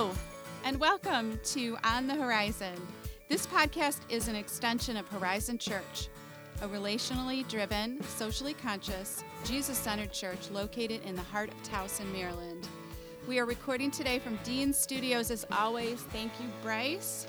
Hello, 0.00 0.14
and 0.64 0.80
welcome 0.80 1.38
to 1.44 1.76
On 1.84 2.06
the 2.06 2.14
Horizon. 2.14 2.72
This 3.28 3.46
podcast 3.46 3.98
is 4.08 4.28
an 4.28 4.34
extension 4.34 4.96
of 4.96 5.06
Horizon 5.08 5.58
Church, 5.58 6.08
a 6.62 6.68
relationally 6.68 7.46
driven, 7.46 8.02
socially 8.04 8.54
conscious, 8.54 9.22
Jesus 9.44 9.76
centered 9.76 10.10
church 10.10 10.50
located 10.50 11.04
in 11.04 11.16
the 11.16 11.22
heart 11.22 11.50
of 11.50 11.62
Towson, 11.64 12.10
Maryland. 12.14 12.66
We 13.28 13.38
are 13.40 13.44
recording 13.44 13.90
today 13.90 14.18
from 14.18 14.38
Dean 14.42 14.72
Studios 14.72 15.30
as 15.30 15.44
always. 15.52 16.00
Thank 16.00 16.32
you, 16.40 16.46
Bryce. 16.62 17.26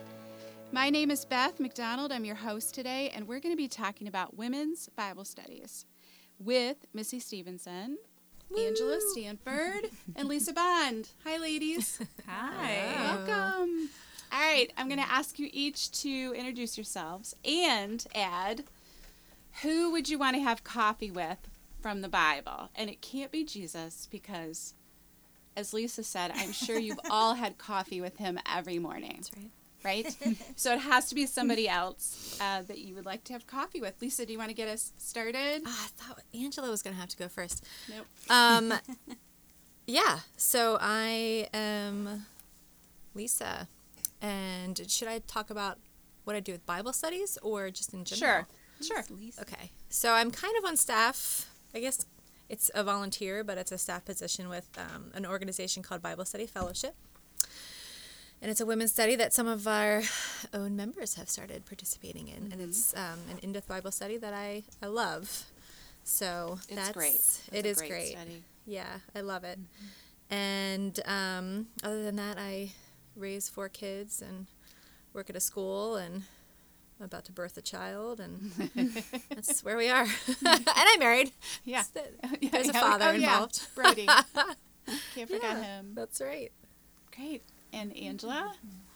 My 0.71 0.89
name 0.89 1.11
is 1.11 1.25
Beth 1.25 1.59
McDonald. 1.59 2.13
I'm 2.13 2.23
your 2.23 2.35
host 2.35 2.73
today, 2.73 3.11
and 3.13 3.27
we're 3.27 3.41
going 3.41 3.51
to 3.51 3.57
be 3.57 3.67
talking 3.67 4.07
about 4.07 4.37
women's 4.37 4.87
Bible 4.95 5.25
studies 5.25 5.85
with 6.39 6.77
Missy 6.93 7.19
Stevenson, 7.19 7.97
Angela 8.57 8.99
Stanford, 9.11 9.89
and 10.15 10.27
Lisa 10.27 10.53
Bond. 10.53 11.09
Hi, 11.23 11.37
ladies. 11.37 11.99
Hi. 12.27 12.93
Welcome. 12.95 13.89
All 14.31 14.39
right, 14.39 14.71
I'm 14.77 14.87
going 14.87 14.99
to 14.99 15.11
ask 15.11 15.39
you 15.39 15.49
each 15.51 15.91
to 16.01 16.33
introduce 16.35 16.77
yourselves 16.77 17.35
and 17.45 18.05
add 18.15 18.63
who 19.61 19.91
would 19.91 20.09
you 20.09 20.17
want 20.17 20.35
to 20.35 20.41
have 20.41 20.63
coffee 20.63 21.11
with 21.11 21.49
from 21.81 22.01
the 22.01 22.09
Bible? 22.09 22.69
And 22.75 22.89
it 22.89 23.01
can't 23.01 23.31
be 23.31 23.43
Jesus 23.43 24.07
because, 24.09 24.73
as 25.57 25.73
Lisa 25.73 26.03
said, 26.03 26.31
I'm 26.35 26.51
sure 26.53 26.79
you've 26.79 26.99
all 27.09 27.35
had 27.35 27.57
coffee 27.57 27.99
with 28.01 28.17
him 28.17 28.39
every 28.49 28.79
morning. 28.79 29.15
That's 29.17 29.31
right. 29.35 29.51
Right? 29.83 30.15
so 30.55 30.73
it 30.73 30.79
has 30.79 31.07
to 31.09 31.15
be 31.15 31.25
somebody 31.25 31.67
else 31.67 32.37
uh, 32.39 32.61
that 32.63 32.79
you 32.79 32.95
would 32.95 33.05
like 33.05 33.23
to 33.25 33.33
have 33.33 33.47
coffee 33.47 33.81
with. 33.81 33.95
Lisa, 34.01 34.25
do 34.25 34.31
you 34.31 34.37
want 34.37 34.49
to 34.49 34.55
get 34.55 34.67
us 34.67 34.93
started? 34.97 35.63
Ah, 35.65 35.85
I 35.85 36.03
thought 36.03 36.19
Angela 36.33 36.69
was 36.69 36.81
going 36.81 36.95
to 36.95 36.99
have 36.99 37.09
to 37.09 37.17
go 37.17 37.27
first. 37.27 37.65
Nope. 37.89 38.05
Um, 38.29 38.73
yeah, 39.87 40.19
so 40.37 40.77
I 40.79 41.47
am 41.53 42.25
Lisa. 43.15 43.67
And 44.21 44.79
should 44.87 45.07
I 45.07 45.19
talk 45.19 45.49
about 45.49 45.79
what 46.23 46.35
I 46.35 46.39
do 46.39 46.51
with 46.51 46.65
Bible 46.65 46.93
studies 46.93 47.37
or 47.41 47.71
just 47.71 47.93
in 47.93 48.05
general? 48.05 48.45
Sure. 48.45 48.47
Sure. 48.81 49.03
Okay. 49.39 49.71
So 49.89 50.13
I'm 50.13 50.31
kind 50.31 50.55
of 50.57 50.65
on 50.65 50.77
staff. 50.77 51.49
I 51.73 51.79
guess 51.79 52.05
it's 52.49 52.69
a 52.75 52.83
volunteer, 52.83 53.43
but 53.43 53.57
it's 53.57 53.71
a 53.71 53.77
staff 53.77 54.05
position 54.05 54.49
with 54.49 54.67
um, 54.77 55.11
an 55.13 55.25
organization 55.25 55.83
called 55.83 56.01
Bible 56.01 56.25
Study 56.25 56.47
Fellowship. 56.47 56.95
And 58.41 58.49
it's 58.49 58.59
a 58.61 58.65
women's 58.65 58.91
study 58.91 59.15
that 59.17 59.33
some 59.33 59.47
of 59.47 59.67
our 59.67 60.01
own 60.53 60.75
members 60.75 61.15
have 61.15 61.29
started 61.29 61.65
participating 61.65 62.27
in. 62.27 62.51
And 62.51 62.61
it's 62.61 62.95
um, 62.95 63.19
an 63.29 63.37
in 63.41 63.51
depth 63.53 63.67
Bible 63.67 63.91
study 63.91 64.17
that 64.17 64.33
I, 64.33 64.63
I 64.81 64.87
love. 64.87 65.45
So 66.03 66.57
It's 66.67 66.75
that's 66.75 66.91
great. 66.91 67.13
It's 67.15 67.49
it 67.51 67.65
is 67.65 67.77
great 67.77 67.89
great. 67.89 68.17
Yeah, 68.65 68.87
I 69.15 69.21
love 69.21 69.43
it. 69.43 69.59
And 70.29 70.99
um, 71.05 71.67
other 71.83 72.03
than 72.03 72.15
that, 72.15 72.37
I 72.39 72.71
raise 73.15 73.49
four 73.49 73.69
kids 73.69 74.21
and 74.21 74.47
work 75.13 75.29
at 75.29 75.35
a 75.35 75.39
school 75.39 75.97
and 75.97 76.23
I'm 76.99 77.05
about 77.05 77.25
to 77.25 77.31
birth 77.31 77.57
a 77.57 77.63
child, 77.63 78.19
and 78.19 78.51
that's 79.29 79.63
where 79.63 79.75
we 79.75 79.89
are. 79.89 80.05
and 80.45 80.65
I'm 80.67 80.99
married. 80.99 81.31
Yeah. 81.65 81.81
So 81.81 81.99
There's 82.51 82.69
a 82.69 82.73
father 82.73 83.05
Oh, 83.07 83.11
yeah. 83.13 83.15
involved. 83.33 83.61
Brody. 83.73 84.05
Can't 84.05 85.27
forget 85.29 85.41
Yeah, 85.41 85.63
him. 85.63 85.93
That's 85.95 86.21
right. 86.21 86.51
Great. 87.15 87.41
And 87.73 87.95
Angela? 87.95 88.53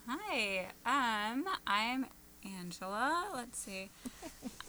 Hi, 0.08 0.68
um, 0.86 1.46
I'm 1.66 2.08
Angela. 2.60 3.28
Let's 3.34 3.58
see. 3.58 3.90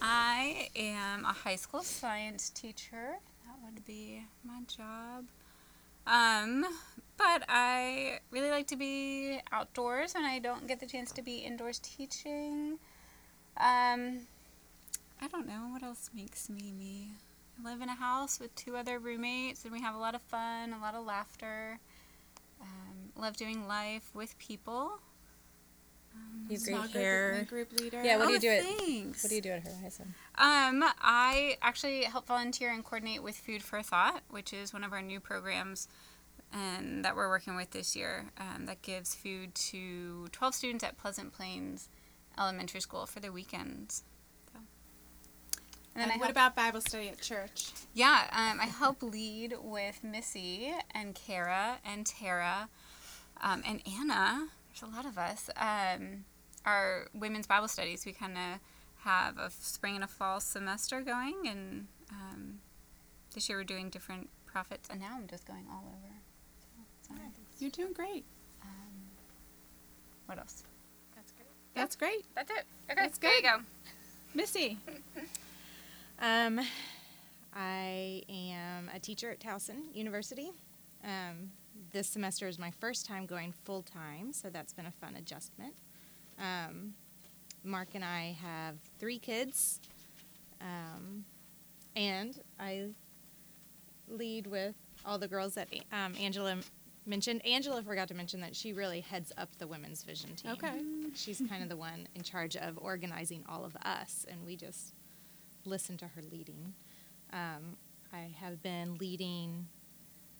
I 0.00 0.68
am 0.76 1.24
a 1.24 1.32
high 1.32 1.56
school 1.56 1.82
science 1.82 2.50
teacher. 2.50 3.18
That 3.44 3.56
would 3.64 3.84
be 3.84 4.22
my 4.44 4.60
job. 4.68 5.24
Um, 6.06 6.64
but 7.16 7.42
I 7.48 8.20
really 8.30 8.50
like 8.50 8.68
to 8.68 8.76
be 8.76 9.40
outdoors 9.50 10.14
when 10.14 10.24
I 10.24 10.38
don't 10.38 10.68
get 10.68 10.78
the 10.78 10.86
chance 10.86 11.10
to 11.12 11.22
be 11.22 11.38
indoors 11.38 11.80
teaching. 11.80 12.78
Um, 13.56 14.20
I 15.20 15.26
don't 15.32 15.48
know 15.48 15.68
what 15.72 15.82
else 15.82 16.10
makes 16.14 16.48
me 16.48 16.72
me. 16.78 17.08
I 17.58 17.68
live 17.68 17.82
in 17.82 17.88
a 17.88 17.94
house 17.96 18.38
with 18.38 18.54
two 18.54 18.76
other 18.76 19.00
roommates 19.00 19.64
and 19.64 19.72
we 19.72 19.80
have 19.80 19.96
a 19.96 19.98
lot 19.98 20.14
of 20.14 20.22
fun, 20.22 20.72
a 20.72 20.78
lot 20.78 20.94
of 20.94 21.04
laughter. 21.04 21.80
Um, 23.16 23.22
love 23.22 23.36
doing 23.36 23.66
life 23.66 24.10
with 24.14 24.38
people. 24.38 25.00
Um, 26.14 26.46
You 26.48 26.56
have 26.56 26.60
Small 26.62 26.80
great 26.80 26.92
group- 26.92 27.02
hair. 27.02 27.46
Group 27.48 27.72
leader. 27.80 28.02
Yeah, 28.02 28.16
what 28.18 28.26
do 28.26 28.32
you 28.32 28.38
oh, 28.38 28.40
do 28.40 28.48
at- 28.48 28.64
Thanks. 28.64 29.22
What 29.22 29.30
do 29.30 29.36
you 29.36 29.42
do 29.42 29.50
at 29.50 29.62
Horizon? 29.62 30.14
Um, 30.36 30.84
I 31.00 31.56
actually 31.62 32.04
help 32.04 32.26
volunteer 32.26 32.70
and 32.72 32.84
coordinate 32.84 33.22
with 33.22 33.36
Food 33.36 33.62
for 33.62 33.82
Thought, 33.82 34.22
which 34.30 34.52
is 34.52 34.72
one 34.72 34.84
of 34.84 34.92
our 34.92 35.02
new 35.02 35.20
programs 35.20 35.88
and 36.52 37.04
that 37.04 37.16
we're 37.16 37.28
working 37.28 37.56
with 37.56 37.70
this 37.72 37.96
year. 37.96 38.26
Um, 38.38 38.66
that 38.66 38.82
gives 38.82 39.14
food 39.14 39.54
to 39.54 40.28
12 40.32 40.54
students 40.54 40.84
at 40.84 40.96
Pleasant 40.96 41.32
Plains 41.32 41.88
Elementary 42.38 42.80
School 42.80 43.06
for 43.06 43.20
the 43.20 43.32
weekends. 43.32 44.04
So. 44.52 44.60
And, 45.96 46.04
I 46.12 46.16
what 46.16 46.18
help- 46.26 46.30
about 46.30 46.56
Bible 46.56 46.80
study 46.80 47.08
at 47.08 47.20
church? 47.20 47.72
Yeah, 47.94 48.28
um, 48.32 48.60
I 48.60 48.66
help 48.66 49.02
lead 49.02 49.54
with 49.60 50.04
Missy 50.04 50.72
and 50.92 51.14
Kara 51.14 51.78
and 51.84 52.06
Tara 52.06 52.68
um, 53.42 53.62
and 53.66 53.82
Anna. 53.98 54.48
There's 54.68 54.90
a 54.90 54.94
lot 54.94 55.06
of 55.06 55.16
us. 55.18 55.48
Um, 55.56 56.24
our 56.64 57.06
women's 57.14 57.46
Bible 57.46 57.68
studies. 57.68 58.04
We 58.04 58.12
kind 58.12 58.36
of 58.36 58.60
have 59.04 59.38
a 59.38 59.50
spring 59.50 59.94
and 59.94 60.04
a 60.04 60.08
fall 60.08 60.40
semester 60.40 61.00
going, 61.00 61.46
and 61.48 61.86
um, 62.10 62.58
this 63.34 63.48
year 63.48 63.58
we're 63.58 63.64
doing 63.64 63.88
different 63.90 64.28
prophets. 64.46 64.88
And 64.90 65.00
now 65.00 65.10
I'm 65.14 65.26
just 65.28 65.46
going 65.46 65.64
all 65.70 65.84
over. 65.86 66.14
So, 67.02 67.14
it's 67.52 67.62
You're 67.62 67.70
doing 67.70 67.92
great. 67.92 68.24
um, 68.62 68.68
what 70.26 70.38
else? 70.38 70.64
That's 71.14 71.32
great. 71.32 71.48
That's 71.74 71.96
great. 71.96 72.24
That's 72.34 72.50
it. 72.50 72.64
Okay, 72.90 73.00
That's 73.02 73.18
there 73.18 73.34
you 73.36 73.42
go. 73.42 73.58
Missy. 74.34 74.78
Um, 76.18 76.60
I 77.54 78.22
am 78.28 78.90
a 78.94 78.98
teacher 78.98 79.30
at 79.30 79.38
Towson 79.38 79.94
University. 79.94 80.50
Um, 81.04 81.50
this 81.92 82.08
semester 82.08 82.46
is 82.46 82.58
my 82.58 82.70
first 82.70 83.06
time 83.06 83.26
going 83.26 83.52
full 83.64 83.82
time, 83.82 84.32
so 84.32 84.50
that's 84.50 84.72
been 84.72 84.86
a 84.86 84.92
fun 84.92 85.16
adjustment. 85.16 85.74
Um, 86.38 86.94
Mark 87.64 87.88
and 87.94 88.04
I 88.04 88.36
have 88.42 88.76
three 88.98 89.18
kids, 89.18 89.80
um, 90.60 91.24
and 91.94 92.38
I 92.60 92.88
lead 94.08 94.46
with 94.46 94.74
all 95.04 95.18
the 95.18 95.28
girls 95.28 95.54
that 95.54 95.68
um, 95.92 96.14
Angela 96.20 96.56
mentioned. 97.06 97.44
Angela 97.46 97.82
forgot 97.82 98.08
to 98.08 98.14
mention 98.14 98.40
that 98.40 98.54
she 98.54 98.72
really 98.72 99.00
heads 99.00 99.32
up 99.36 99.56
the 99.58 99.66
women's 99.66 100.02
vision 100.02 100.34
team. 100.34 100.52
Okay. 100.52 100.80
She's 101.14 101.42
kind 101.48 101.62
of 101.62 101.68
the 101.68 101.76
one 101.76 102.06
in 102.14 102.22
charge 102.22 102.56
of 102.56 102.78
organizing 102.80 103.44
all 103.48 103.64
of 103.64 103.76
us, 103.84 104.26
and 104.28 104.44
we 104.44 104.56
just 104.56 104.94
listen 105.64 105.96
to 105.98 106.06
her 106.06 106.22
leading. 106.30 106.74
Um, 107.32 107.76
I 108.12 108.34
have 108.40 108.62
been 108.62 108.96
leading, 108.98 109.66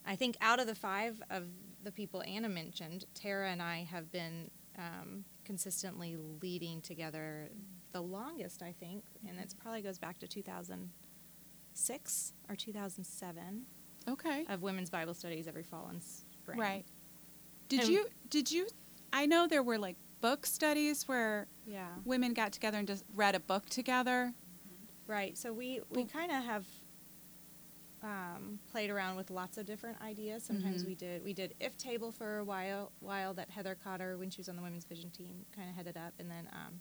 I 0.06 0.17
think, 0.17 0.37
out 0.41 0.61
of 0.61 0.67
the 0.67 0.75
five 0.75 1.21
of 1.31 1.44
the 1.83 1.91
people 1.93 2.22
Anna 2.27 2.49
mentioned, 2.49 3.05
Tara 3.15 3.50
and 3.50 3.62
I 3.62 3.84
have 3.91 4.11
been 4.12 4.50
um, 4.78 5.25
consistently 5.44 6.17
leading 6.43 6.81
together 6.81 7.49
the 7.93 8.00
longest, 8.03 8.62
I 8.62 8.72
think, 8.78 9.05
and 9.28 9.39
it 9.39 9.55
probably 9.61 9.83
goes 9.83 9.99
back 9.99 10.19
to 10.21 10.28
2006 10.28 12.33
or 12.49 12.56
2007 12.56 13.62
Okay. 14.09 14.44
of 14.49 14.62
women's 14.62 14.91
Bible 14.91 15.15
studies 15.15 15.49
every 15.49 15.62
fall 15.65 15.89
and 15.91 16.00
spring. 16.03 16.59
Right. 16.59 16.84
Did 17.69 17.81
And- 17.81 17.88
you 17.88 18.06
did 18.28 18.50
you 18.50 18.69
I 19.12 19.27
know 19.27 19.47
there 19.49 19.62
were 19.62 19.78
like 19.78 19.97
book 20.21 20.47
studies 20.47 21.09
where 21.09 21.47
Yeah. 21.67 21.88
women 22.05 22.33
got 22.34 22.53
together 22.53 22.78
and 22.78 22.87
just 22.87 23.05
read 23.15 23.34
a 23.34 23.41
book 23.41 23.67
together. 23.69 24.33
Right. 25.06 25.37
So 25.37 25.53
we 25.53 25.81
we 25.91 26.05
kind 26.05 26.31
of 26.31 26.44
have 26.44 26.67
um, 28.06 28.61
played 28.71 28.91
around 28.91 29.17
with 29.17 29.31
lots 29.31 29.58
of 29.58 29.67
different 29.67 30.00
ideas. 30.00 30.44
Sometimes 30.44 30.82
Mhm. 30.82 30.87
we 30.87 30.94
did 30.94 31.25
we 31.25 31.32
did 31.35 31.55
IF:Table 31.61 32.12
for 32.12 32.38
a 32.38 32.44
while 32.44 32.93
while 33.00 33.35
that 33.35 33.50
Heather 33.50 33.75
Cotter 33.75 34.17
when 34.17 34.31
she 34.31 34.41
was 34.41 34.49
on 34.49 34.56
the 34.56 34.62
women's 34.62 34.85
vision 34.85 35.11
team 35.11 35.44
kind 35.53 35.69
of 35.69 35.75
headed 35.75 35.97
up, 35.97 36.14
and 36.19 36.31
then 36.31 36.49
um, 36.53 36.81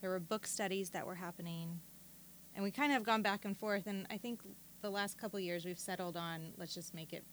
there 0.00 0.10
were 0.10 0.20
book 0.20 0.46
studies 0.46 0.90
that 0.90 1.06
were 1.06 1.14
happening, 1.16 1.80
and 2.54 2.62
we 2.62 2.70
kind 2.70 2.92
of 2.92 2.96
have 2.96 3.04
gone 3.04 3.22
back 3.22 3.44
and 3.44 3.56
forth. 3.56 3.86
And 3.86 4.06
I 4.10 4.18
think 4.18 4.42
the 4.82 4.90
last 4.90 5.16
couple 5.18 5.40
years 5.40 5.64
we've 5.64 5.78
settled 5.78 6.16
on 6.16 6.52
let's 6.56 6.74
just 6.74 6.92
make 6.94 7.12
it 7.12 7.24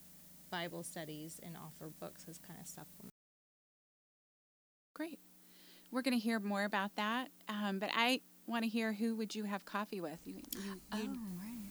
Bible 0.50 0.84
studies 0.84 1.40
and 1.44 1.58
offer 1.58 1.90
books 2.00 2.26
as 2.30 2.38
kind 2.38 2.60
of 2.60 2.68
supplement. 2.68 3.10
Great. 4.94 5.20
We're 5.92 6.02
going 6.04 6.18
to 6.18 6.24
hear 6.24 6.40
more 6.40 6.64
about 6.64 6.96
that, 6.96 7.30
um, 7.50 7.80
but 7.80 7.90
I 7.94 8.22
want 8.48 8.64
to 8.64 8.70
hear 8.70 8.94
who 8.94 9.16
would 9.16 9.36
you 9.36 9.44
have 9.46 9.66
coffee 9.66 10.02
with? 10.02 10.20
You, 10.26 10.42
you, 10.52 10.82
you, 10.92 11.20
right. 11.40 11.63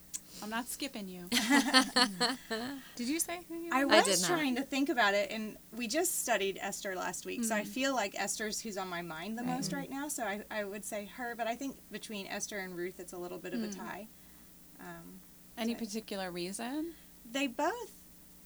I'm 0.42 0.50
not 0.50 0.68
skipping 0.68 1.08
you. 1.08 1.28
Did 2.96 3.08
you 3.08 3.20
say 3.20 3.40
who 3.48 3.54
you 3.54 3.70
I 3.72 3.84
were? 3.84 3.92
I 3.92 3.96
was 4.00 4.20
did 4.20 4.26
trying 4.26 4.56
to 4.56 4.62
think 4.62 4.88
about 4.88 5.14
it, 5.14 5.30
and 5.30 5.56
we 5.76 5.86
just 5.86 6.20
studied 6.22 6.58
Esther 6.60 6.94
last 6.94 7.24
week, 7.24 7.44
so 7.44 7.54
I 7.54 7.62
Mhm. 7.62 7.66
feel 7.68 7.94
like 7.94 8.14
Esther's 8.18 8.60
who's 8.60 8.76
on 8.76 8.88
my 8.88 9.02
mind 9.02 9.38
the 9.38 9.42
Right. 9.42 9.54
most 9.56 9.72
right 9.72 9.88
now. 9.88 10.08
So 10.08 10.24
I, 10.24 10.42
I 10.50 10.64
would 10.64 10.84
say 10.84 11.06
her, 11.16 11.34
but 11.36 11.46
I 11.46 11.54
think 11.54 11.76
between 11.90 12.26
Esther 12.26 12.58
and 12.58 12.76
Ruth, 12.76 12.98
it's 13.00 13.12
a 13.12 13.16
little 13.18 13.38
bit 13.38 13.54
of 13.54 13.62
a 13.62 13.68
Mm. 13.68 13.76
tie. 13.76 14.08
Um, 14.80 15.20
Any 15.56 15.74
Sorry. 15.74 15.86
particular 15.86 16.30
reason? 16.30 16.94
they 17.30 17.46
both, 17.46 17.92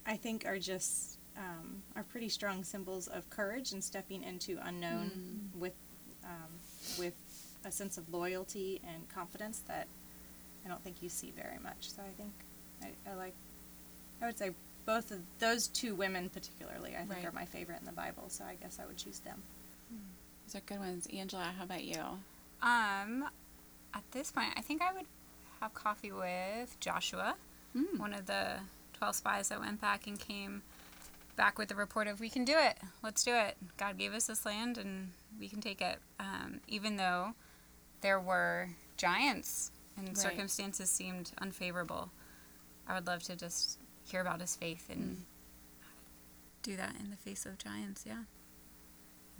I 0.04 0.16
think, 0.16 0.44
are 0.46 0.58
just 0.58 1.18
um, 1.36 1.82
are 1.94 2.02
pretty 2.04 2.28
strong 2.30 2.62
symbols 2.64 3.08
of 3.08 3.28
courage 3.30 3.72
and 3.72 3.82
stepping 3.84 4.22
into 4.22 4.58
unknown 4.62 5.50
with 5.54 5.74
um, 6.24 6.60
with 6.98 7.14
a 7.64 7.70
sense 7.72 7.98
of 7.98 8.08
loyalty 8.12 8.80
and 8.86 9.06
confidence 9.08 9.58
that 9.68 9.86
I 10.66 10.68
don't 10.68 10.82
think 10.82 10.96
you 11.00 11.08
see 11.08 11.32
very 11.36 11.58
much. 11.62 11.76
So 11.92 12.02
I 12.02 12.10
think 12.20 12.32
I, 12.82 13.10
I 13.10 13.14
like 13.14 13.34
I 14.20 14.26
would 14.26 14.36
say 14.38 14.50
both 14.84 15.10
of 15.12 15.20
those 15.38 15.68
two 15.68 15.94
women 15.94 16.28
particularly 16.28 16.94
I 16.94 17.00
think 17.00 17.10
Right. 17.12 17.24
are 17.26 17.32
my 17.32 17.44
favorite 17.44 17.78
in 17.80 17.86
the 17.86 17.92
Bible. 17.92 18.24
So 18.28 18.44
I 18.44 18.54
guess 18.60 18.78
I 18.82 18.86
would 18.86 18.96
choose 18.96 19.20
them. 19.20 19.42
Those 20.46 20.56
are 20.60 20.64
good 20.66 20.78
ones. 20.78 21.06
Angela, 21.12 21.52
how 21.56 21.64
about 21.64 21.84
you? 21.84 22.00
Um, 22.62 23.24
at 23.94 24.02
this 24.12 24.30
point, 24.30 24.50
I 24.56 24.60
think 24.60 24.80
I 24.82 24.92
would 24.92 25.06
have 25.60 25.74
coffee 25.74 26.12
with 26.12 26.76
Joshua, 26.80 27.34
Mm. 27.76 27.98
one 27.98 28.14
of 28.14 28.26
the 28.26 28.60
12 28.94 29.16
spies 29.16 29.48
that 29.50 29.60
went 29.60 29.80
back 29.80 30.06
and 30.06 30.18
came 30.18 30.62
back 31.36 31.58
with 31.58 31.68
the 31.68 31.74
report 31.74 32.06
of, 32.06 32.18
we 32.20 32.30
can 32.30 32.44
do 32.44 32.54
it. 32.56 32.78
Let's 33.02 33.22
do 33.24 33.34
it. 33.34 33.56
God 33.76 33.98
gave 33.98 34.14
us 34.14 34.26
this 34.28 34.46
land 34.46 34.78
and 34.78 35.10
we 35.38 35.48
can 35.48 35.60
take 35.60 35.82
it. 35.82 35.98
Um, 36.18 36.60
even 36.68 36.96
though 36.96 37.34
there 38.00 38.18
were 38.20 38.70
giants 38.96 39.70
and 39.96 40.08
Right. 40.08 40.18
circumstances 40.18 40.90
seemed 40.90 41.32
unfavorable, 41.38 42.10
I 42.86 42.94
would 42.94 43.06
love 43.06 43.22
to 43.24 43.36
just 43.36 43.78
hear 44.04 44.20
about 44.20 44.40
his 44.40 44.54
faith 44.56 44.88
and 44.90 45.24
do 46.62 46.76
that 46.76 46.94
in 47.00 47.10
the 47.10 47.16
face 47.16 47.46
of 47.46 47.58
giants. 47.58 48.04
Yeah. 48.06 48.18
In 48.20 48.24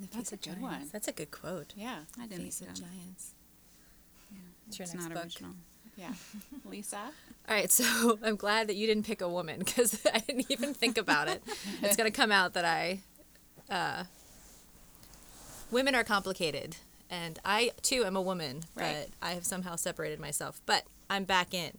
the 0.01 0.07
That's 0.09 0.31
face 0.31 0.33
a 0.33 0.37
good 0.37 0.45
giants. 0.61 0.63
one. 0.63 0.89
That's 0.93 1.09
a 1.09 1.13
good 1.13 1.31
quote. 1.31 1.73
Yeah. 1.77 2.01
I 2.19 2.27
didn't 2.27 2.45
Face 2.45 2.61
make 2.61 2.71
of 2.71 2.77
it 2.77 2.81
giants. 2.81 3.35
Yeah. 4.31 4.39
It's 4.69 4.79
your 4.79 4.85
It's 4.85 4.95
next 4.95 5.05
not 5.05 5.15
book. 5.15 5.25
original. 5.25 5.53
Yeah. 5.97 6.13
Lisa? 6.65 6.97
All 7.49 7.55
right, 7.55 7.71
so 7.71 8.19
I'm 8.23 8.37
glad 8.37 8.69
that 8.69 8.77
you 8.77 8.87
didn't 8.87 9.07
pick 9.07 9.21
a 9.21 9.29
woman 9.29 9.61
because 9.61 10.01
I 10.13 10.19
didn't 10.21 10.51
even 10.51 10.75
think 10.75 10.99
about 10.99 11.29
it. 11.29 11.43
It's 11.83 11.97
going 11.97 12.11
to 12.11 12.17
come 12.17 12.31
out 12.33 12.53
that 12.55 12.65
I. 12.65 13.01
Uh, 13.71 14.05
women 15.71 15.95
are 15.95 16.05
complicated, 16.05 16.77
and 17.11 17.39
I 17.45 17.73
too 17.83 18.05
am 18.05 18.17
a 18.17 18.23
woman, 18.23 18.65
Right. 18.75 19.07
but 19.21 19.27
I 19.27 19.33
have 19.33 19.45
somehow 19.45 19.77
separated 19.77 20.19
myself. 20.21 20.61
But 20.67 20.85
I'm 21.09 21.25
back 21.25 21.55
in 21.55 21.79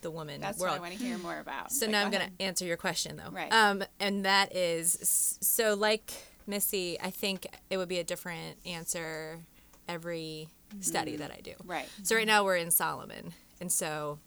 the 0.00 0.10
woman 0.10 0.40
That's 0.40 0.58
world. 0.58 0.72
what 0.72 0.78
I 0.78 0.80
want 0.90 0.98
to 0.98 1.04
hear 1.04 1.18
more 1.18 1.38
about. 1.40 1.72
So 1.72 1.86
now 1.86 2.00
go 2.02 2.06
I'm 2.06 2.12
going 2.12 2.30
to 2.38 2.42
answer 2.44 2.64
your 2.64 2.76
question 2.76 3.16
though. 3.16 3.30
Right. 3.30 3.52
Um, 3.52 3.82
and 3.98 4.24
that 4.24 4.54
is 4.54 5.38
so 5.40 5.74
like 5.74 6.12
Missy, 6.46 6.98
I 7.00 7.10
think 7.10 7.46
it 7.68 7.76
would 7.76 7.88
be 7.88 7.98
a 7.98 8.04
different 8.04 8.56
answer 8.64 9.40
every 9.88 10.48
study 10.80 11.16
that 11.16 11.30
I 11.30 11.40
do. 11.40 11.52
Right. 11.64 11.88
So 12.02 12.14
right 12.16 12.26
now 12.26 12.44
we're 12.44 12.56
in 12.56 12.70
Solomon, 12.70 13.32
and 13.60 13.70
so, 13.72 14.18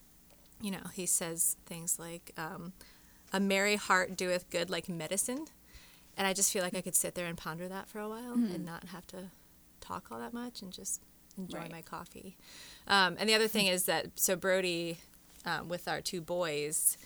you 0.62 0.72
know, 0.72 0.82
he 0.94 1.06
says 1.06 1.56
things 1.66 1.98
like, 2.00 2.32
um, 2.38 2.74
"A 3.34 3.40
merry 3.40 3.76
heart 3.76 4.16
doeth 4.18 4.50
good 4.50 4.70
like 4.70 4.88
medicine," 4.90 5.46
and 6.18 6.28
I 6.28 6.34
just 6.34 6.52
feel 6.52 6.64
like 6.64 6.76
I 6.76 6.82
could 6.82 6.96
sit 6.96 7.16
there 7.16 7.26
and 7.28 7.38
ponder 7.38 7.68
that 7.68 7.88
for 7.88 8.00
a 8.00 8.10
while 8.10 8.34
and 8.34 8.66
not 8.66 8.86
have 8.90 9.08
to 9.08 9.30
talk 9.82 10.08
all 10.12 10.20
that 10.20 10.34
much 10.34 10.62
and 10.62 10.72
just 10.72 11.02
enjoy 11.38 11.58
Right. 11.60 11.72
my 11.72 11.82
coffee. 11.82 12.38
Um, 12.88 13.16
and 13.20 13.28
the 13.28 13.34
other 13.36 13.48
thing 13.48 13.68
is 13.68 13.86
that 13.86 14.08
so 14.20 14.36
Brody, 14.36 15.00
um, 15.46 15.68
with 15.70 15.88
our 15.88 16.02
two 16.02 16.22
boys, 16.22 16.98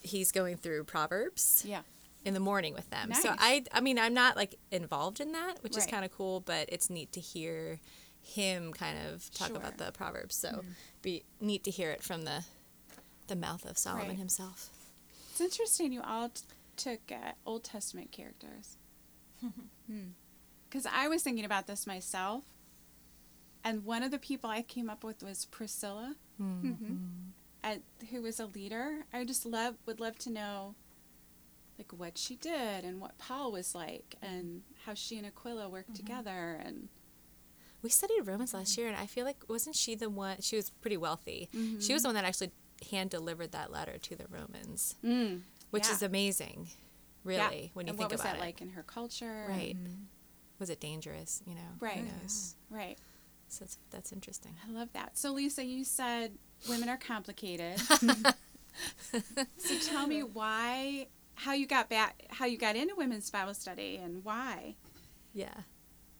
he's 0.00 0.30
going 0.32 0.56
through 0.56 0.84
Proverbs 0.84 1.62
Yeah. 1.66 1.82
in 2.24 2.34
the 2.34 2.40
morning 2.40 2.74
with 2.74 2.90
them. 2.90 3.08
Nice. 3.10 3.22
So 3.22 3.34
I 3.38 3.64
I 3.72 3.80
mean 3.80 3.98
I'm 3.98 4.14
not 4.14 4.36
like 4.36 4.56
involved 4.70 5.20
in 5.20 5.32
that, 5.32 5.62
which 5.62 5.76
is 5.76 5.86
kind 5.86 6.04
of 6.04 6.12
cool, 6.12 6.40
but 6.40 6.68
it's 6.70 6.90
neat 6.90 7.12
to 7.12 7.20
hear 7.20 7.80
him 8.22 8.72
kind 8.72 8.98
of 9.08 9.30
talk 9.34 9.48
Sure. 9.48 9.56
About 9.58 9.76
the 9.78 9.92
proverbs. 9.92 10.34
So 10.34 10.64
be 11.02 11.24
neat 11.40 11.62
to 11.64 11.70
hear 11.70 11.90
it 11.90 12.02
from 12.02 12.22
the 12.24 12.44
the 13.26 13.36
mouth 13.36 13.64
of 13.64 13.76
Solomon 13.78 14.08
Right. 14.08 14.18
himself. 14.18 14.70
It's 15.30 15.40
interesting 15.40 15.92
you 15.92 16.02
all 16.02 16.28
t- 16.30 16.42
took 16.76 17.00
uh, 17.12 17.32
Old 17.46 17.64
Testament 17.64 18.12
characters. 18.12 18.76
Because 20.74 20.90
I 20.92 21.06
was 21.06 21.22
thinking 21.22 21.44
about 21.44 21.68
this 21.68 21.86
myself. 21.86 22.42
And 23.62 23.84
one 23.84 24.02
of 24.02 24.10
the 24.10 24.18
people 24.18 24.50
I 24.50 24.62
came 24.62 24.90
up 24.90 25.04
with 25.04 25.22
was 25.22 25.44
Priscilla, 25.44 26.16
mm-hmm. 26.42 26.96
and, 27.62 27.80
who 28.10 28.22
was 28.22 28.40
a 28.40 28.46
leader. 28.46 29.06
I 29.12 29.24
just 29.24 29.46
love 29.46 29.76
would 29.86 30.00
love 30.00 30.18
to 30.18 30.30
know 30.30 30.74
like 31.78 31.92
what 31.92 32.18
she 32.18 32.34
did 32.34 32.84
and 32.84 33.00
what 33.00 33.16
Paul 33.18 33.52
was 33.52 33.72
like 33.72 34.16
and 34.20 34.62
how 34.84 34.94
she 34.94 35.16
and 35.16 35.24
Aquila 35.26 35.68
worked 35.68 35.92
mm-hmm. 35.92 36.06
together 36.06 36.60
and 36.64 36.88
We 37.80 37.88
studied 37.90 38.26
Romans 38.26 38.52
last 38.52 38.72
mm-hmm. 38.72 38.80
year, 38.80 38.88
and 38.90 38.96
I 38.96 39.06
feel 39.06 39.24
like 39.24 39.44
wasn't 39.48 39.76
she 39.76 39.94
the 39.94 40.10
one? 40.10 40.38
She 40.40 40.56
was 40.56 40.70
pretty 40.70 40.96
wealthy. 40.96 41.48
She 41.80 41.92
was 41.92 42.02
the 42.02 42.08
one 42.08 42.16
that 42.16 42.24
actually 42.24 42.50
hand 42.90 43.10
delivered 43.10 43.52
that 43.52 43.70
letter 43.70 43.96
to 43.96 44.16
the 44.16 44.24
Romans, 44.28 44.96
mm, 45.04 45.40
which 45.70 45.86
yeah. 45.86 45.92
is 45.92 46.02
amazing, 46.02 46.66
really, 47.22 47.38
Yeah. 47.38 47.68
when 47.74 47.86
you 47.86 47.90
and 47.90 47.98
think 47.98 48.10
what 48.10 48.10
was 48.10 48.20
about 48.20 48.34
that 48.34 48.38
it. 48.38 48.40
like 48.40 48.60
in 48.60 48.70
her 48.70 48.82
culture 48.82 49.46
Right? 49.48 49.76
Was 50.58 50.70
it 50.70 50.80
dangerous? 50.80 51.42
You 51.46 51.54
know, 51.54 51.60
Right. 51.80 51.96
Who 51.96 52.02
uh-huh. 52.02 52.76
right 52.76 52.98
So 53.48 53.64
that's, 53.64 53.78
that's 53.90 54.12
interesting. 54.12 54.54
I 54.66 54.72
love 54.72 54.88
that. 54.92 55.18
So, 55.18 55.32
Lisa, 55.32 55.64
you 55.64 55.84
said 55.84 56.32
women 56.68 56.88
are 56.88 56.96
complicated. 56.96 57.78
so, 57.80 59.78
tell 59.86 60.06
me 60.06 60.22
why, 60.22 61.08
how 61.34 61.52
you 61.52 61.66
got 61.66 61.88
back, 61.88 62.24
how 62.30 62.46
you 62.46 62.58
got 62.58 62.76
into 62.76 62.94
women's 62.96 63.30
Bible 63.30 63.54
study, 63.54 64.00
and 64.02 64.24
why. 64.24 64.76
Yeah, 65.32 65.54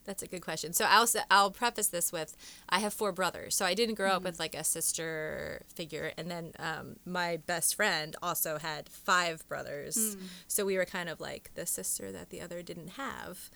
that's 0.04 0.22
a 0.22 0.26
good 0.26 0.42
question. 0.42 0.72
So 0.72 0.84
I'll 0.88 1.08
I'll 1.30 1.50
preface 1.50 1.88
this 1.88 2.12
with 2.12 2.36
I 2.68 2.78
have 2.80 2.92
four 2.92 3.12
brothers, 3.12 3.56
so 3.56 3.64
I 3.64 3.74
didn't 3.74 3.94
grow 3.96 4.10
up 4.10 4.16
mm-hmm. 4.18 4.24
with 4.24 4.38
like 4.38 4.54
a 4.54 4.64
sister 4.64 5.62
figure, 5.74 6.12
and 6.16 6.30
then 6.30 6.52
um, 6.58 6.96
my 7.04 7.38
best 7.38 7.74
friend 7.74 8.14
also 8.22 8.58
had 8.58 8.88
five 8.88 9.46
brothers, 9.48 9.96
mm. 9.96 10.22
so 10.46 10.64
we 10.64 10.76
were 10.76 10.84
kind 10.84 11.08
of 11.08 11.20
like 11.20 11.50
the 11.54 11.66
sister 11.66 12.12
that 12.12 12.30
the 12.30 12.40
other 12.40 12.62
didn't 12.62 12.90
have. 12.90 13.50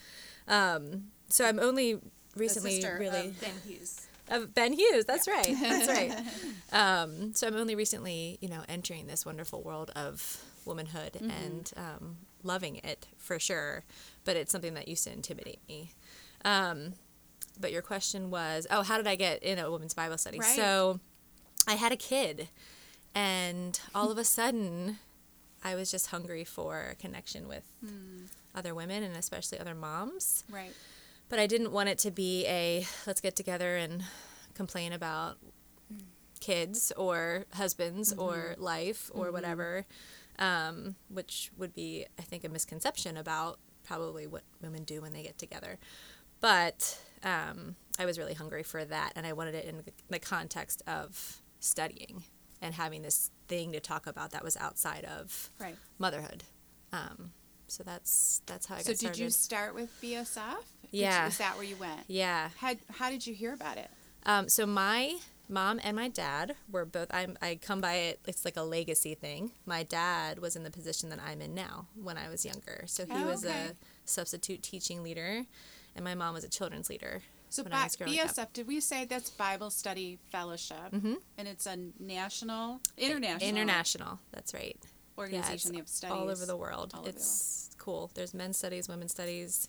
Um, 0.49 1.05
so 1.29 1.45
I'm 1.45 1.59
only 1.59 2.01
recently 2.37 2.83
really 2.85 3.29
of 3.29 3.41
Ben 3.41 3.53
Hughes. 3.67 4.07
of 4.29 4.55
Ben 4.55 4.73
Hughes. 4.73 5.05
That's 5.05 5.29
right. 5.29 5.57
That's 5.61 5.89
right. 5.89 6.13
Um, 6.73 7.35
so 7.35 7.47
I'm 7.47 7.57
only 7.57 7.75
recently, 7.75 8.39
you 8.41 8.49
know, 8.49 8.63
entering 8.69 9.07
this 9.07 9.27
wonderful 9.27 9.63
world 9.63 9.91
of 9.95 10.43
womanhood 10.65 11.17
and 11.21 11.73
um, 11.77 12.17
loving 12.43 12.77
it 12.77 13.07
for 13.17 13.39
sure. 13.39 13.85
But 14.25 14.37
it's 14.37 14.53
something 14.53 14.75
that 14.75 14.89
used 14.89 15.05
to 15.05 15.13
intimidate 15.13 15.61
me. 15.69 15.93
Um, 16.45 16.95
but 17.61 17.73
your 17.73 17.83
question 17.83 18.31
was, 18.31 18.67
oh, 18.71 18.83
how 18.83 18.97
did 18.97 19.07
I 19.07 19.17
get 19.17 19.43
in 19.43 19.59
a 19.59 19.71
women's 19.71 19.95
Bible 19.95 20.19
study? 20.19 20.39
Right. 20.39 20.57
So 20.57 21.01
I 21.67 21.75
had 21.75 21.91
a 21.93 21.97
kid, 21.97 22.49
and 23.15 23.79
all 23.95 24.11
of 24.11 24.19
a 24.19 24.25
sudden, 24.25 24.99
I 25.65 25.75
was 25.75 25.91
just 25.91 26.09
hungry 26.09 26.45
for 26.45 26.95
connection 27.01 27.49
with 27.49 27.65
other 28.59 28.75
women 28.75 29.03
and 29.03 29.15
especially 29.17 29.59
other 29.59 29.75
moms 29.75 30.45
Right. 30.51 30.73
but 31.29 31.39
I 31.39 31.47
didn't 31.47 31.73
want 31.73 31.89
it 31.89 31.99
to 32.07 32.11
be 32.11 32.45
a 32.47 32.87
let's 33.07 33.21
get 33.21 33.35
together 33.37 33.77
and 33.77 34.03
complain 34.55 34.93
about 34.93 35.37
kids 36.41 36.93
or 36.97 37.45
husbands 37.55 38.13
or 38.13 38.55
life 38.59 39.11
or 39.15 39.31
whatever, 39.33 39.85
um, 40.39 40.95
which 41.09 41.51
would 41.59 41.75
be, 41.75 42.07
I 42.19 42.23
think, 42.23 42.45
a 42.45 42.49
misconception 42.49 43.17
about 43.17 43.59
probably 43.85 44.27
what 44.27 44.43
women 44.63 44.85
do 44.85 45.01
when 45.01 45.13
they 45.13 45.23
get 45.23 45.37
together. 45.39 45.79
But 46.41 46.99
um, 47.25 47.75
I 47.99 48.07
was 48.07 48.19
really 48.19 48.35
hungry 48.35 48.63
for 48.63 48.85
that, 48.85 49.13
and 49.17 49.27
I 49.27 49.33
wanted 49.33 49.55
it 49.57 49.65
in 49.65 49.83
the 50.09 50.19
context 50.21 50.83
of 50.87 51.43
studying 51.61 52.23
and 52.63 52.75
having 52.75 53.03
this 53.03 53.31
thing 53.49 53.73
to 53.73 53.81
talk 53.81 54.07
about 54.07 54.31
that 54.31 54.45
was 54.45 54.57
outside 54.57 55.05
of 55.05 55.51
Right. 55.61 55.77
motherhood. 55.99 56.45
Um, 56.93 57.33
so 57.69 57.83
that's 57.85 58.43
that's 58.47 58.67
how 58.67 58.75
I 58.75 58.79
got 58.79 58.83
started. 58.85 58.99
So, 59.01 59.09
did 59.09 59.19
you 59.19 59.31
start 59.31 59.75
with 59.75 59.91
BSF? 60.03 60.57
You- 60.91 61.03
Yeah. 61.03 61.27
Is 61.29 61.39
that 61.39 61.55
where 61.57 61.65
you 61.65 61.77
went? 61.77 62.01
yeah. 62.09 62.49
How, 62.59 62.75
how 62.91 63.11
did 63.11 63.27
you 63.27 63.35
hear 63.35 63.53
about 63.53 63.77
it? 63.77 63.91
Um, 64.27 64.49
so 64.49 64.67
my 64.67 65.17
mom 65.49 65.81
and 65.85 65.97
my 65.97 66.09
dad 66.09 66.57
were 66.71 66.85
both. 66.85 67.09
I'm. 67.13 67.39
I 67.41 67.55
come 67.61 67.81
by 67.81 67.95
it. 67.95 68.21
It's 68.27 68.45
like 68.45 68.57
a 68.57 68.63
legacy 68.63 69.15
thing. 69.15 69.53
My 69.65 69.83
dad 69.85 70.39
was 70.41 70.57
in 70.57 70.65
the 70.65 70.71
position 70.71 71.09
that 71.11 71.21
I'm 71.25 71.41
in 71.41 71.55
now 71.55 71.87
when 71.95 72.19
I 72.19 72.29
was 72.29 72.45
younger. 72.45 72.85
So 72.87 73.05
he 73.07 73.13
Oh, 73.13 73.27
was 73.27 73.45
okay. 73.45 73.69
a 73.71 73.75
substitute 74.05 74.63
teaching 74.63 75.03
leader, 75.03 75.45
and 75.95 76.05
my 76.05 76.15
mom 76.15 76.35
was 76.35 76.45
a 76.45 76.49
children's 76.49 76.91
leader. 76.91 77.23
So, 77.51 77.63
when 77.63 77.73
I 77.73 77.89
growing 77.97 78.19
up. 78.21 78.27
BSF, 78.29 78.53
did 78.53 78.67
we 78.67 78.79
say 78.81 79.07
that's 79.07 79.31
Bible 79.31 79.71
Study 79.71 80.19
Fellowship? 80.31 80.91
Mm-hmm. 80.93 81.15
And 81.39 81.49
it's 81.49 81.65
a 81.67 81.79
national, 81.99 82.81
international, 82.99 83.49
International. 83.49 84.19
That's 84.33 84.53
right. 84.53 84.77
Organization 85.19 85.75
Yeah, 85.75 85.81
of 85.81 85.85
it's 85.87 85.95
studies 85.97 86.17
all 86.17 86.29
over 86.31 86.47
the 86.47 86.57
world. 86.57 86.93
all 86.95 87.01
over 87.01 87.11
the 87.11 87.17
it's 87.19 87.71
cool. 87.79 88.11
There's 88.15 88.33
men's 88.35 88.57
studies, 88.59 88.89
women's 88.89 89.13
studies, 89.13 89.69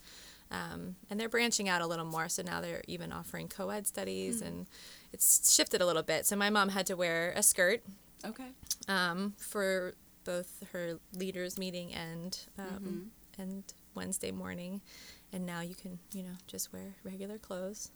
um, 0.51 0.96
and 1.10 1.20
they're 1.20 1.29
branching 1.29 1.68
out 1.70 1.82
a 1.82 1.88
little 1.88 2.06
more. 2.06 2.29
So 2.29 2.44
now 2.44 2.62
they're 2.62 2.84
even 2.88 3.12
offering 3.12 3.48
co-ed 3.48 3.88
studies, 3.88 4.41
and 4.41 4.68
it's 5.13 5.53
shifted 5.53 5.82
a 5.82 5.86
little 5.86 6.03
bit. 6.03 6.25
So 6.25 6.36
my 6.36 6.50
mom 6.50 6.70
had 6.70 6.86
to 6.88 6.96
wear 6.96 7.34
a 7.36 7.44
skirt 7.44 7.82
Okay. 8.25 8.50
um, 8.88 9.34
for 9.38 9.94
both 10.25 10.63
her 10.74 11.00
leaders 11.13 11.58
meeting 11.58 11.94
and 11.94 12.38
um, 12.58 13.12
and 13.38 13.63
Wednesday 13.96 14.32
morning, 14.32 14.82
and 15.34 15.46
now 15.46 15.62
you 15.62 15.75
can 15.75 16.00
you 16.13 16.24
know 16.24 16.36
just 16.48 16.72
wear 16.74 16.96
regular 17.03 17.38
clothes. 17.38 17.91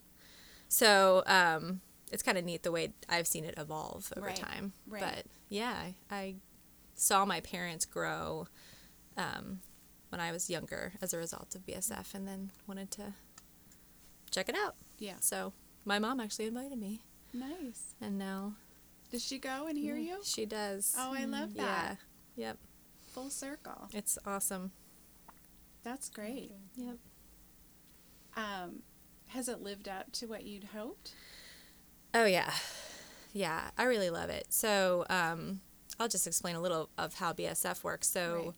So 0.68 1.22
um, 1.26 1.80
it's 2.10 2.22
kind 2.22 2.38
of 2.38 2.44
neat 2.44 2.62
the 2.62 2.72
way 2.72 2.92
I've 3.08 3.26
seen 3.26 3.44
it 3.44 3.54
evolve 3.58 4.12
over 4.16 4.26
Right, 4.26 4.36
time. 4.36 4.72
right. 4.88 5.00
But 5.02 5.26
yeah, 5.48 5.72
I, 5.72 5.94
I 6.10 6.34
saw 6.94 7.24
my 7.24 7.40
parents 7.40 7.84
grow 7.84 8.46
um, 9.16 9.60
when 10.10 10.20
I 10.20 10.32
was 10.32 10.48
younger 10.50 10.92
as 11.02 11.12
a 11.12 11.18
result 11.18 11.54
of 11.54 11.66
BSF, 11.66 12.14
and 12.14 12.26
then 12.26 12.50
wanted 12.66 12.90
to 12.92 13.14
check 14.30 14.48
it 14.48 14.56
out. 14.56 14.74
Yeah. 14.98 15.14
So 15.20 15.52
my 15.84 15.98
mom 15.98 16.20
actually 16.20 16.46
invited 16.46 16.78
me, 16.78 17.00
Nice. 17.32 17.94
and 18.00 18.18
now 18.18 18.54
Does 19.10 19.24
she 19.24 19.38
go 19.38 19.66
and 19.66 19.76
hear 19.78 19.96
you? 19.96 20.18
she 20.22 20.46
does. 20.46 20.94
Oh, 20.98 21.14
I 21.14 21.24
love 21.24 21.54
that. 21.54 21.98
Yeah. 22.36 22.46
Yep. 22.46 22.58
Full 23.12 23.30
circle. 23.30 23.88
It's 23.92 24.18
awesome. 24.26 24.72
That's 25.84 26.08
great. 26.08 26.50
Yep. 26.76 26.96
Um, 28.36 28.82
has 29.28 29.48
it 29.48 29.60
lived 29.62 29.88
up 29.88 30.10
to 30.12 30.26
what 30.26 30.44
you'd 30.44 30.64
hoped? 30.74 31.12
Oh 32.12 32.24
yeah, 32.26 32.50
yeah. 33.32 33.70
I 33.78 33.84
really 33.84 34.10
love 34.10 34.30
it. 34.30 34.46
So 34.50 35.04
um, 35.10 35.60
I'll 35.98 36.08
just 36.08 36.26
explain 36.26 36.56
a 36.56 36.60
little 36.60 36.90
of 36.98 37.14
how 37.14 37.32
BSF 37.32 37.82
works. 37.84 38.08
So 38.08 38.42
Right. 38.46 38.54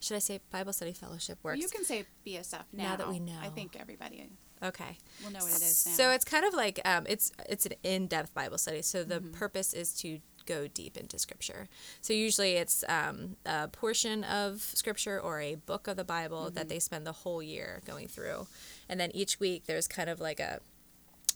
should 0.00 0.16
I 0.16 0.20
say 0.20 0.40
Bible 0.50 0.72
Study 0.72 0.92
Fellowship 0.92 1.38
works? 1.42 1.60
You 1.60 1.68
can 1.68 1.84
say 1.84 2.04
BSF 2.26 2.64
now. 2.72 2.90
Now 2.90 2.96
that 2.96 3.08
we 3.08 3.18
know. 3.20 3.38
I 3.42 3.48
think 3.48 3.76
everybody 3.78 4.28
Okay. 4.62 4.98
We'll 5.22 5.30
know 5.30 5.38
what 5.38 5.50
it 5.52 5.62
is 5.62 5.86
now. 5.86 5.92
So 5.92 6.10
it's 6.10 6.24
kind 6.24 6.44
of 6.44 6.52
like 6.52 6.80
um, 6.84 7.04
it's 7.08 7.30
it's 7.48 7.64
an 7.66 7.74
in-depth 7.84 8.34
Bible 8.34 8.58
study. 8.58 8.82
So 8.82 9.04
the 9.04 9.20
Mm-hmm. 9.20 9.30
purpose 9.32 9.72
is 9.72 9.92
to 10.00 10.18
go 10.46 10.66
deep 10.66 10.96
into 10.96 11.16
Scripture. 11.18 11.68
So 12.00 12.12
usually 12.12 12.54
it's 12.54 12.82
um, 12.88 13.36
a 13.46 13.68
portion 13.68 14.24
of 14.24 14.60
Scripture 14.62 15.20
or 15.20 15.40
a 15.40 15.54
book 15.56 15.86
of 15.86 15.96
the 15.96 16.04
Bible 16.04 16.46
Mm-hmm. 16.46 16.54
that 16.54 16.68
they 16.68 16.80
spend 16.80 17.06
the 17.06 17.12
whole 17.12 17.40
year 17.42 17.82
going 17.86 18.08
through, 18.08 18.48
and 18.88 18.98
then 18.98 19.12
each 19.14 19.38
week 19.38 19.66
there's 19.66 19.86
kind 19.86 20.10
of 20.10 20.18
like 20.20 20.40
a 20.40 20.58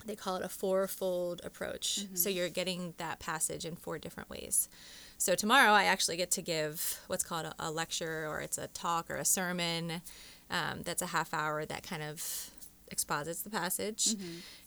they 0.05 0.15
call 0.17 0.35
it 0.35 0.43
a 0.43 0.49
fourfold 0.49 1.39
approach. 1.45 2.01
Mm-hmm. 2.01 2.15
So 2.15 2.27
you're 2.29 2.49
getting 2.49 2.93
that 2.97 3.19
passage 3.21 3.63
in 3.63 3.77
four 3.77 3.97
different 3.99 4.29
ways. 4.29 4.67
So 5.23 5.35
tomorrow 5.35 5.71
I 5.71 5.85
actually 5.85 6.17
get 6.17 6.31
to 6.31 6.41
give 6.41 6.99
what's 7.07 7.23
called 7.23 7.45
a, 7.45 7.55
a 7.57 7.71
lecture 7.71 8.27
or 8.27 8.41
it's 8.41 8.57
a 8.57 8.67
talk 8.67 9.09
or 9.09 9.15
a 9.15 9.23
sermon 9.23 10.01
um, 10.51 10.81
that's 10.83 11.01
a 11.01 11.05
half 11.05 11.33
hour 11.33 11.63
that 11.63 11.81
kind 11.81 12.03
of 12.03 12.49
exposits 12.89 13.41
the 13.41 13.49
passage. 13.49 14.15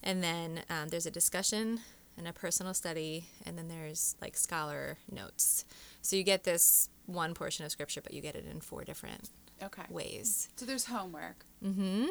And 0.01 0.23
then 0.23 0.61
um, 0.71 0.87
there's 0.87 1.05
a 1.05 1.11
discussion 1.11 1.81
and 2.17 2.27
a 2.27 2.33
personal 2.33 2.73
study, 2.73 3.25
and 3.45 3.55
then 3.55 3.67
there's 3.67 4.15
like 4.19 4.35
scholar 4.35 4.97
notes. 5.11 5.63
So 6.01 6.15
you 6.15 6.23
get 6.23 6.43
this 6.43 6.89
one 7.05 7.35
portion 7.35 7.63
of 7.63 7.71
scripture, 7.71 8.01
but 8.01 8.15
you 8.15 8.21
get 8.23 8.33
it 8.33 8.45
in 8.49 8.59
four 8.59 8.83
different 8.83 9.29
okay. 9.61 9.83
ways. 9.91 10.49
So 10.55 10.65
there's 10.65 10.85
homework. 10.85 11.45
Mm-hmm. 11.63 12.05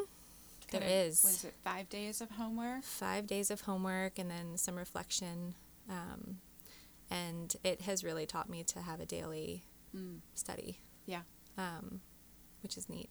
There 0.70 0.82
of- 0.82 0.88
is. 0.88 1.24
Was 1.24 1.42
it 1.42 1.54
five 1.64 1.88
days 1.88 2.20
of 2.20 2.30
homework? 2.30 2.84
five 2.84 3.26
days 3.26 3.50
of 3.50 3.62
homework 3.62 4.20
and 4.20 4.30
then 4.30 4.56
some 4.56 4.76
reflection. 4.76 5.54
Um, 5.90 6.36
and 7.10 7.54
it 7.64 7.82
has 7.82 8.02
really 8.04 8.26
taught 8.26 8.48
me 8.48 8.62
to 8.64 8.80
have 8.80 9.00
a 9.00 9.06
daily 9.06 9.64
Mm. 9.94 10.20
study, 10.34 10.80
Yeah. 11.06 11.22
um, 11.56 12.00
which 12.62 12.76
is 12.76 12.88
neat. 12.88 13.08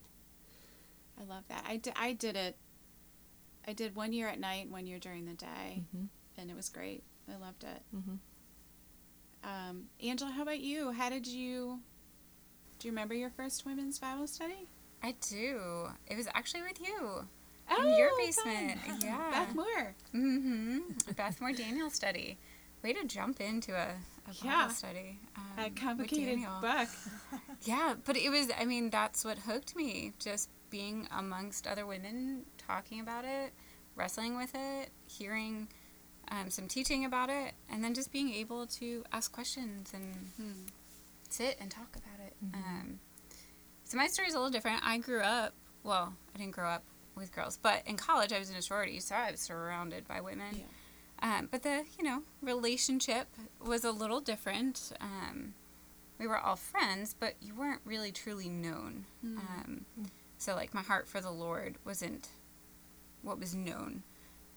I 1.19 1.23
love 1.23 1.47
that. 1.47 1.63
I 1.67 1.77
did, 1.77 1.93
I 1.95 2.13
did 2.13 2.35
it. 2.35 2.57
I 3.67 3.73
did 3.73 3.95
one 3.95 4.13
year 4.13 4.27
at 4.27 4.39
night, 4.39 4.69
one 4.69 4.85
year 4.85 4.99
during 4.99 5.25
the 5.25 5.33
day, 5.33 5.83
Mhm. 5.95 6.09
and 6.37 6.49
it 6.51 6.55
was 6.55 6.69
great. 6.69 7.03
I 7.27 7.35
loved 7.37 7.63
it. 7.63 7.81
Mhm. 7.95 8.19
Um, 9.43 9.89
Angela, 10.01 10.31
how 10.31 10.41
about 10.41 10.59
you? 10.59 10.91
How 10.91 11.09
did 11.09 11.25
you? 11.27 11.81
Do 12.79 12.87
you 12.87 12.91
remember 12.91 13.13
your 13.13 13.29
first 13.29 13.65
women's 13.65 13.97
Bible 13.99 14.27
study? 14.27 14.67
I 15.01 15.13
do. 15.13 15.89
It 16.07 16.15
was 16.17 16.27
actually 16.33 16.63
with 16.63 16.79
you. 16.79 17.27
Oh, 17.69 17.81
In 17.91 17.97
your 17.97 18.09
fun. 18.09 18.17
basement. 18.25 18.81
Yeah. 19.03 19.31
Beth 19.31 19.55
Moore. 19.55 19.95
Mm-hmm. 20.13 21.11
Beth 21.15 21.41
Moore 21.41 21.53
Daniel 21.53 21.89
study. 21.89 22.37
Way 22.85 22.93
to 22.93 23.03
jump 23.05 23.41
into 23.41 23.71
a, 23.73 23.87
a 24.27 24.27
Bible 24.27 24.37
Yeah. 24.43 24.67
study. 24.67 25.17
Um, 25.35 25.65
A 25.65 25.69
complicated 25.71 26.37
book. 26.61 26.87
Yeah, 27.63 27.95
but 28.05 28.15
it 28.15 28.29
was, 28.29 28.49
I 28.59 28.65
mean, 28.65 28.91
that's 28.91 29.25
what 29.25 29.39
hooked 29.39 29.75
me. 29.75 30.13
Just 30.19 30.49
being 30.69 31.07
amongst 31.17 31.65
other 31.65 31.87
women, 31.87 32.45
talking 32.59 32.99
about 32.99 33.25
it, 33.25 33.53
wrestling 33.95 34.37
with 34.37 34.51
it, 34.53 34.89
hearing 35.07 35.67
um, 36.29 36.51
some 36.51 36.67
teaching 36.67 37.05
about 37.05 37.31
it, 37.31 37.55
and 37.71 37.83
then 37.83 37.95
just 37.95 38.11
being 38.11 38.31
able 38.35 38.67
to 38.67 39.03
ask 39.11 39.31
questions 39.31 39.91
and 39.91 40.31
Hmm. 40.37 40.51
sit 41.27 41.57
and 41.59 41.71
talk 41.71 41.95
about 41.95 42.23
it. 42.23 42.35
Um, 42.53 42.99
so 43.83 43.97
my 43.97 44.05
story 44.05 44.27
is 44.27 44.35
a 44.35 44.37
little 44.37 44.51
different. 44.51 44.81
I 44.85 44.99
grew 44.99 45.21
up, 45.21 45.53
well, 45.83 46.13
I 46.35 46.37
didn't 46.37 46.53
grow 46.53 46.69
up 46.69 46.83
with 47.15 47.31
girls, 47.31 47.57
but 47.59 47.81
in 47.87 47.97
college 47.97 48.31
I 48.31 48.37
was 48.37 48.51
in 48.51 48.55
a 48.57 48.61
sorority, 48.61 48.99
so 48.99 49.15
I 49.15 49.31
was 49.31 49.39
surrounded 49.39 50.07
by 50.07 50.21
women. 50.21 50.53
Yeah. 50.57 50.65
Um, 51.25 51.47
but 51.49 51.63
the, 51.63 51.85
you 51.97 52.03
know, 52.03 52.21
relationship 52.39 53.27
was 53.59 53.83
a 53.83 53.91
little 53.91 54.21
different. 54.21 54.91
Um, 55.01 55.55
we 56.19 56.27
were 56.27 56.37
all 56.37 56.55
friends, 56.55 57.15
but 57.19 57.33
you 57.41 57.55
weren't 57.55 57.81
really 57.83 58.11
truly 58.11 58.47
known. 58.47 59.05
Hmm. 59.21 59.37
Um, 59.39 59.85
so, 60.37 60.53
like, 60.53 60.75
my 60.75 60.83
heart 60.83 61.07
for 61.07 61.21
the 61.21 61.31
Lord 61.31 61.77
wasn't 61.83 62.29
what 63.23 63.39
was 63.39 63.55
known. 63.55 64.03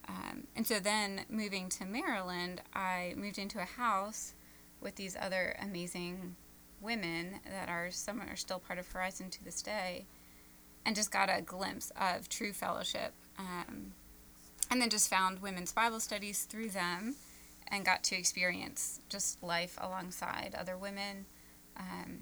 Um, 0.08 0.46
and 0.54 0.66
so 0.66 0.78
then 0.78 1.24
moving 1.30 1.70
to 1.70 1.86
Maryland, 1.86 2.60
I 2.74 3.14
moved 3.16 3.38
into 3.38 3.60
a 3.60 3.64
house 3.64 4.34
with 4.78 4.96
these 4.96 5.16
other 5.18 5.56
amazing 5.62 6.36
women 6.82 7.40
that 7.50 7.70
are 7.70 7.90
some 7.90 8.20
are 8.20 8.36
still 8.36 8.58
part 8.58 8.78
of 8.78 8.86
Horizon 8.92 9.30
to 9.30 9.44
this 9.44 9.62
day, 9.62 10.04
and 10.84 10.94
just 10.94 11.10
got 11.10 11.30
a 11.30 11.40
glimpse 11.40 11.92
of 11.98 12.28
true 12.28 12.52
fellowship. 12.52 13.14
And 14.70 14.80
then 14.82 14.90
just 14.90 15.08
found 15.08 15.40
women's 15.40 15.72
Bible 15.72 16.00
studies 16.00 16.44
through 16.44 16.70
them, 16.70 17.16
and 17.68 17.84
got 17.84 18.02
to 18.04 18.16
experience 18.16 19.00
just 19.08 19.42
life 19.42 19.78
alongside 19.80 20.54
other 20.58 20.76
women, 20.76 21.26
um, 21.76 22.18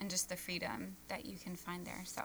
and 0.00 0.10
just 0.10 0.28
the 0.28 0.36
freedom 0.36 0.96
that 1.08 1.24
you 1.24 1.36
can 1.38 1.56
find 1.56 1.86
there. 1.86 2.02
So, 2.04 2.22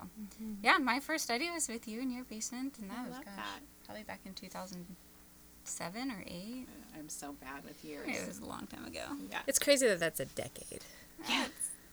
yeah, 0.61 0.77
my 0.77 0.99
first 0.99 1.23
study 1.23 1.49
was 1.49 1.67
with 1.69 1.87
you 1.87 2.01
in 2.01 2.11
your 2.11 2.23
basement, 2.25 2.77
and 2.79 2.89
that 2.89 2.99
I 2.99 3.03
was 3.03 3.11
love 3.11 3.25
gosh, 3.25 3.35
that. 3.37 3.61
probably 3.85 4.03
back 4.03 4.19
in 4.25 4.33
2007 4.33 6.11
or 6.11 6.23
8. 6.27 6.67
I'm 6.97 7.09
so 7.09 7.33
bad 7.41 7.63
with 7.63 7.83
years. 7.83 8.07
It 8.07 8.27
was 8.27 8.39
a 8.39 8.45
long 8.45 8.67
time 8.67 8.85
ago. 8.85 9.03
Yeah. 9.29 9.39
It's 9.47 9.59
crazy 9.59 9.87
that 9.87 9.99
that's 9.99 10.19
a 10.19 10.25
decade. 10.25 10.81
Yes. 11.27 11.49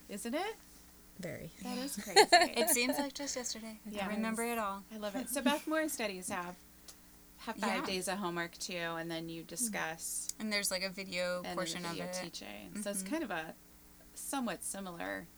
Isn't 0.09 0.35
it? 0.35 0.57
Very. 1.21 1.51
That 1.63 1.79
is 1.79 1.97
crazy. 2.03 2.27
It 2.33 2.71
seems 2.71 2.99
like 2.99 3.15
just 3.15 3.37
yesterday. 3.37 3.79
Yeah. 3.91 4.07
can 4.07 4.17
remember 4.17 4.45
it 4.45 4.59
all. 4.59 4.83
I 4.95 4.99
love 4.99 5.17
it. 5.17 5.29
So 5.29 5.43
Beth 5.43 5.67
Moore 5.69 5.89
studies 5.89 6.29
have 6.31 6.55
have 7.39 7.57
five 7.57 7.81
Yeah. 7.81 7.87
days 7.87 8.09
of 8.09 8.19
homework 8.19 8.57
too, 8.59 8.75
and 8.75 9.11
then 9.11 9.29
you 9.29 9.43
discuss 9.45 10.29
And 10.39 10.53
there's 10.53 10.71
like 10.71 10.83
a 10.83 10.91
video 10.91 11.43
and 11.45 11.57
portion 11.57 11.83
then 11.83 11.93
of 11.93 11.97
the 11.97 12.03
video 12.05 12.21
it. 12.21 12.25
teaching. 12.25 12.83
So 12.83 12.91
it's 12.91 13.03
Mhm. 13.03 13.07
kind 13.11 13.25
of 13.25 13.31
a 13.31 13.55
somewhat 14.15 14.63
similar. 14.65 15.29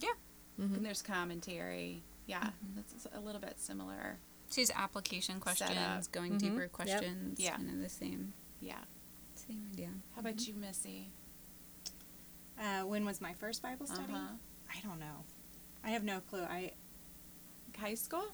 Yeah. 0.00 0.14
Mhm. 0.58 0.76
And 0.76 0.86
there's 0.86 1.02
commentary. 1.02 2.02
Yeah, 2.26 2.50
it's 2.78 3.06
a 3.12 3.20
little 3.20 3.40
bit 3.40 3.58
similar. 3.60 4.18
She's 4.50 4.70
application 4.70 5.38
questions, 5.40 5.70
Setup. 5.70 6.10
going 6.12 6.32
Mhm. 6.34 6.38
deeper 6.38 6.62
Yep. 6.62 6.72
questions. 6.72 7.40
Yeah. 7.40 7.56
Kind 7.56 7.70
of 7.70 7.78
the 7.78 7.88
same, 7.88 8.32
Yeah. 8.60 8.84
same 9.34 9.68
idea. 9.72 9.90
How 10.14 10.20
about 10.20 10.46
you, 10.46 10.54
Missy? 10.54 11.12
Uh, 12.58 12.82
when 12.82 13.04
was 13.04 13.20
my 13.20 13.32
first 13.34 13.62
Bible 13.62 13.86
study? 13.86 14.12
Uh-huh. 14.12 14.34
I 14.74 14.80
don't 14.82 14.98
know. 14.98 15.24
I 15.82 15.90
have 15.90 16.04
no 16.04 16.20
clue. 16.20 16.42
I 16.44 16.72
High 17.78 17.94
school, 17.94 18.26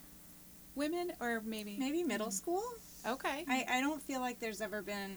women, 0.74 1.12
or 1.20 1.40
maybe 1.42 1.76
maybe 1.76 2.02
middle 2.02 2.32
school. 2.32 2.64
Okay. 3.06 3.44
I, 3.48 3.64
I 3.68 3.80
don't 3.80 4.02
feel 4.02 4.20
like 4.20 4.40
there's 4.40 4.60
ever 4.60 4.82
been 4.82 5.16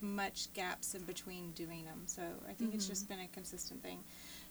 much 0.00 0.52
gaps 0.54 0.94
in 0.94 1.02
between 1.04 1.50
doing 1.52 1.84
them. 1.84 2.02
So 2.06 2.22
I 2.48 2.52
think 2.52 2.74
it's 2.74 2.86
just 2.86 3.08
been 3.08 3.20
a 3.20 3.28
consistent 3.28 3.82
thing. 3.82 4.00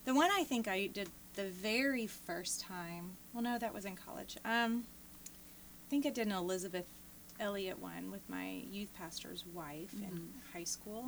The 0.05 0.13
one 0.15 0.29
I 0.31 0.43
think 0.43 0.67
I 0.67 0.87
did 0.87 1.09
the 1.35 1.45
very 1.45 2.07
first 2.07 2.61
time. 2.61 3.11
Well, 3.33 3.43
no, 3.43 3.57
that 3.57 3.73
was 3.73 3.85
in 3.85 3.95
college. 3.95 4.37
Um, 4.43 4.83
I 5.25 5.89
think 5.89 6.05
I 6.05 6.09
did 6.09 6.27
an 6.27 6.33
Elisabeth 6.33 6.87
Elliot 7.39 7.79
one 7.79 8.11
with 8.11 8.27
my 8.29 8.61
youth 8.69 8.93
pastor's 8.93 9.45
wife 9.53 9.93
in 10.01 10.09
Mhm. 10.09 10.53
high 10.53 10.63
school. 10.63 11.05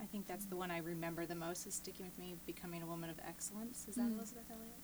I 0.00 0.04
think 0.06 0.26
that's 0.26 0.46
the 0.46 0.56
one 0.56 0.70
I 0.70 0.78
remember 0.78 1.26
the 1.26 1.34
most 1.34 1.66
is 1.66 1.74
sticking 1.74 2.04
with 2.06 2.18
me, 2.18 2.34
becoming 2.46 2.82
a 2.82 2.86
woman 2.86 3.08
of 3.10 3.18
excellence. 3.26 3.86
Is 3.88 3.94
that 3.94 4.08
Mm. 4.08 4.16
Elisabeth 4.16 4.50
Elliot? 4.50 4.74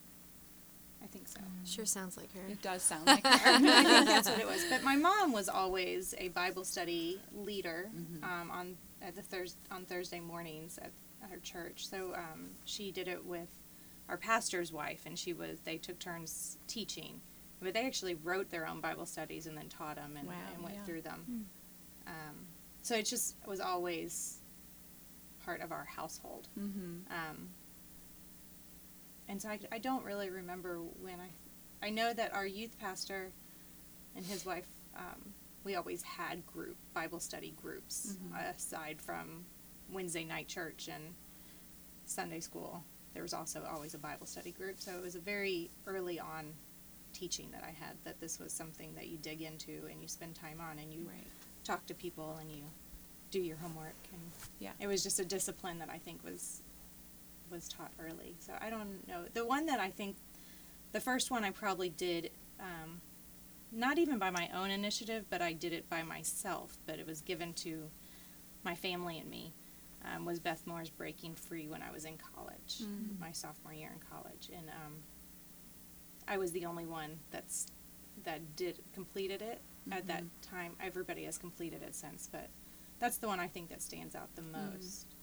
I 1.03 1.07
think 1.07 1.29
so. 1.29 1.41
Sure 1.65 1.85
sounds 1.87 2.17
like 2.17 2.33
her. 2.35 2.41
it 2.51 2.61
does 2.61 2.83
sound 2.83 3.07
like 3.07 3.25
her. 3.27 3.31
I 3.51 3.59
think 3.59 4.07
that's 4.07 4.29
what 4.29 4.39
it 4.41 4.47
was. 4.47 4.65
But 4.71 4.83
my 4.83 4.97
mom 4.97 5.33
was 5.33 5.49
always 5.49 6.15
a 6.19 6.29
Bible 6.29 6.65
study 6.65 7.21
leader 7.33 7.91
Mhm. 7.97 8.23
um, 8.25 8.51
on 8.51 8.77
at 9.01 9.15
the 9.15 9.23
Thurs 9.23 9.57
on 9.71 9.85
Thursday 9.85 10.19
mornings 10.21 10.77
at, 10.79 10.91
at 11.23 11.31
her 11.31 11.39
church. 11.39 11.87
So 11.87 12.15
um, 12.15 12.51
she 12.65 12.91
did 12.91 13.07
it 13.09 13.25
with 13.25 13.49
our 14.09 14.17
pastor's 14.17 14.73
wife, 14.73 15.03
and 15.07 15.19
she 15.19 15.33
was 15.33 15.61
they 15.61 15.77
took 15.79 15.99
turns 15.99 16.59
teaching. 16.67 17.21
But 17.61 17.75
they 17.75 17.87
actually 17.87 18.15
wrote 18.15 18.51
their 18.51 18.67
own 18.67 18.81
Bible 18.81 19.07
studies 19.07 19.47
and 19.47 19.57
then 19.57 19.69
taught 19.69 19.97
them 19.97 20.17
and, 20.17 20.29
Wow, 20.29 20.35
and 20.55 20.63
went 20.63 20.77
yeah. 20.77 20.85
through 20.85 21.03
them. 21.03 21.47
Um, 22.07 22.47
so 22.83 22.95
it 22.97 23.05
just 23.07 23.35
was 23.47 23.61
always 23.61 24.39
part 25.45 25.61
of 25.61 25.73
our 25.73 25.85
household. 25.85 26.49
mm-hmm. 26.59 26.99
And 29.29 29.41
so 29.41 29.49
I, 29.51 29.61
I 29.71 29.79
don't 29.79 30.05
really 30.05 30.31
remember 30.31 30.79
when 31.03 31.19
I, 31.21 31.87
I 31.87 31.91
know 31.91 32.13
that 32.13 32.33
our 32.35 32.47
youth 32.47 32.79
pastor 32.79 33.31
and 34.17 34.25
his 34.25 34.45
wife, 34.47 34.67
um, 34.97 35.35
we 35.65 35.75
always 35.77 36.03
had 36.03 36.47
group 36.47 36.77
Bible 36.95 37.21
study 37.21 37.53
groups 37.61 38.17
Mhm. 38.23 38.55
aside 38.57 39.01
from 39.01 39.45
Wednesday 39.91 40.25
night 40.25 40.49
church 40.49 40.89
and 40.89 41.15
Sunday 42.07 42.41
school. 42.41 42.83
there 43.15 43.23
was 43.23 43.35
also 43.35 43.65
always 43.65 43.95
a 43.95 43.99
Bible 43.99 44.27
study 44.27 44.53
group. 44.53 44.81
So 44.81 44.93
it 44.93 45.03
was 45.03 45.17
a 45.17 45.19
very 45.21 45.71
early 45.87 46.21
on 46.21 46.55
teaching 47.13 47.51
that 47.51 47.65
I 47.65 47.71
had 47.71 47.97
that 48.05 48.21
this 48.21 48.39
was 48.39 48.53
something 48.53 48.95
that 48.95 49.09
you 49.09 49.17
dig 49.19 49.43
into 49.43 49.87
and 49.91 50.01
you 50.01 50.07
spend 50.07 50.37
time 50.37 50.61
on 50.61 50.79
and 50.79 50.93
you 50.93 51.01
Right. 51.09 51.27
talk 51.65 51.85
to 51.87 51.95
people 51.95 52.37
and 52.37 52.49
you 52.53 52.63
do 53.33 53.41
your 53.41 53.57
homework 53.57 53.97
and 54.13 54.21
Yeah. 54.61 54.73
it 54.79 54.87
was 54.87 55.03
just 55.03 55.19
a 55.19 55.25
discipline 55.25 55.79
that 55.81 55.91
I 55.91 55.99
think 55.99 56.23
was 56.23 56.63
was 57.51 57.69
taught 57.69 57.93
early. 57.99 58.37
So 58.39 58.53
I 58.61 58.71
don't 58.71 59.07
know 59.09 59.25
the 59.35 59.45
one 59.47 59.67
that 59.67 59.81
I 59.81 59.91
think 59.91 60.17
the 60.93 61.01
first 61.01 61.31
one 61.31 61.45
I 61.45 61.51
probably 61.51 61.89
did 61.91 62.31
um, 62.61 63.01
not 63.71 63.99
even 63.99 64.19
by 64.19 64.31
my 64.31 64.49
own 64.55 64.71
initiative, 64.71 65.27
but 65.31 65.43
I 65.43 65.53
did 65.53 65.73
it 65.73 65.89
by 65.91 66.03
myself. 66.03 66.79
But 66.87 66.99
it 66.99 67.07
was 67.07 67.21
given 67.21 67.53
to 67.55 67.91
my 68.65 68.75
family 68.75 69.19
and 69.19 69.29
me. 69.31 69.53
Um, 70.15 70.25
was 70.25 70.39
Beth 70.39 70.65
Moore's 70.65 70.91
Breaking 70.91 71.35
Free 71.35 71.67
when 71.67 71.83
I 71.83 71.91
was 71.91 72.05
in 72.05 72.17
college, 72.19 72.79
Mm. 72.83 73.19
my 73.19 73.33
sophomore 73.33 73.73
year 73.73 73.91
in 73.93 73.99
college, 73.99 74.49
and 74.57 74.69
um, 74.69 74.95
I 76.29 76.39
was 76.39 76.53
the 76.53 76.65
only 76.67 76.87
one 76.87 77.19
that's 77.33 77.67
that 78.25 78.55
did 78.57 78.79
completed 78.93 79.43
it 79.43 79.61
at 79.91 80.07
that 80.07 80.23
time. 80.41 80.77
Everybody 80.81 81.25
has 81.25 81.37
completed 81.37 81.83
it 81.83 81.95
since, 81.97 82.29
but 82.31 82.49
that's 83.01 83.17
the 83.19 83.27
one 83.27 83.41
I 83.41 83.49
think 83.49 83.69
that 83.71 83.83
stands 83.83 84.15
out 84.15 84.35
the 84.37 84.43
most 84.43 85.15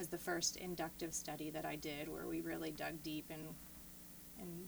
as 0.00 0.08
the 0.08 0.18
first 0.18 0.56
inductive 0.56 1.12
study 1.12 1.50
that 1.50 1.66
I 1.66 1.76
did, 1.76 2.08
where 2.08 2.26
we 2.26 2.40
really 2.40 2.70
dug 2.70 3.02
deep 3.02 3.26
and 3.30 3.42
and 4.40 4.66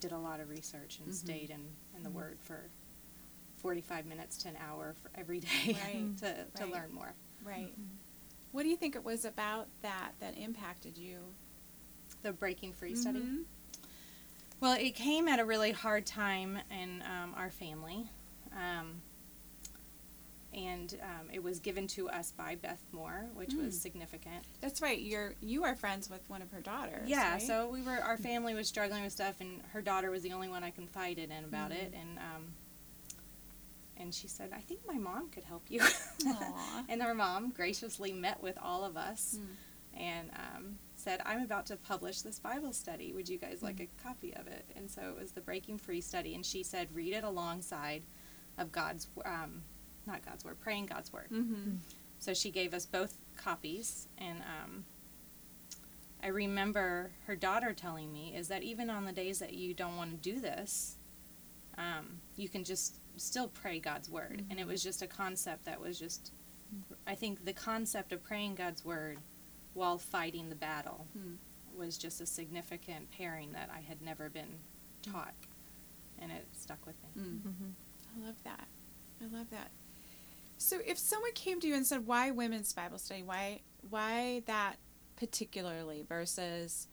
did 0.00 0.10
a 0.12 0.18
lot 0.18 0.40
of 0.40 0.48
research 0.48 0.98
and 1.04 1.14
stayed 1.14 1.50
in, 1.50 1.60
in 1.96 2.02
the 2.02 2.10
Word 2.10 2.36
for 2.42 2.64
forty 3.56 3.80
five 3.80 4.04
minutes 4.04 4.36
to 4.38 4.48
an 4.48 4.56
hour 4.68 4.94
for 5.00 5.10
every 5.14 5.38
day 5.64 5.76
Right. 5.80 6.16
to 6.18 6.34
to 6.56 6.64
Right. 6.64 6.72
learn 6.72 6.92
more. 6.92 7.14
Right. 7.44 7.72
What 8.50 8.64
do 8.64 8.68
you 8.68 8.76
think 8.76 8.96
it 8.96 9.04
was 9.04 9.24
about 9.24 9.68
that 9.82 10.12
that 10.20 10.36
impacted 10.36 10.98
you? 10.98 11.18
The 12.22 12.32
breaking 12.32 12.72
free 12.72 12.94
study. 12.96 13.20
Mhm. 13.20 13.44
Well, 14.60 14.76
it 14.80 14.94
came 14.94 15.28
at 15.28 15.38
a 15.38 15.44
really 15.44 15.72
hard 15.72 16.06
time 16.06 16.58
in 16.70 17.02
um, 17.02 17.34
our 17.36 17.50
family. 17.50 18.08
Um, 18.52 19.02
and 20.54 20.98
um, 21.02 21.28
it 21.32 21.42
was 21.42 21.58
given 21.58 21.86
to 21.88 22.08
us 22.08 22.30
by 22.32 22.54
Beth 22.54 22.82
Moore, 22.92 23.26
which 23.34 23.52
was 23.54 23.76
Mm. 23.76 23.80
significant. 23.82 24.44
That's 24.60 24.80
right. 24.80 25.00
You're 25.00 25.34
you 25.40 25.64
are 25.64 25.74
friends 25.74 26.08
with 26.08 26.28
one 26.30 26.42
of 26.42 26.50
her 26.52 26.60
daughters. 26.60 27.08
Yeah, 27.08 27.32
right? 27.32 27.42
so 27.42 27.68
we 27.68 27.82
were 27.82 27.98
our 28.02 28.16
family 28.16 28.54
was 28.54 28.68
struggling 28.68 29.02
with 29.02 29.12
stuff, 29.12 29.40
and 29.40 29.60
her 29.72 29.82
daughter 29.82 30.10
was 30.10 30.22
the 30.22 30.32
only 30.32 30.48
one 30.48 30.62
I 30.62 30.70
confided 30.70 31.30
in 31.30 31.44
about 31.44 31.72
it, 31.72 31.92
and 31.98 32.18
um, 32.18 32.54
and 33.96 34.14
she 34.14 34.28
said, 34.28 34.50
"I 34.54 34.60
think 34.60 34.80
my 34.86 34.98
mom 34.98 35.28
could 35.30 35.44
help 35.44 35.64
you." 35.68 35.80
And 36.88 37.02
her 37.02 37.14
mom 37.14 37.50
graciously 37.50 38.12
met 38.12 38.42
with 38.42 38.56
all 38.62 38.84
of 38.84 38.96
us 38.96 39.36
Mm. 39.38 40.00
and 40.00 40.30
um, 40.30 40.78
said, 40.96 41.20
"I'm 41.24 41.42
about 41.42 41.66
to 41.66 41.76
publish 41.76 42.22
this 42.22 42.38
Bible 42.38 42.72
study. 42.72 43.12
Would 43.12 43.28
you 43.28 43.38
guys 43.38 43.62
like 43.62 43.80
a 43.80 43.88
copy 44.02 44.34
of 44.34 44.46
it?" 44.46 44.64
And 44.76 44.90
so 44.90 45.02
it 45.10 45.16
was 45.20 45.32
the 45.32 45.40
Breaking 45.40 45.78
Free 45.78 46.00
study, 46.00 46.34
and 46.34 46.44
she 46.46 46.62
said, 46.62 46.94
"Read 46.94 47.12
it 47.14 47.24
alongside 47.24 48.02
of 48.58 48.70
God's, 48.72 49.08
um, 49.24 49.64
not 50.06 50.24
God's 50.24 50.44
word, 50.44 50.60
praying 50.60 50.86
God's 50.86 51.12
word." 51.12 51.28
Mhm. 51.30 51.78
So 52.18 52.32
she 52.34 52.50
gave 52.50 52.72
us 52.74 52.86
both 52.86 53.18
copies, 53.36 54.08
and 54.18 54.40
um, 54.42 54.84
I 56.22 56.28
remember 56.28 57.10
her 57.26 57.36
daughter 57.36 57.74
telling 57.74 58.10
me 58.12 58.34
is 58.34 58.48
that 58.48 58.62
even 58.62 58.88
on 58.88 59.04
the 59.04 59.12
days 59.12 59.38
that 59.40 59.52
you 59.52 59.74
don't 59.74 59.96
want 59.96 60.10
to 60.10 60.16
do 60.16 60.40
this, 60.40 60.96
um, 61.76 62.20
you 62.36 62.48
can 62.48 62.64
just 62.64 63.00
still 63.16 63.48
pray 63.48 63.78
God's 63.78 64.08
word. 64.08 64.44
And 64.48 64.58
it 64.58 64.66
was 64.66 64.82
just 64.82 65.02
a 65.02 65.06
concept 65.06 65.66
that 65.66 65.80
was 65.80 65.98
just, 65.98 66.32
I 67.06 67.14
think 67.14 67.44
the 67.44 67.52
concept 67.52 68.12
of 68.12 68.22
praying 68.22 68.54
God's 68.54 68.84
word 68.84 69.18
while 69.74 69.98
fighting 69.98 70.48
the 70.48 70.54
battle 70.56 71.06
Hmm. 71.12 71.34
was 71.76 71.98
just 71.98 72.20
a 72.20 72.26
significant 72.26 73.10
pairing 73.10 73.52
that 73.52 73.68
I 73.70 73.80
had 73.80 74.00
never 74.00 74.30
been 74.30 74.60
taught, 75.02 75.34
and 76.18 76.32
it 76.32 76.46
stuck 76.52 76.86
with 76.86 76.96
me. 77.02 77.22
Mm. 77.22 77.40
Mm-hmm. 77.42 77.70
I 78.16 78.26
love 78.26 78.42
that. 78.44 78.68
I 79.20 79.26
love 79.26 79.50
that. 79.50 79.70
So 80.64 80.78
if 80.82 80.96
someone 80.96 81.32
came 81.34 81.60
to 81.60 81.68
you 81.68 81.74
and 81.74 81.86
said, 81.86 82.06
"Why 82.06 82.30
women's 82.30 82.72
Bible 82.72 82.96
study? 82.96 83.22
Why 83.22 83.60
why 83.90 84.40
that 84.46 84.78
particularly 85.14 86.06
versus 86.08 86.88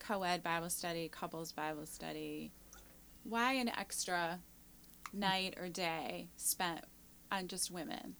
co-ed 0.00 0.42
Bible 0.42 0.70
study, 0.70 1.08
couples 1.08 1.52
Bible 1.52 1.86
study? 1.86 2.50
Why 3.22 3.52
an 3.52 3.68
extra 3.68 4.40
night 5.12 5.54
or 5.56 5.68
day 5.68 6.30
spent 6.36 6.80
on 7.30 7.46
just 7.46 7.70
women, 7.70 8.16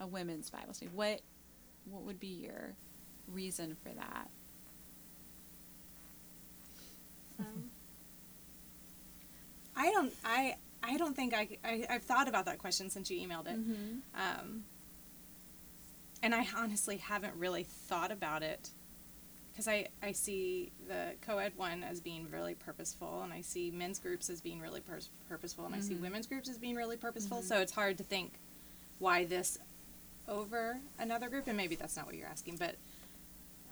a 0.00 0.06
women's 0.06 0.48
Bible 0.48 0.72
study? 0.72 0.90
What 0.94 1.20
what 1.84 2.04
would 2.04 2.18
be 2.18 2.28
your 2.28 2.74
reason 3.28 3.76
for 3.82 3.90
that? 3.90 4.30
Um, 7.38 7.70
I 9.76 9.90
don't. 9.90 10.14
I. 10.24 10.56
I 10.82 10.96
don't 10.96 11.14
think 11.14 11.32
I, 11.34 11.48
I. 11.64 11.86
I've 11.88 12.02
thought 12.02 12.28
about 12.28 12.44
that 12.46 12.58
question 12.58 12.90
since 12.90 13.10
you 13.10 13.20
emailed 13.26 13.46
it. 13.46 13.58
Mm-hmm. 13.58 13.94
Um, 14.14 14.64
and 16.22 16.34
I 16.34 16.46
honestly 16.56 16.96
haven't 16.98 17.34
really 17.36 17.64
thought 17.64 18.10
about 18.12 18.42
it 18.42 18.70
because 19.52 19.68
I, 19.68 19.88
I 20.02 20.12
see 20.12 20.72
the 20.88 21.12
co 21.20 21.38
ed 21.38 21.52
one 21.56 21.82
as 21.84 22.00
being 22.00 22.28
really 22.30 22.54
purposeful, 22.54 23.22
and 23.22 23.32
I 23.32 23.40
see 23.42 23.70
men's 23.70 23.98
groups 23.98 24.30
as 24.30 24.40
being 24.40 24.60
really 24.60 24.80
pur- 24.80 25.00
purposeful, 25.28 25.66
and 25.66 25.74
I 25.74 25.80
see 25.80 25.94
Mhm. 25.94 26.00
women's 26.02 26.26
groups 26.26 26.48
as 26.48 26.58
being 26.58 26.74
really 26.74 26.96
purposeful. 26.96 27.42
So 27.42 27.58
it's 27.60 27.72
hard 27.72 27.98
to 27.98 28.04
think 28.04 28.32
why 28.98 29.24
this 29.24 29.58
over 30.28 30.78
another 30.98 31.28
group, 31.28 31.46
and 31.48 31.56
maybe 31.56 31.74
that's 31.74 31.96
not 31.96 32.06
what 32.06 32.14
you're 32.14 32.28
asking, 32.28 32.56
but 32.56 32.76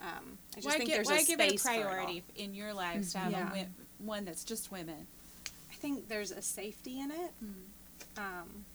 um, 0.02 0.38
I 0.52 0.56
just 0.56 0.66
Why, 0.66 0.72
think 0.78 0.90
gi- 0.90 0.94
there's 0.96 1.06
why 1.08 1.18
a 1.18 1.24
give 1.24 1.40
it 1.40 1.52
a 1.54 1.56
for 1.58 1.70
it 1.70 1.82
priority 1.82 2.24
in 2.36 2.54
your 2.54 2.72
lives 2.74 3.12
to 3.12 3.18
have 3.18 3.32
Yeah. 3.32 3.54
a 3.54 3.66
one 4.02 4.24
that's 4.24 4.44
just 4.44 4.72
women? 4.72 5.06
I 5.80 5.82
think 5.82 6.08
there's 6.08 6.30
a 6.30 6.42
safety 6.42 7.00
in 7.00 7.10
it. 7.10 7.32
um, 8.18 8.66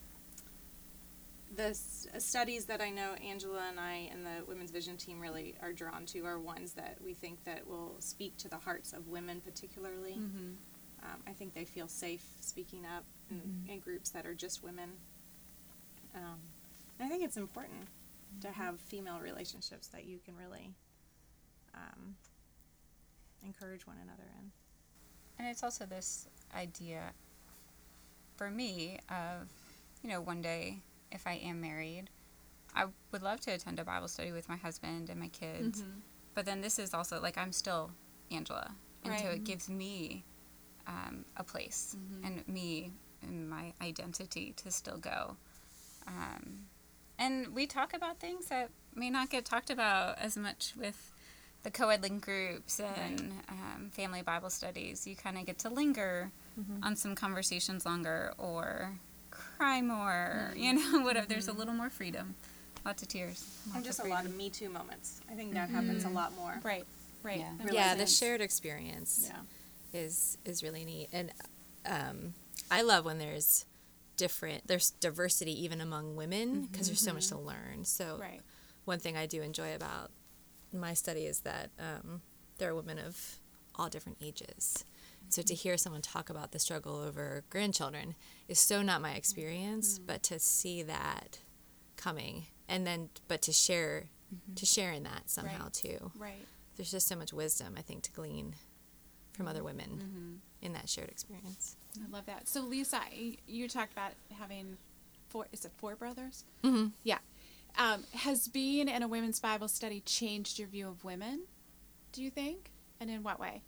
the 1.56 1.68
s- 1.68 2.08
studies 2.18 2.66
that 2.66 2.82
I 2.82 2.90
know 2.90 3.14
Angela 3.24 3.62
and 3.70 3.80
I 3.80 4.10
and 4.12 4.26
the 4.26 4.44
Women's 4.48 4.72
Vision 4.72 4.98
team 4.98 5.20
really 5.20 5.54
are 5.62 5.72
drawn 5.72 6.08
to 6.08 6.26
are 6.26 6.40
ones 6.40 6.74
that 6.74 6.98
we 7.00 7.14
think 7.14 7.44
that 7.44 7.68
will 7.68 7.96
speak 8.00 8.36
to 8.38 8.50
the 8.50 8.58
hearts 8.58 8.92
of 8.92 9.08
women 9.08 9.40
particularly. 9.40 10.14
Mm-hmm. 10.14 10.54
Um, 11.04 11.22
I 11.28 11.32
think 11.34 11.54
they 11.54 11.64
feel 11.64 11.88
safe 11.88 12.26
speaking 12.42 12.86
up 12.86 13.04
in, 13.30 13.72
in 13.72 13.80
groups 13.80 14.10
that 14.10 14.26
are 14.26 14.34
just 14.34 14.64
women. 14.64 14.90
Um, 16.16 16.40
I 17.00 17.08
think 17.08 17.24
it's 17.24 17.38
important 17.38 17.88
to 18.42 18.50
have 18.50 18.80
female 18.80 19.20
relationships 19.20 19.88
that 19.90 20.06
you 20.06 20.18
can 20.26 20.36
really 20.36 20.72
um, 21.76 22.16
encourage 23.46 23.86
one 23.86 23.98
another 24.02 24.24
in. 24.40 24.52
And 25.38 25.48
it's 25.48 25.64
also 25.64 25.86
this 25.86 26.28
idea 26.56 27.12
for 28.38 28.50
me 28.50 29.00
of, 29.10 29.48
you 30.02 30.10
know, 30.10 30.22
one 30.22 30.42
day 30.42 30.80
if 31.12 31.26
I 31.28 31.34
am 31.34 31.62
married, 31.62 32.10
I 32.76 32.86
would 33.12 33.22
love 33.22 33.40
to 33.42 33.52
attend 33.52 33.80
a 33.80 33.86
Bible 33.86 34.08
study 34.08 34.32
with 34.32 34.50
my 34.50 34.58
husband 34.58 35.10
and 35.10 35.20
my 35.20 35.30
kids. 35.30 35.82
Mm-hmm. 35.82 36.00
But 36.34 36.46
then 36.46 36.62
this 36.62 36.78
is 36.80 36.94
also 36.94 37.22
like 37.22 37.38
I'm 37.38 37.52
still 37.52 37.92
Angela. 38.32 38.72
And 39.04 39.20
so 39.20 39.28
it 39.28 39.44
gives 39.44 39.70
me 39.70 40.24
um, 40.88 41.26
a 41.38 41.44
place 41.44 41.96
Mhm. 41.98 42.26
and 42.26 42.48
me 42.48 42.92
and 43.22 43.48
my 43.50 43.74
identity 43.82 44.54
to 44.58 44.72
still 44.72 44.98
go. 44.98 45.38
Um, 46.08 46.66
and 47.18 47.54
we 47.56 47.66
talk 47.68 47.94
about 47.94 48.20
things 48.20 48.48
that 48.48 48.70
may 48.94 49.10
not 49.10 49.30
get 49.30 49.46
talked 49.46 49.70
about 49.70 50.18
as 50.20 50.36
much 50.38 50.74
with 50.76 51.12
the 51.66 51.72
co-ed 51.72 52.04
link 52.04 52.24
groups 52.24 52.80
and 52.80 53.34
um, 53.50 53.90
family 53.92 54.22
Bible 54.22 54.52
studies. 54.52 55.08
You 55.08 55.16
kind 55.16 55.36
of 55.36 55.48
get 55.48 55.58
to 55.60 55.70
linger 55.70 56.32
mm-hmm. 56.58 56.84
on 56.84 56.96
some 56.96 57.16
conversations 57.16 57.88
longer 57.88 58.34
or 58.38 59.00
cry 59.32 59.82
more. 59.82 60.52
Mm-hmm. 60.52 60.60
You 60.60 60.74
know, 60.74 61.00
whatever. 61.04 61.26
There's 61.26 61.48
a 61.48 61.52
mm-hmm. 61.52 61.60
little 61.60 61.74
more 61.74 61.90
freedom. 61.90 62.36
Lots 62.86 63.02
of 63.02 63.10
tears. 63.10 63.44
And 63.74 63.84
just 63.84 64.00
a 64.00 64.08
lot 64.08 64.26
of. 64.26 64.36
Me 64.36 64.52
Too 64.52 64.70
moments. 64.70 65.22
I 65.30 65.34
think 65.34 65.54
that 65.54 65.70
happens 65.70 66.06
a 66.06 66.10
lot 66.10 66.36
more. 66.36 66.60
Right, 66.64 66.86
right. 67.24 67.40
Yeah. 67.40 67.52
That 67.64 67.74
yeah, 67.74 67.96
the 67.96 68.06
shared 68.06 68.42
experience 68.42 69.32
Yeah. 69.32 70.00
is 70.00 70.38
is 70.46 70.62
really 70.62 70.86
neat, 70.86 71.10
and 71.12 71.32
um, 71.88 72.36
I 72.70 72.84
love 72.84 73.06
when 73.06 73.18
there's 73.18 73.66
different 74.18 74.68
there's 74.68 74.92
diversity 74.92 75.64
even 75.64 75.82
among 75.82 76.16
women 76.16 76.68
because 76.72 76.88
there's 76.88 77.02
so 77.02 77.12
much 77.12 77.28
to 77.30 77.38
learn. 77.40 77.86
So 77.86 78.20
Right. 78.22 78.42
one 78.86 79.00
thing 79.00 79.18
I 79.18 79.26
do 79.26 79.42
enjoy 79.42 79.74
about 79.74 80.12
my 80.80 80.94
study 80.94 81.26
is 81.26 81.42
that 81.42 81.70
um, 81.80 82.22
there 82.58 82.70
are 82.72 82.76
women 82.76 82.98
of 83.00 83.40
all 83.76 83.90
different 83.90 84.18
ages. 84.22 84.86
So 85.30 85.42
to 85.42 85.54
hear 85.56 85.76
someone 85.78 86.02
talk 86.02 86.30
about 86.30 86.52
the 86.52 86.60
struggle 86.60 86.98
over 86.98 87.44
grandchildren 87.50 88.16
is 88.48 88.60
so 88.60 88.82
not 88.82 89.02
my 89.02 89.14
experience, 89.14 89.98
but 90.00 90.22
to 90.24 90.40
see 90.40 90.84
that 90.84 91.40
coming 91.98 92.46
and 92.70 92.86
then 92.86 93.10
but 93.28 93.42
to 93.44 93.52
share 93.54 94.06
to 94.56 94.66
share 94.66 94.92
in 94.92 95.04
that 95.04 95.30
somehow 95.30 95.64
Right. 95.66 95.74
too. 95.74 96.12
Right. 96.18 96.46
There's 96.76 96.92
just 96.92 97.08
so 97.08 97.16
much 97.16 97.32
wisdom 97.34 97.76
I 97.78 97.82
think 97.82 98.04
to 98.04 98.12
glean 98.12 98.56
from 99.34 99.48
other 99.48 99.64
women 99.64 100.42
in 100.62 100.74
that 100.74 100.90
shared 100.90 101.10
experience. 101.10 101.76
I 101.98 102.10
love 102.12 102.26
that. 102.26 102.48
So 102.48 102.62
Lisa, 102.62 103.00
you 103.48 103.68
talked 103.68 103.94
about 103.94 104.12
having 104.40 104.78
four. 105.30 105.48
Is 105.52 105.66
it 105.66 105.72
four 105.78 105.96
brothers? 105.96 106.44
Mm-hmm. 106.64 106.88
Yeah. 107.04 107.20
Um, 107.78 108.04
has 108.14 108.48
being 108.48 108.88
in 108.88 109.04
a 109.04 109.08
women's 109.08 109.40
Bible 109.40 109.68
study 109.68 110.02
changed 110.02 110.60
your 110.60 110.68
view 110.68 110.88
of 110.88 111.04
women? 111.04 111.44
Do 112.12 112.24
you 112.24 112.30
think? 112.30 112.72
And 113.00 113.10
in 113.10 113.24
what 113.24 113.40
way? 113.40 113.62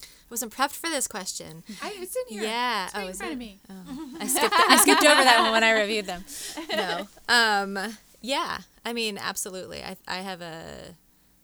I 0.00 0.06
wasn't 0.30 0.54
prepped 0.54 0.72
for 0.72 0.88
this 0.88 1.08
question. 1.08 1.62
I 1.82 1.96
was 1.98 2.14
in 2.16 2.22
here. 2.28 2.42
Yeah. 2.42 2.86
It's 2.86 2.94
right 2.94 3.04
oh, 3.04 3.08
in 3.08 3.14
front 3.14 3.30
it? 3.30 3.34
of 3.34 3.38
me. 3.38 3.60
Oh, 3.70 4.10
I 4.20 4.26
skipped. 4.26 4.54
I 4.54 4.76
skipped 4.76 5.04
over 5.04 5.24
that 5.24 5.40
one 5.40 5.52
when 5.52 5.64
I 5.64 5.80
reviewed 5.80 6.06
them. 6.06 6.24
No. 6.76 7.08
Um. 7.28 7.78
Yeah. 8.20 8.58
I 8.84 8.92
mean, 8.92 9.18
absolutely. 9.18 9.82
I 9.82 9.96
I 10.06 10.16
have 10.16 10.40
a 10.42 10.96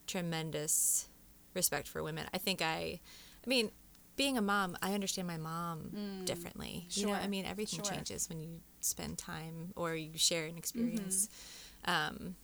tremendous 0.06 1.08
respect 1.54 1.88
for 1.88 2.02
women. 2.02 2.26
I 2.32 2.38
think 2.38 2.60
I. 2.62 3.00
I 3.44 3.48
mean, 3.48 3.70
being 4.18 4.36
a 4.36 4.42
mom, 4.42 4.76
I 4.82 4.92
understand 4.92 5.26
my 5.26 5.38
mom 5.38 6.22
differently. 6.26 6.86
You 6.90 7.06
know, 7.06 7.12
Mm. 7.12 7.16
Sure. 7.16 7.24
I 7.24 7.26
mean, 7.28 7.46
everything 7.46 7.82
Sure. 7.82 7.90
changes 7.94 8.28
when 8.28 8.38
you 8.40 8.60
spend 8.80 9.16
time 9.16 9.72
or 9.76 9.94
you 9.96 10.18
share 10.18 10.44
an 10.44 10.58
experience. 10.58 11.28
Mm-hmm. 11.86 12.16
Um. 12.16 12.36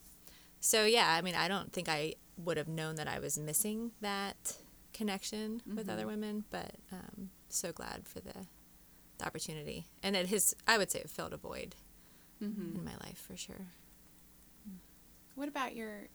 So 0.60 0.86
yeah, 0.86 1.08
I 1.12 1.20
mean, 1.20 1.34
I 1.34 1.46
don't 1.48 1.70
think 1.72 1.88
I 1.90 2.14
would 2.38 2.56
have 2.56 2.68
known 2.68 2.94
that 2.96 3.06
I 3.08 3.18
was 3.18 3.38
missing 3.38 3.90
that 4.00 4.56
connection 4.94 5.60
with 5.66 5.86
Mm-hmm. 5.86 5.90
other 5.90 6.06
women, 6.06 6.44
but 6.50 6.70
um, 6.92 7.30
so 7.50 7.70
glad 7.72 8.08
for 8.08 8.20
the 8.20 8.46
the 9.18 9.26
opportunity. 9.26 9.84
And 10.02 10.16
it 10.16 10.26
has, 10.28 10.56
I 10.66 10.78
would 10.78 10.90
say, 10.90 11.00
it 11.00 11.10
filled 11.10 11.32
a 11.34 11.36
void 11.36 11.74
Mm-hmm. 12.42 12.76
in 12.76 12.84
my 12.84 12.96
life 13.04 13.18
for 13.26 13.36
sure. 13.36 13.66
What 15.34 15.48
about 15.48 15.74
your 15.74 16.08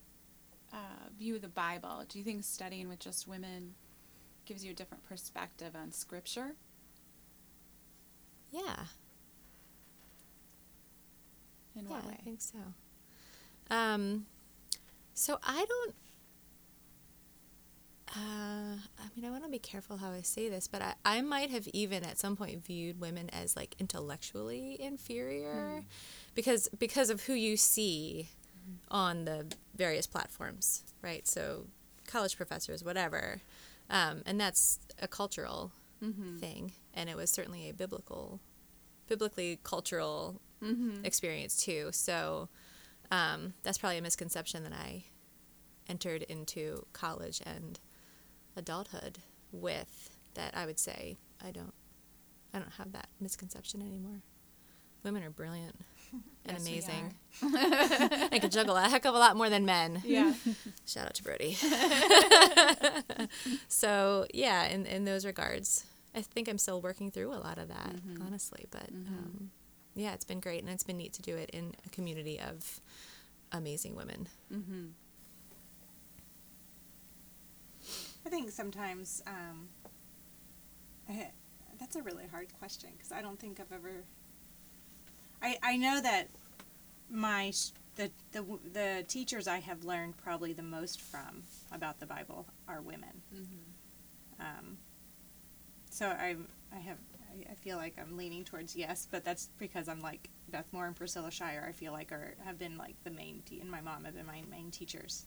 uh, 0.72 1.10
view 1.18 1.36
of 1.36 1.42
the 1.42 1.48
Bible? 1.50 2.04
Do 2.08 2.18
you 2.18 2.24
think 2.26 2.44
studying 2.44 2.88
with 2.90 3.00
just 3.00 3.28
women 3.28 3.74
gives 4.50 4.66
you 4.66 4.72
a 4.72 4.74
different 4.74 5.08
perspective 5.08 5.76
on 5.80 5.92
Scripture? 5.92 6.56
Yeah, 8.52 8.86
In 11.76 11.86
yeah, 11.86 11.92
what 11.92 12.04
I 12.12 12.16
think 12.24 12.42
so. 12.42 12.58
Um, 13.70 14.26
so 15.14 15.38
I 15.44 15.66
don't. 15.70 15.96
Uh, 18.10 18.78
I 18.98 19.04
mean, 19.16 19.24
I 19.24 19.30
want 19.30 19.44
to 19.44 19.52
be 19.52 19.60
careful 19.60 19.98
how 19.98 20.10
I 20.10 20.22
say 20.22 20.50
this, 20.50 20.68
but 20.68 20.82
I, 20.82 20.96
I 21.06 21.22
might 21.22 21.52
have 21.52 21.68
even 21.68 22.04
at 22.04 22.18
some 22.18 22.36
point 22.36 22.66
viewed 22.66 23.00
women 23.00 23.30
as 23.30 23.56
like 23.56 23.76
intellectually 23.78 24.78
inferior, 24.82 25.84
because 26.34 26.68
because 26.80 27.12
of 27.12 27.22
who 27.22 27.34
you 27.34 27.56
see 27.56 28.30
on 28.90 29.26
the 29.26 29.46
various 29.76 30.08
platforms, 30.08 30.84
right? 31.04 31.28
So 31.28 31.68
college 32.08 32.36
professors, 32.36 32.84
whatever, 32.84 33.42
um, 33.90 34.22
and 34.26 34.40
that's 34.40 34.80
a 35.02 35.08
cultural 35.08 35.72
Mm-hmm. 36.04 36.38
thing, 36.38 36.72
and 36.94 37.10
it 37.10 37.18
was 37.18 37.30
certainly 37.30 37.70
a 37.70 37.74
biblical, 37.74 38.40
biblically 39.08 39.60
cultural 39.64 40.40
Mm-hmm. 40.64 41.04
experience 41.06 41.56
too. 41.58 41.90
So 41.92 42.48
um, 43.12 43.54
that's 43.64 43.78
probably 43.78 43.98
a 43.98 44.02
misconception 44.02 44.64
that 44.64 44.74
I 44.74 45.04
entered 45.90 46.22
into 46.24 46.86
college 46.94 47.42
and 47.46 47.80
adulthood 48.56 49.20
with. 49.52 50.10
That 50.36 50.56
I 50.56 50.66
would 50.66 50.80
say 50.80 51.18
I 51.46 51.52
don't, 51.52 51.74
I 52.54 52.60
don't 52.60 52.74
have 52.78 52.92
that 52.94 53.08
misconception 53.20 53.82
anymore. 53.82 54.22
Women 55.04 55.24
are 55.24 55.30
brilliant 55.30 55.76
and 56.46 56.58
Yes, 56.58 56.68
amazing. 56.68 57.14
they 58.32 58.40
can 58.40 58.50
juggle 58.50 58.76
a 58.76 58.82
heck 58.82 59.06
of 59.06 59.16
a 59.16 59.18
lot 59.18 59.36
more 59.36 59.50
than 59.50 59.66
men. 59.66 60.02
Yeah. 60.06 60.34
Shout 60.86 61.06
out 61.06 61.14
to 61.16 61.24
Brody. 61.24 61.58
so 63.68 64.26
yeah, 64.34 64.66
in 64.66 64.86
in 64.86 65.06
those 65.06 65.26
regards, 65.26 65.86
I 66.16 66.22
think 66.22 66.48
I'm 66.48 66.58
still 66.58 66.82
working 66.82 67.12
through 67.12 67.34
a 67.34 67.40
lot 67.40 67.58
of 67.58 67.68
that, 67.70 67.96
honestly. 68.26 68.66
But 68.72 68.90
um, 68.90 69.52
yeah, 69.96 70.14
it's 70.14 70.26
been 70.26 70.40
great, 70.40 70.62
and 70.62 70.70
it's 70.70 70.84
been 70.84 70.98
neat 70.98 71.14
to 71.14 71.22
do 71.22 71.36
it 71.36 71.50
in 71.52 71.76
a 71.86 71.90
community 71.90 72.40
of 72.40 72.82
amazing 73.52 73.96
women. 73.96 74.28
mm-hmm. 74.54 74.86
I 78.26 78.30
think 78.30 78.52
sometimes 78.52 79.24
um, 79.26 79.70
I, 81.10 81.32
that's 81.80 81.96
a 81.96 82.04
really 82.04 82.28
hard 82.28 82.48
question 82.60 82.90
because 82.96 83.12
I 83.12 83.22
don't 83.22 83.40
think 83.40 83.60
I've 83.60 83.72
ever. 83.72 84.04
I 85.42 85.58
I 85.64 85.78
know 85.78 86.02
that 86.02 86.28
my 87.10 87.52
the 87.96 88.12
the 88.32 88.46
the 88.74 89.06
teachers 89.08 89.48
I 89.48 89.60
have 89.60 89.84
learned 89.84 90.18
probably 90.18 90.54
the 90.54 90.64
most 90.64 91.02
from 91.02 91.44
about 91.72 92.00
the 92.00 92.06
Bible 92.06 92.46
are 92.68 92.82
women. 92.82 93.22
Um, 94.40 94.78
so 95.90 96.08
I 96.08 96.36
I 96.74 96.80
have 96.80 96.98
I, 97.32 97.52
I 97.52 97.56
feel 97.56 97.78
like 97.78 97.96
I'm 98.00 98.16
leaning 98.18 98.44
towards 98.44 98.76
yes, 98.76 99.08
but 99.10 99.24
that's 99.24 99.50
because 99.58 99.88
I'm 99.88 100.02
like 100.02 100.30
Beth 100.50 100.72
Moore 100.72 100.86
and 100.88 100.96
Priscilla 100.96 101.32
Shirer. 101.32 101.66
I 101.68 101.72
feel 101.72 101.92
like 101.92 102.12
are 102.12 102.36
have 102.46 102.58
been 102.58 102.78
like 102.78 102.96
the 103.04 103.12
main 103.12 103.42
te- 103.46 103.60
and 103.60 103.70
my 103.70 103.82
mom 103.82 104.06
have 104.06 104.16
been 104.16 104.26
my 104.26 104.44
main 104.50 104.72
teachers 104.72 105.26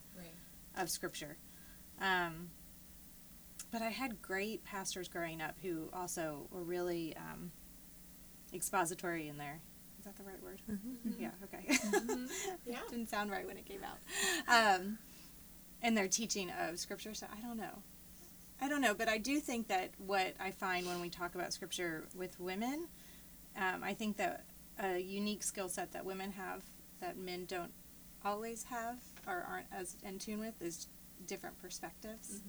of 0.77 0.89
scripture. 0.91 1.37
Um, 2.01 2.51
but 3.71 3.83
I 3.83 3.89
had 3.89 4.21
great 4.23 4.65
pastors 4.65 5.09
growing 5.09 5.41
up 5.41 5.57
who 5.63 5.89
also 5.93 6.47
were 6.51 6.63
really 6.63 7.15
um, 7.17 7.51
expository 8.53 9.29
in 9.29 9.39
their. 9.39 9.61
Is 10.03 10.07
that 10.07 10.17
the 10.17 10.25
right 10.25 10.43
word? 10.43 10.61
Mm-hmm. 10.69 11.09
Mm-hmm. 11.11 11.23
Yeah. 11.23 11.31
Okay. 11.45 11.65
Mm-hmm. 11.69 12.27
Yeah. 12.67 12.79
Didn't 12.91 13.09
sound 13.09 13.31
right 13.31 13.47
when 13.47 13.57
it 13.57 13.65
came 13.67 13.83
out. 13.85 13.99
Um, 14.81 14.99
in 15.81 15.95
their 15.95 16.09
teaching 16.09 16.51
of 16.51 16.81
scripture, 16.81 17.15
so 17.15 17.27
I 17.33 17.41
don't 17.41 17.57
know. 17.57 17.83
I 18.61 18.69
don't 18.69 18.81
know, 18.81 18.95
but 18.95 19.09
I 19.09 19.19
do 19.19 19.39
think 19.39 19.69
that 19.69 19.91
what 19.99 20.35
I 20.41 20.51
find 20.51 20.87
when 20.87 21.01
we 21.01 21.09
talk 21.09 21.37
about 21.37 21.53
scripture 21.53 22.09
with 22.17 22.39
women, 22.41 22.89
um, 23.57 23.85
I 23.85 23.95
think 23.95 24.17
that 24.17 24.45
a 24.83 24.99
unique 24.99 25.45
skill 25.45 25.69
set 25.69 25.93
that 25.93 26.05
women 26.05 26.33
have 26.33 26.65
that 27.01 27.17
men 27.17 27.45
don't 27.47 27.73
always 28.25 28.65
have 28.65 28.97
or 29.27 29.47
aren't 29.49 29.67
as 29.73 29.97
in 30.05 30.19
tune 30.19 30.41
with 30.41 30.61
is 30.61 30.89
different 31.29 31.61
perspectives. 31.63 32.41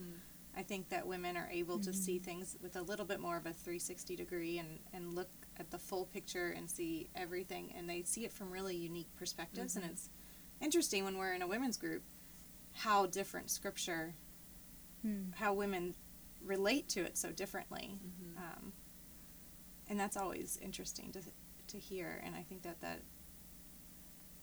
I 0.58 0.64
think 0.64 0.90
that 0.90 1.06
women 1.06 1.38
are 1.38 1.50
able 1.52 1.78
to 1.80 1.92
see 1.94 2.18
things 2.20 2.58
with 2.64 2.76
a 2.78 2.82
little 2.82 3.06
bit 3.06 3.20
more 3.20 3.38
of 3.38 3.46
a 3.46 3.54
360 3.54 4.16
degree 4.16 4.58
and, 4.60 4.80
and 4.94 5.14
look 5.16 5.30
at 5.60 5.70
the 5.72 5.78
full 5.78 6.06
picture 6.06 6.50
and 6.50 6.70
see 6.70 7.10
everything, 7.16 7.74
and 7.78 7.90
they 7.90 8.04
see 8.04 8.26
it 8.26 8.34
from 8.34 8.52
really 8.52 8.76
unique 8.76 9.14
perspectives. 9.16 9.76
And 9.76 9.86
it's 9.86 10.10
interesting 10.62 11.04
when 11.04 11.18
we're 11.18 11.34
in 11.34 11.42
a 11.42 11.48
women's 11.48 11.78
group 11.78 12.04
how 12.74 13.06
different 13.06 13.52
scripture, 13.52 14.16
how 15.36 15.54
women 15.54 15.94
relate 16.44 16.90
to 16.90 17.02
it 17.02 17.18
so 17.18 17.32
differently. 17.32 18.00
Um, 18.38 18.74
and 19.90 20.00
that's 20.00 20.18
always 20.18 20.58
interesting 20.62 21.12
to, 21.12 21.22
to 21.68 21.78
hear. 21.78 22.22
And 22.26 22.36
I 22.36 22.42
think 22.42 22.64
that 22.64 22.82
that 22.82 23.02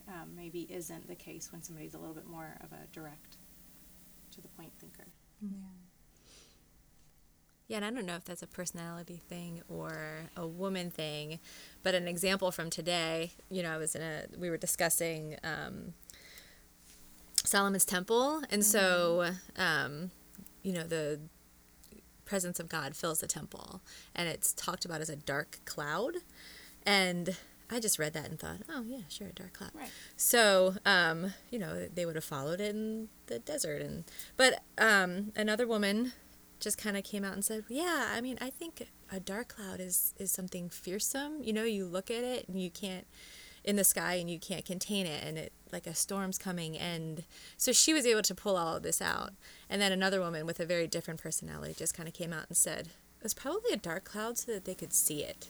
um, 0.09 0.35
maybe 0.37 0.61
isn't 0.71 1.09
the 1.09 1.15
case 1.15 1.51
when 1.51 1.63
somebody's 1.63 1.95
a 1.95 1.99
little 1.99 2.15
bit 2.15 2.27
more 2.27 2.57
of 2.61 2.73
a 2.73 2.87
direct, 2.93 3.37
to 4.33 4.41
the 4.41 4.49
point 4.49 4.73
thinker. 4.79 5.07
Yeah, 5.41 5.49
and 7.77 7.85
I 7.85 7.91
don't 7.91 8.07
know 8.07 8.17
if 8.17 8.25
that's 8.25 8.43
a 8.43 8.47
personality 8.47 9.21
thing 9.29 9.63
or 9.69 10.27
a 10.37 10.47
woman 10.47 10.91
thing, 10.91 11.39
but 11.83 11.95
an 11.95 12.09
example 12.09 12.51
from 12.51 12.71
today, 12.71 13.33
you 13.49 13.63
know, 13.63 13.73
I 13.73 13.77
was 13.77 13.95
in 13.95 14.03
a, 14.03 14.25
we 14.37 14.51
were 14.51 14.57
discussing 14.57 15.37
um, 15.45 15.95
Solomon's 17.45 17.85
temple, 17.85 18.43
and 18.51 18.65
so, 18.65 19.33
um, 19.57 20.11
you 20.63 20.73
know, 20.73 20.83
the 20.83 21.21
presence 22.25 22.61
of 22.61 22.69
God 22.69 22.97
fills 22.97 23.21
the 23.21 23.27
temple, 23.27 23.81
and 24.15 24.29
it's 24.29 24.53
talked 24.53 24.85
about 24.85 25.01
as 25.01 25.09
a 25.09 25.17
dark 25.17 25.61
cloud, 25.65 26.17
and 26.85 27.37
I 27.71 27.79
just 27.79 27.99
read 27.99 28.15
that 28.15 28.29
and 28.29 28.39
thought, 28.39 28.59
oh 28.69 28.83
yeah, 28.83 29.03
sure, 29.09 29.29
a 29.29 29.33
dark 29.33 29.53
cloud. 29.53 29.71
Right. 29.75 29.91
So, 30.17 30.75
um, 30.85 31.35
you 31.51 31.59
know, 31.59 31.87
they 31.87 32.05
would 32.05 32.17
have 32.17 32.25
followed 32.25 32.61
it 32.61 32.75
in 32.75 33.09
the 33.27 33.39
desert, 33.39 33.81
and 33.81 34.05
but 34.37 34.63
um, 34.77 35.33
another 35.37 35.67
woman 35.67 36.13
just 36.61 36.79
kind 36.79 36.97
of 36.97 37.05
came 37.05 37.25
out 37.25 37.33
and 37.35 37.45
said, 37.45 37.65
"Yeah, 37.69 38.11
I 38.15 38.21
mean, 38.21 38.39
I 38.41 38.51
think 38.51 38.89
a 39.11 39.19
dark 39.21 39.49
cloud 39.57 39.81
is 39.81 40.15
is 40.19 40.31
something 40.31 40.69
fearsome. 40.69 41.43
You 41.43 41.53
know, 41.53 41.65
you 41.65 41.85
look 41.87 42.11
at 42.11 42.23
it 42.25 42.49
and 42.49 42.61
you 42.63 42.71
can't 42.71 43.07
in 43.63 43.77
the 43.77 43.85
sky 43.85 44.15
and 44.15 44.31
you 44.31 44.39
can't 44.39 44.65
contain 44.65 45.05
it, 45.07 45.23
and 45.25 45.37
it 45.39 45.53
like 45.73 45.87
a 45.87 45.95
storm's 45.95 46.39
coming." 46.39 46.77
And 46.79 47.25
so 47.57 47.73
she 47.73 47.93
was 47.93 48.07
able 48.07 48.23
to 48.23 48.35
pull 48.35 48.57
all 48.57 48.77
of 48.77 48.83
this 48.83 49.01
out. 49.03 49.33
And 49.69 49.81
then 49.81 49.93
another 49.93 50.21
woman 50.21 50.47
with 50.47 50.61
a 50.61 50.67
very 50.67 50.87
different 50.87 51.21
personality 51.23 51.75
just 51.77 51.95
kind 51.95 52.09
of 52.09 52.15
came 52.15 52.33
out 52.33 52.47
and 52.49 52.57
said, 52.57 52.89
"It 53.19 53.23
was 53.23 53.35
probably 53.35 53.73
a 53.73 53.77
dark 53.77 54.05
cloud 54.05 54.39
so 54.39 54.53
that 54.53 54.65
they 54.65 54.75
could 54.75 54.93
see 54.93 55.23
it." 55.25 55.49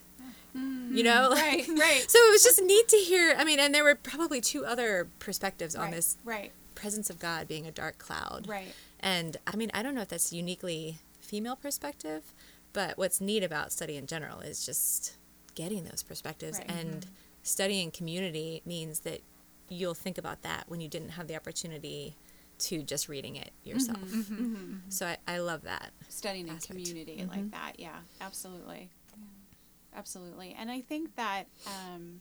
Mm-hmm. 0.56 0.96
You 0.96 1.04
know, 1.04 1.30
Right, 1.32 1.66
right. 1.78 2.04
So 2.08 2.18
it 2.18 2.30
was 2.30 2.42
just 2.42 2.60
neat 2.62 2.88
to 2.88 2.96
hear. 2.96 3.34
I 3.38 3.44
mean, 3.44 3.60
and 3.60 3.74
there 3.74 3.84
were 3.84 3.94
probably 3.94 4.40
two 4.40 4.64
other 4.66 5.08
perspectives 5.18 5.74
on 5.76 5.84
right. 5.86 5.94
this 5.94 6.16
Right. 6.24 6.52
presence 6.74 7.08
of 7.10 7.18
God 7.18 7.46
being 7.48 7.66
a 7.66 7.70
dark 7.70 7.98
cloud. 7.98 8.46
Right. 8.48 8.74
And 9.00 9.36
I 9.46 9.56
mean, 9.56 9.70
I 9.74 9.82
don't 9.82 9.94
know 9.94 10.02
if 10.02 10.08
that's 10.08 10.32
uniquely 10.32 10.98
female 11.20 11.56
perspective, 11.56 12.32
but 12.72 12.96
what's 12.98 13.20
neat 13.20 13.42
about 13.42 13.72
study 13.72 13.96
in 13.96 14.06
general 14.06 14.40
is 14.40 14.64
just 14.64 15.16
getting 15.54 15.84
those 15.84 16.02
perspectives. 16.02 16.58
Right. 16.58 16.68
Mm-hmm. 16.68 16.88
And 16.88 17.06
studying 17.42 17.90
community 17.90 18.62
means 18.64 19.00
that 19.00 19.20
you'll 19.68 19.94
think 19.94 20.18
about 20.18 20.42
that 20.42 20.64
when 20.68 20.80
you 20.80 20.88
didn't 20.88 21.10
have 21.10 21.26
the 21.28 21.36
opportunity 21.36 22.16
to 22.58 22.82
just 22.82 23.08
reading 23.08 23.36
it 23.36 23.52
yourself. 23.64 23.98
Mm-hmm. 23.98 24.74
So 24.90 25.06
I, 25.06 25.16
I 25.26 25.38
love 25.38 25.62
that. 25.62 25.92
studying 26.08 26.48
in 26.48 26.58
community 26.58 27.24
like 27.28 27.50
that 27.52 27.74
yeah 27.78 28.00
absolutely 28.20 28.90
absolutely 29.96 30.54
and 30.58 30.70
i 30.70 30.80
think 30.80 31.14
that 31.16 31.44
um, 31.66 32.20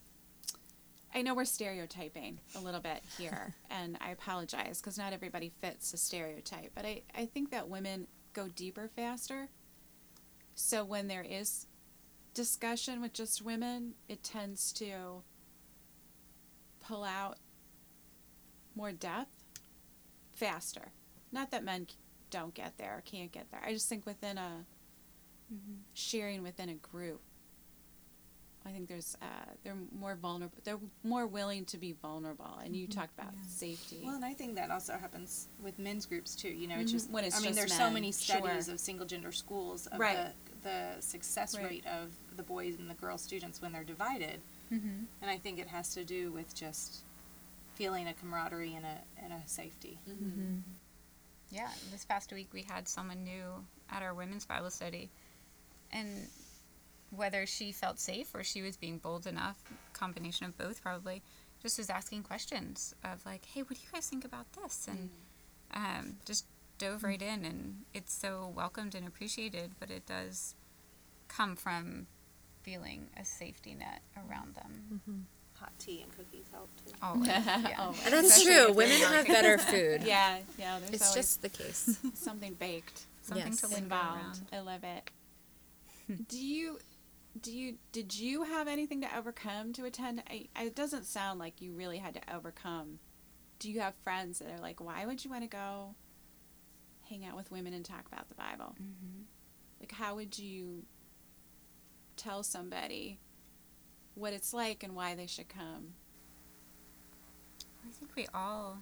i 1.13 1.21
know 1.21 1.33
we're 1.33 1.45
stereotyping 1.45 2.39
a 2.55 2.59
little 2.59 2.79
bit 2.79 3.03
here 3.17 3.53
and 3.69 3.97
i 4.01 4.11
apologize 4.11 4.79
because 4.79 4.97
not 4.97 5.13
everybody 5.13 5.51
fits 5.61 5.93
a 5.93 5.97
stereotype 5.97 6.71
but 6.75 6.85
I, 6.85 7.01
I 7.15 7.25
think 7.25 7.51
that 7.51 7.69
women 7.69 8.07
go 8.33 8.47
deeper 8.47 8.89
faster. 8.95 9.49
So 10.55 10.83
when 10.83 11.07
there 11.07 11.25
is 11.27 11.67
discussion 12.33 13.01
with 13.01 13.13
just 13.13 13.41
women, 13.41 13.93
it 14.07 14.23
tends 14.23 14.71
to 14.73 15.23
pull 16.79 17.03
out 17.03 17.37
more 18.75 18.91
depth 18.91 19.43
faster. 20.31 20.91
Not 21.31 21.51
that 21.51 21.63
men 21.63 21.87
don't 22.29 22.53
get 22.53 22.77
there 22.77 22.97
or 22.97 23.01
can't 23.01 23.31
get 23.31 23.51
there. 23.51 23.61
I 23.65 23.73
just 23.73 23.89
think 23.89 24.05
within 24.05 24.37
a 24.37 24.65
mm-hmm. 25.53 25.79
sharing 25.93 26.43
within 26.43 26.69
a 26.69 26.75
group, 26.75 27.21
I 28.65 28.71
think 28.71 28.87
there's 28.87 29.15
uh, 29.21 29.25
they're 29.63 29.77
more 29.97 30.15
vulnerable. 30.15 30.57
They're 30.63 30.79
more 31.03 31.25
willing 31.25 31.65
to 31.65 31.77
be 31.77 31.93
vulnerable. 31.93 32.59
And 32.63 32.75
you 32.75 32.87
talked 32.87 33.17
about 33.17 33.33
safety. 33.47 34.01
Well, 34.03 34.15
and 34.15 34.25
I 34.25 34.33
think 34.33 34.55
that 34.55 34.69
also 34.69 34.93
happens 34.93 35.47
with 35.63 35.79
men's 35.79 36.05
groups 36.05 36.35
too. 36.35 36.49
You 36.49 36.67
know, 36.67 36.75
it's 36.77 36.91
Mhm. 36.91 36.93
just 36.93 37.09
When 37.09 37.23
it's 37.23 37.35
I 37.37 37.39
mean, 37.39 37.47
just 37.53 37.57
there's 37.59 37.73
so 37.73 37.89
many 37.89 38.11
studies 38.11 38.65
sure. 38.65 38.73
of 38.73 38.79
single 38.79 39.05
gender 39.05 39.31
schools 39.31 39.87
of 39.87 39.99
Right. 39.99 40.17
the 40.17 40.33
the 40.95 41.01
success 41.01 41.55
Right. 41.55 41.63
rate 41.63 41.85
of 41.87 42.11
the 42.35 42.43
boys 42.43 42.75
and 42.75 42.89
the 42.89 42.93
girl 42.95 43.17
students 43.17 43.61
when 43.61 43.71
they're 43.71 43.85
divided. 43.85 44.41
Mm-hmm. 44.71 45.05
And 45.21 45.31
I 45.31 45.37
think 45.37 45.57
it 45.57 45.67
has 45.69 45.93
to 45.93 46.03
do 46.03 46.33
with 46.33 46.53
just 46.53 47.03
feeling 47.75 48.09
a 48.09 48.13
camaraderie 48.13 48.75
and 48.75 48.85
a 48.85 49.01
and 49.23 49.31
a 49.31 49.41
safety. 49.47 49.97
Yeah, 51.49 51.69
this 51.91 52.05
past 52.05 52.31
week 52.33 52.49
we 52.53 52.61
had 52.63 52.87
someone 52.87 53.23
new 53.23 53.65
at 53.89 54.03
our 54.03 54.13
women's 54.13 54.45
Bible 54.45 54.69
study, 54.69 55.09
and 55.91 56.27
whether 57.15 57.45
she 57.45 57.71
felt 57.71 57.99
safe 57.99 58.33
or 58.33 58.43
she 58.43 58.61
was 58.61 58.77
being 58.77 58.97
bold 58.97 59.25
enough, 59.27 59.61
combination 59.93 60.45
of 60.45 60.57
both 60.57 60.81
probably, 60.81 61.21
just 61.61 61.77
was 61.77 61.89
asking 61.89 62.23
questions 62.23 62.95
of 63.03 63.25
like, 63.25 63.45
"Hey, 63.45 63.61
what 63.61 63.71
do 63.75 63.81
you 63.83 63.89
guys 63.91 64.07
think 64.07 64.25
about 64.25 64.45
this?" 64.53 64.87
and 64.87 65.09
mm. 65.73 65.99
um, 65.99 66.15
just 66.25 66.45
dove 66.77 67.03
right 67.03 67.21
in, 67.21 67.45
and 67.45 67.81
it's 67.93 68.13
so 68.13 68.51
welcomed 68.55 68.95
and 68.95 69.07
appreciated. 69.07 69.71
But 69.79 69.89
it 69.91 70.05
does 70.05 70.55
come 71.27 71.55
from 71.55 72.07
feeling 72.61 73.07
a 73.17 73.25
safety 73.25 73.75
net 73.75 74.01
around 74.17 74.55
them. 74.55 74.83
Mm-hmm. 74.93 75.19
Hot 75.59 75.71
tea 75.77 76.01
and 76.03 76.11
cookies 76.15 76.45
help 76.53 76.69
too. 76.85 76.93
Always, 77.01 77.27
yeah. 77.27 77.75
Always. 77.79 78.05
And 78.05 78.13
that's 78.13 78.37
Especially 78.37 78.65
true. 78.65 78.73
Women 78.73 78.97
have 79.01 79.27
better 79.27 79.57
food. 79.71 80.03
Yeah, 80.03 80.39
yeah. 80.57 80.79
There's 80.79 81.01
It's 81.01 81.13
just 81.13 81.41
the 81.41 81.49
case. 81.49 81.97
something 82.13 82.53
baked 82.53 83.05
Something 83.21 83.47
Yes. 83.47 83.61
to 83.61 83.67
linger 83.67 83.83
involved. 83.83 84.21
around. 84.21 84.39
I 84.53 84.59
love 84.61 84.83
it. 84.83 85.11
Hmm. 86.07 86.23
do 86.27 86.39
you, 86.39 86.79
do 87.41 87.51
you, 87.51 87.75
did 87.91 88.17
you 88.17 88.43
have 88.43 88.67
anything 88.67 89.01
to 89.01 89.17
overcome 89.17 89.73
to 89.73 89.85
attend? 89.85 90.23
I, 90.29 90.47
I- 90.55 90.63
it 90.65 90.75
doesn't 90.75 91.05
sound 91.05 91.39
like 91.39 91.61
you 91.61 91.73
really 91.73 91.97
had 91.97 92.13
to 92.15 92.35
overcome. 92.35 92.99
Do 93.59 93.69
you 93.69 93.79
have 93.81 93.93
friends 94.03 94.39
that 94.39 94.49
are 94.51 94.61
like, 94.61 94.79
why 94.79 95.05
would 95.05 95.23
you 95.23 95.31
want 95.31 95.43
to 95.43 95.49
go 95.49 95.95
hang 97.09 97.25
out 97.25 97.35
with 97.35 97.51
women 97.51 97.73
and 97.73 97.83
talk 97.83 98.05
about 98.11 98.29
the 98.29 98.35
Bible? 98.35 98.75
Mm-hmm. 98.81 99.23
Like, 99.79 99.91
how 99.91 100.15
would 100.15 100.37
you 100.39 100.83
tell 102.15 102.43
somebody 102.43 103.19
what 104.15 104.33
it's 104.33 104.53
like 104.53 104.83
and 104.83 104.95
why 104.95 105.15
they 105.15 105.27
should 105.27 105.49
come? 105.49 105.93
I 107.85 107.91
think 107.91 108.11
we 108.15 108.27
all, 108.33 108.79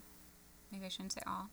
maybe 0.71 0.85
I 0.85 0.89
shouldn't 0.89 1.13
say 1.13 1.21
all, 1.25 1.49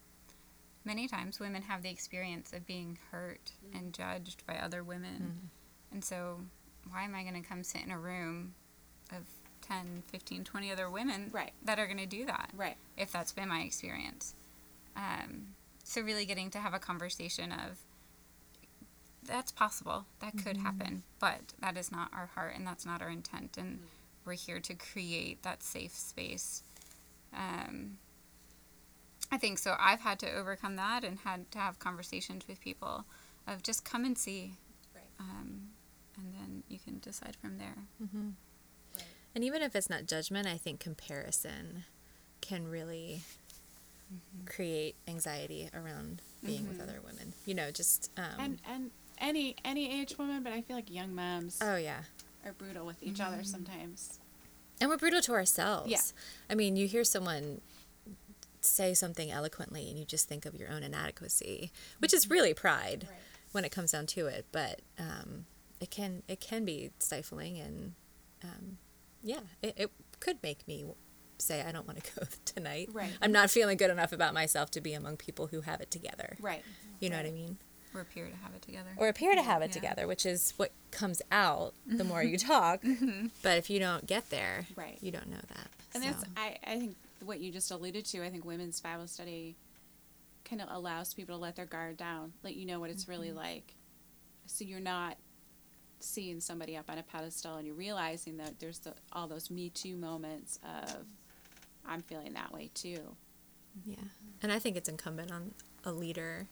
many 0.84 1.06
times 1.08 1.38
women 1.40 1.62
have 1.62 1.82
the 1.82 1.90
experience 1.90 2.52
of 2.52 2.66
being 2.66 2.98
hurt 3.10 3.52
and 3.72 3.92
judged 3.92 4.44
by 4.46 4.56
other 4.56 4.82
women. 4.82 5.50
And 5.92 6.04
so, 6.04 6.40
why 6.90 7.04
am 7.04 7.14
I 7.14 7.22
going 7.22 7.40
to 7.40 7.48
come 7.48 7.62
sit 7.64 7.82
in 7.82 7.90
a 7.90 7.98
room 7.98 8.54
of 9.10 9.22
10, 9.62 10.02
15, 10.06 10.44
20 10.44 10.72
other 10.72 10.90
women 10.90 11.30
Right. 11.32 11.52
that 11.64 11.78
are 11.78 11.86
going 11.86 11.98
to 11.98 12.06
do 12.06 12.26
that? 12.26 12.50
Right. 12.56 12.76
If 12.96 13.12
that's 13.12 13.32
been 13.32 13.48
my 13.48 13.60
experience. 13.60 14.34
Um, 14.96 15.54
so, 15.82 16.00
really 16.00 16.24
getting 16.24 16.50
to 16.50 16.58
have 16.58 16.72
a 16.74 16.78
conversation 16.78 17.52
of, 17.52 17.78
that's 19.22 19.50
possible, 19.52 20.06
that 20.20 20.36
could 20.36 20.58
happen, 20.58 21.02
but 21.18 21.54
that 21.60 21.76
is 21.76 21.90
not 21.90 22.10
our 22.12 22.26
heart 22.34 22.54
and 22.56 22.66
that's 22.66 22.84
not 22.86 23.02
our 23.02 23.08
intent. 23.10 23.56
And 23.58 23.80
we're 24.24 24.34
here 24.34 24.60
to 24.60 24.74
create 24.74 25.42
that 25.42 25.62
safe 25.62 25.92
space 25.92 26.62
um, 27.36 27.98
I 29.32 29.38
think 29.38 29.58
so. 29.58 29.74
I've 29.78 30.00
had 30.00 30.18
to 30.20 30.32
overcome 30.32 30.76
that 30.76 31.02
and 31.04 31.18
had 31.18 31.50
to 31.52 31.58
have 31.58 31.78
conversations 31.78 32.46
with 32.46 32.60
people 32.60 33.04
of 33.46 33.62
just 33.62 33.84
come 33.84 34.04
and 34.04 34.16
see, 34.16 34.54
Right. 34.94 35.04
um, 35.18 35.70
you 36.74 36.80
can 36.84 36.98
decide 36.98 37.37
from 37.40 37.58
there. 37.58 37.76
Mm-hmm. 38.02 38.30
And 39.34 39.44
even 39.44 39.62
if 39.62 39.74
it's 39.74 39.88
not 39.88 40.06
judgment, 40.06 40.46
I 40.46 40.56
think 40.56 40.78
comparison 40.80 41.84
can 42.40 42.68
really 42.68 43.22
mm-hmm. 44.12 44.46
create 44.46 44.96
anxiety 45.08 45.70
around 45.74 46.20
being 46.44 46.68
with 46.68 46.78
mm-hmm. 46.78 46.88
other 46.88 47.00
women. 47.04 47.32
You 47.46 47.54
know, 47.54 47.70
just 47.70 48.10
um, 48.16 48.24
And 48.38 48.58
and 48.70 48.90
any 49.18 49.56
any 49.64 50.00
age 50.00 50.18
woman, 50.18 50.42
but 50.42 50.52
I 50.52 50.60
feel 50.62 50.76
like 50.76 50.90
young 50.90 51.14
moms 51.14 51.58
oh 51.62 51.76
yeah, 51.76 52.02
are 52.44 52.52
brutal 52.52 52.84
with 52.84 53.02
each 53.02 53.20
other 53.20 53.42
sometimes. 53.42 54.18
and 54.80 54.90
we're 54.90 54.98
brutal 54.98 55.20
to 55.22 55.32
ourselves. 55.32 55.90
Yeah. 55.90 56.00
I 56.50 56.54
mean, 56.54 56.76
you 56.76 56.87
hear 56.87 57.04
someone 57.04 57.60
say 58.60 58.94
something 58.94 59.30
eloquently, 59.30 59.88
and 59.88 59.98
you 59.98 60.04
just 60.04 60.28
think 60.28 60.46
of 60.46 60.54
your 60.54 60.70
own 60.70 60.82
inadequacy, 60.82 61.70
which 61.98 62.14
is 62.14 62.30
really 62.30 62.54
pride 62.54 63.06
Right. 63.08 63.18
when 63.52 63.64
it 63.64 63.70
comes 63.72 63.92
down 63.92 64.06
to 64.06 64.26
it. 64.26 64.46
But 64.52 64.80
um, 64.98 65.46
it 65.84 65.90
can 65.90 66.22
it 66.28 66.40
can 66.40 66.64
be 66.64 66.90
stifling, 66.98 67.58
and 67.58 67.92
um, 68.42 68.78
yeah, 69.22 69.40
it, 69.62 69.74
it 69.76 69.90
could 70.18 70.38
make 70.42 70.66
me 70.66 70.84
say 71.38 71.62
I 71.62 71.72
don't 71.72 71.86
want 71.86 72.02
to 72.02 72.10
go 72.20 72.26
tonight. 72.46 72.88
Right. 72.92 73.10
I'm 73.20 73.32
not 73.32 73.50
feeling 73.50 73.76
good 73.76 73.90
enough 73.90 74.12
about 74.12 74.32
myself 74.34 74.70
to 74.72 74.80
be 74.80 74.94
among 74.94 75.16
people 75.18 75.48
who 75.48 75.60
have 75.60 75.80
it 75.80 75.90
together. 75.90 76.36
Right. 76.40 76.62
You 77.00 77.10
know 77.10 77.16
what 77.18 77.26
I 77.26 77.30
mean? 77.32 77.58
We're 77.92 78.06
here 78.14 78.26
to 78.26 78.36
have 78.42 78.54
it 78.54 78.62
together. 78.62 78.88
Or 78.96 79.08
appear 79.08 79.34
to 79.34 79.42
have 79.42 79.60
it 79.62 79.68
Yeah. 79.68 79.72
together, 79.74 80.06
which 80.08 80.24
is 80.26 80.54
what 80.56 80.72
comes 80.90 81.20
out 81.30 81.74
the 81.86 82.02
more 82.12 82.22
you 82.24 82.38
talk. 82.38 82.82
But 83.42 83.58
if 83.58 83.68
you 83.70 83.78
don't 83.78 84.06
get 84.06 84.30
there, 84.30 84.66
Right. 84.74 84.98
you 85.02 85.10
don't 85.12 85.28
know 85.28 85.42
that. 85.54 85.68
And 85.94 86.02
that's 86.02 86.24
I, 86.36 86.56
I 86.66 86.78
think 86.78 86.96
what 87.24 87.40
you 87.40 87.52
just 87.52 87.70
alluded 87.70 88.04
to, 88.06 88.24
I 88.24 88.30
think 88.30 88.44
women's 88.44 88.80
Bible 88.80 89.06
study 89.06 89.54
kind 90.44 90.60
of 90.62 90.68
allows 90.70 91.14
people 91.14 91.36
to 91.36 91.40
let 91.42 91.56
their 91.56 91.66
guard 91.66 91.96
down, 91.96 92.32
let 92.42 92.54
you 92.56 92.64
know 92.66 92.80
what 92.80 92.90
it's 92.90 93.06
really 93.06 93.32
like. 93.32 93.74
So 94.46 94.64
you're 94.64 94.80
not 94.80 95.16
seeing 96.04 96.40
somebody 96.40 96.76
up 96.76 96.90
on 96.90 96.98
a 96.98 97.02
pedestal 97.02 97.56
and 97.56 97.66
you're 97.66 97.74
realizing 97.76 98.36
that 98.38 98.58
there's 98.60 98.78
the, 98.80 98.94
all 99.12 99.26
those 99.26 99.50
Me 99.50 99.70
Too 99.70 99.96
moments 99.96 100.58
of 100.64 101.04
I'm 101.86 102.02
feeling 102.02 102.32
that 102.34 102.52
way 102.52 102.70
too. 102.74 103.00
yeah. 103.84 103.96
And 104.42 104.50
I 104.52 104.58
think 104.58 104.76
it's 104.76 104.88
incumbent 104.88 105.30
on 105.32 105.52
a 105.84 105.92
leader 105.92 106.46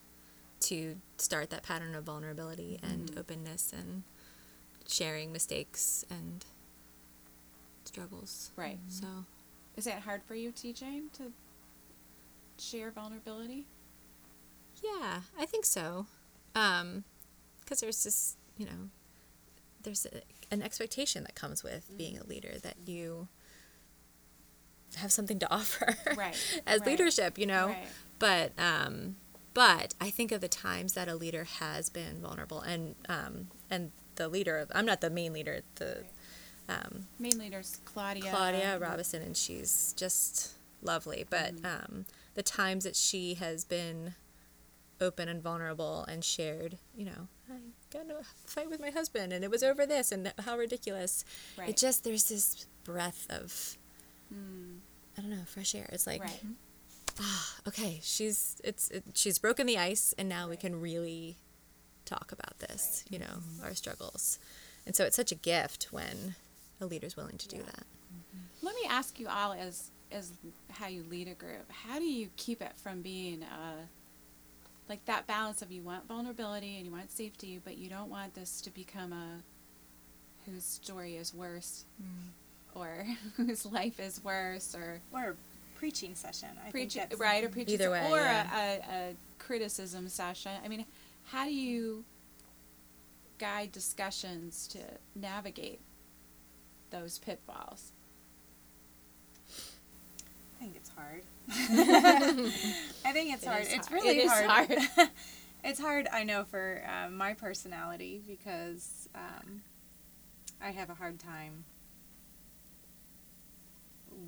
to 0.60 0.96
start 1.18 1.50
that 1.50 1.62
pattern 1.62 1.94
of 1.94 2.04
vulnerability 2.04 2.78
and 2.82 3.10
openness 3.18 3.72
and 3.76 4.02
sharing 4.86 5.32
mistakes 5.32 6.04
and 6.10 6.44
struggles. 7.84 8.50
Right. 8.56 8.78
So, 8.88 9.06
Is 9.76 9.84
that 9.84 10.00
hard 10.00 10.22
for 10.24 10.34
you 10.34 10.52
TJ, 10.52 11.12
to 11.14 11.32
share 12.58 12.90
vulnerability? 12.90 13.66
yeah, 14.82 15.20
I 15.38 15.46
think 15.46 15.64
so. 15.64 16.06
Um, 16.54 17.04
because 17.60 17.80
there's 17.80 18.02
this, 18.04 18.36
you 18.56 18.66
know, 18.66 18.90
there's 19.82 20.06
a, 20.06 20.20
an 20.54 20.62
expectation 20.62 21.22
that 21.24 21.34
comes 21.34 21.62
with 21.62 21.96
being 21.96 22.18
a 22.18 22.24
leader 22.24 22.54
that 22.62 22.76
you 22.86 23.28
have 24.96 25.12
something 25.12 25.38
to 25.38 25.50
offer 25.52 25.94
Right, 26.16 26.36
as 26.66 26.80
right, 26.80 26.86
leadership, 26.88 27.38
you 27.38 27.46
know. 27.46 27.68
right. 27.68 27.86
But 28.18 28.52
um, 28.58 29.16
but 29.54 29.94
I 30.00 30.10
think 30.10 30.32
of 30.32 30.40
the 30.40 30.48
times 30.48 30.92
that 30.94 31.08
a 31.08 31.14
leader 31.14 31.44
has 31.44 31.90
been 31.90 32.20
vulnerable, 32.22 32.60
and 32.60 32.94
um, 33.08 33.48
and 33.70 33.90
the 34.16 34.28
leader 34.28 34.58
of 34.58 34.70
I'm 34.74 34.86
not 34.86 35.00
the 35.00 35.10
main 35.10 35.32
leader, 35.32 35.62
the 35.76 36.04
um, 36.68 37.06
Main 37.18 37.38
leaders 37.38 37.80
Claudia. 37.84 38.30
Claudia 38.30 38.78
Robinson, 38.78 39.22
and 39.22 39.36
she's 39.36 39.92
just 39.96 40.52
lovely. 40.82 41.24
But 41.28 41.56
Mm-hmm. 41.56 41.66
um, 41.66 42.06
the 42.34 42.42
times 42.42 42.84
that 42.84 42.96
she 42.96 43.34
has 43.34 43.64
been 43.64 44.14
open 45.00 45.28
and 45.28 45.42
vulnerable 45.42 46.04
and 46.08 46.24
shared, 46.24 46.78
you 46.96 47.04
know, 47.04 47.28
got 47.92 48.02
into 48.02 48.16
a 48.16 48.22
fight 48.46 48.70
with 48.70 48.81
my 48.81 48.90
husband, 48.90 49.33
and 49.33 49.44
it 49.44 49.50
was 49.50 49.62
over 49.62 49.87
this, 49.87 50.12
and 50.12 50.33
how 50.40 50.57
ridiculous. 50.57 51.24
Right. 51.59 51.68
It 51.70 51.76
just 51.76 52.05
there's 52.05 52.24
this 52.24 52.66
breath 52.85 53.26
of 53.31 53.76
Mm, 54.33 54.78
I 55.18 55.20
don't 55.20 55.31
know 55.31 55.44
fresh 55.46 55.74
air. 55.74 55.88
It's 55.92 56.07
like 56.07 56.22
right. 56.22 56.40
ah, 57.20 57.55
okay, 57.68 58.00
she's 58.02 58.57
it's 58.64 58.88
it, 58.90 59.05
she's 59.14 59.38
broken 59.38 59.66
the 59.66 59.76
ice, 59.76 60.14
and 60.16 60.26
now 60.28 60.48
we 60.48 60.57
can 60.57 60.81
really 60.81 61.37
talk 62.07 62.33
about 62.33 62.59
this. 62.61 63.05
You 63.11 63.18
know, 63.18 63.40
our 63.62 63.74
struggles, 63.74 64.38
and 64.87 64.96
so 64.96 65.05
it's 65.05 65.16
such 65.16 65.31
a 65.31 65.35
gift 65.35 65.88
when 65.90 66.35
a 66.81 66.87
leader's 66.87 67.14
willing 67.16 67.37
to 67.38 67.48
do 67.48 67.57
Yeah. 67.59 67.62
that. 67.74 67.85
Let 68.62 68.74
me 68.74 68.83
ask 68.88 69.20
you 69.20 69.28
all 69.28 69.52
as 69.52 69.90
as 70.11 70.33
how 70.70 70.87
you 70.88 71.05
lead 71.11 71.28
a 71.28 71.35
group. 71.35 71.70
How 71.70 71.98
do 71.98 72.05
you 72.07 72.28
keep 72.37 72.62
it 72.62 72.72
from 72.76 73.02
being 73.02 73.42
uh, 73.42 73.83
like 74.88 75.04
that 75.06 75.26
balance 75.26 75.62
of 75.62 75.70
you 75.72 75.82
want 75.82 76.06
vulnerability 76.06 76.76
and 76.76 76.86
you 76.86 76.92
want 76.92 77.10
safety, 77.10 77.60
but 77.62 77.78
you 77.78 77.88
don't 77.88 78.10
want 78.10 78.34
this 78.34 78.60
to 78.62 78.70
become 78.70 79.12
a 79.12 79.42
whose 80.50 80.64
story 80.64 81.16
is 81.16 81.32
worse 81.34 81.84
mm. 82.02 82.30
or 82.74 83.06
whose 83.36 83.64
life 83.64 84.00
is 84.00 84.22
worse 84.24 84.74
or 84.74 85.00
Or 85.12 85.30
a 85.30 85.34
preaching 85.78 86.14
session. 86.14 86.48
I 86.66 86.70
preaching 86.70 87.00
think 87.02 87.10
that's 87.10 87.20
right 87.20 87.44
or 87.44 87.48
preaching 87.48 87.74
Either 87.74 87.90
way, 87.90 88.06
or 88.10 88.18
yeah. 88.18 88.48
a, 88.54 88.58
a, 88.58 89.10
a 89.10 89.14
criticism 89.38 90.08
session. 90.08 90.52
I 90.64 90.68
mean, 90.68 90.84
how 91.26 91.44
do 91.44 91.54
you 91.54 92.04
guide 93.38 93.72
discussions 93.72 94.68
to 94.68 94.78
navigate 95.14 95.80
those 96.90 97.18
pitfalls? 97.18 97.92
I 99.48 100.64
think 100.64 100.76
it's 100.76 100.82
hard. 100.96 101.22
I 103.05 103.12
think 103.12 103.35
it's 103.35 103.42
It 103.44 103.48
hard. 103.48 103.62
is 103.62 103.72
It's 103.72 103.87
hard. 103.88 104.02
really 104.02 104.18
It 104.18 104.28
hard. 104.28 104.70
hard. 104.96 105.09
it's 105.64 105.81
hard, 105.81 106.09
I 106.12 106.24
know, 106.24 106.44
for 106.44 106.83
um, 106.87 107.16
my 107.16 107.35
personality 107.35 108.22
because 108.26 109.09
um, 109.14 109.62
I 110.61 110.70
have 110.70 110.90
a 110.90 110.94
hard 110.94 111.18
time. 111.18 111.64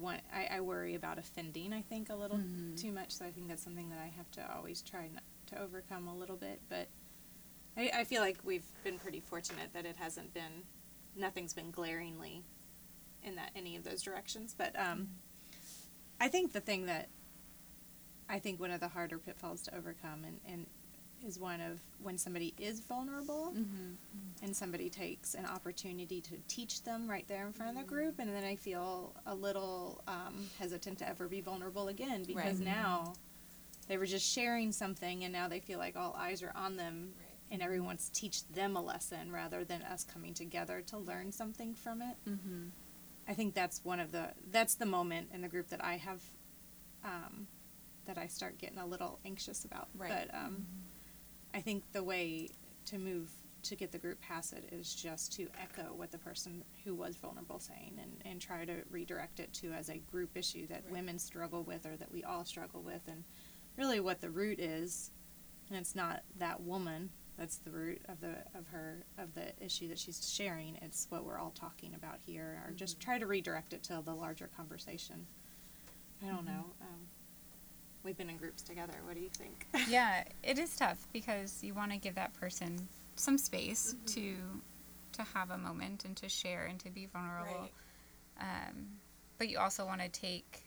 One, 0.00 0.20
I, 0.34 0.56
I 0.56 0.60
worry 0.60 0.94
about 0.94 1.18
offending. 1.18 1.72
I 1.72 1.82
think 1.82 2.08
a 2.10 2.14
little 2.14 2.38
Mhm. 2.38 2.80
too 2.80 2.90
much, 2.92 3.12
so 3.12 3.24
I 3.24 3.30
think 3.30 3.48
that's 3.48 3.62
something 3.62 3.90
that 3.90 3.98
I 3.98 4.06
have 4.16 4.30
to 4.32 4.54
always 4.56 4.82
try 4.82 5.08
not 5.08 5.22
to 5.48 5.60
overcome 5.60 6.08
a 6.08 6.14
little 6.14 6.36
bit. 6.36 6.60
But 6.68 6.88
I, 7.76 7.90
I 7.94 8.04
feel 8.04 8.20
like 8.22 8.38
we've 8.44 8.64
been 8.82 8.98
pretty 8.98 9.20
fortunate 9.20 9.72
that 9.72 9.84
it 9.86 9.96
hasn't 9.96 10.32
been, 10.34 10.64
nothing's 11.16 11.52
been 11.54 11.70
glaringly 11.70 12.42
in 13.22 13.34
that 13.36 13.50
any 13.54 13.76
of 13.76 13.84
those 13.84 14.02
directions. 14.02 14.54
But 14.56 14.78
um, 14.78 15.08
I 16.24 16.28
think 16.28 16.52
the 16.52 16.60
thing 16.60 16.86
that 16.86 17.08
I 18.30 18.38
think 18.38 18.58
one 18.58 18.70
of 18.70 18.80
the 18.80 18.88
harder 18.88 19.18
pitfalls 19.18 19.60
to 19.62 19.76
overcome 19.76 20.24
and, 20.24 20.40
and 20.50 20.66
is 21.26 21.38
one 21.38 21.60
of 21.60 21.78
when 22.02 22.16
somebody 22.16 22.54
is 22.58 22.80
vulnerable 22.80 23.52
Mm-hmm. 23.54 23.92
and 24.44 24.56
somebody 24.56 24.88
takes 24.88 25.34
an 25.34 25.44
opportunity 25.46 26.20
to 26.22 26.36
teach 26.48 26.82
them 26.82 27.08
right 27.08 27.26
there 27.28 27.46
in 27.46 27.52
front 27.52 27.76
of 27.76 27.82
the 27.82 27.88
group 27.88 28.18
and 28.18 28.34
then 28.34 28.44
I 28.44 28.56
feel 28.56 29.14
a 29.26 29.34
little 29.34 30.02
um, 30.08 30.48
hesitant 30.58 30.98
to 31.00 31.08
ever 31.08 31.28
be 31.28 31.40
vulnerable 31.42 31.88
again 31.88 32.24
because 32.24 32.56
Right. 32.58 32.66
now 32.66 33.12
they 33.88 33.98
were 33.98 34.06
just 34.06 34.26
sharing 34.30 34.72
something 34.72 35.24
and 35.24 35.32
now 35.32 35.46
they 35.48 35.60
feel 35.60 35.78
like 35.78 35.94
all 35.96 36.16
eyes 36.18 36.42
are 36.42 36.52
on 36.56 36.76
them 36.78 37.10
and 37.50 37.60
everyone 37.60 37.86
wants 37.88 38.08
to 38.08 38.14
teach 38.18 38.46
them 38.48 38.76
a 38.76 38.80
lesson 38.82 39.30
rather 39.30 39.62
than 39.64 39.82
us 39.82 40.04
coming 40.04 40.32
together 40.32 40.80
to 40.86 40.96
learn 40.96 41.30
something 41.32 41.74
from 41.74 42.00
it. 42.00 42.16
Mm-hmm. 42.28 42.68
I 43.28 43.34
think 43.34 43.54
that's 43.54 43.84
one 43.84 44.00
of 44.00 44.12
the 44.12 44.28
that's 44.50 44.74
the 44.74 44.86
moment 44.86 45.28
in 45.32 45.40
the 45.40 45.48
group 45.48 45.68
that 45.68 45.82
I 45.84 45.96
have 45.96 46.22
um, 47.04 47.46
that 48.06 48.18
I 48.18 48.26
start 48.26 48.58
getting 48.58 48.78
a 48.78 48.86
little 48.86 49.18
anxious 49.24 49.64
about. 49.64 49.88
Right. 49.96 50.10
But 50.28 50.36
um, 50.36 50.66
I 51.54 51.60
think 51.60 51.84
the 51.92 52.02
way 52.02 52.50
to 52.86 52.98
move 52.98 53.30
to 53.62 53.76
get 53.76 53.92
the 53.92 53.98
group 53.98 54.20
past 54.20 54.52
it 54.52 54.68
is 54.72 54.94
just 54.94 55.32
to 55.34 55.48
echo 55.58 55.94
what 55.94 56.10
the 56.10 56.18
person 56.18 56.62
who 56.84 56.94
was 56.94 57.16
vulnerable 57.16 57.58
saying 57.58 57.98
and, 58.02 58.12
and 58.30 58.38
try 58.40 58.62
to 58.64 58.74
redirect 58.90 59.40
it 59.40 59.50
to 59.54 59.72
as 59.72 59.88
a 59.88 59.96
group 60.10 60.36
issue 60.36 60.66
that 60.66 60.82
Right. 60.84 60.92
women 60.92 61.18
struggle 61.18 61.62
with 61.62 61.86
or 61.86 61.96
that 61.96 62.12
we 62.12 62.22
all 62.24 62.44
struggle 62.44 62.82
with 62.82 63.00
and 63.08 63.24
really 63.78 64.00
what 64.00 64.20
the 64.20 64.28
root 64.28 64.60
is 64.60 65.10
and 65.70 65.78
it's 65.78 65.94
not 65.94 66.22
that 66.38 66.60
woman 66.60 67.08
that's 67.38 67.56
the 67.56 67.70
root 67.70 68.00
of 68.08 68.20
the 68.20 68.36
of 68.56 68.66
her 68.72 69.04
of 69.18 69.34
the 69.34 69.52
issue 69.64 69.88
that 69.88 69.98
she's 69.98 70.32
sharing. 70.32 70.76
It's 70.82 71.06
what 71.10 71.24
we're 71.24 71.38
all 71.38 71.52
talking 71.54 71.94
about 71.94 72.18
here 72.24 72.62
or 72.64 72.72
just 72.72 73.00
try 73.00 73.18
to 73.18 73.26
redirect 73.26 73.72
it 73.72 73.82
to 73.84 74.02
the 74.04 74.14
larger 74.14 74.48
conversation. 74.56 75.26
I 76.22 76.26
don't 76.26 76.44
know 76.44 76.64
um, 76.80 77.00
we've 78.04 78.16
been 78.16 78.30
in 78.30 78.36
groups 78.36 78.62
together. 78.62 78.94
What 79.04 79.14
do 79.14 79.20
you 79.20 79.30
think? 79.30 79.66
Yeah, 79.88 80.24
it 80.42 80.58
is 80.58 80.76
tough 80.76 81.06
because 81.12 81.62
you 81.62 81.74
want 81.74 81.92
to 81.92 81.98
give 81.98 82.14
that 82.14 82.32
person 82.34 82.88
some 83.16 83.38
space 83.38 83.96
to 84.06 84.36
to 85.12 85.22
have 85.34 85.50
a 85.50 85.58
moment 85.58 86.04
and 86.04 86.16
to 86.16 86.28
share 86.28 86.64
and 86.64 86.78
to 86.80 86.90
be 86.90 87.06
vulnerable. 87.06 87.60
Right. 87.60 87.72
Um, 88.40 88.86
but 89.38 89.48
you 89.48 89.58
also 89.58 89.86
want 89.86 90.00
to 90.00 90.08
take, 90.08 90.64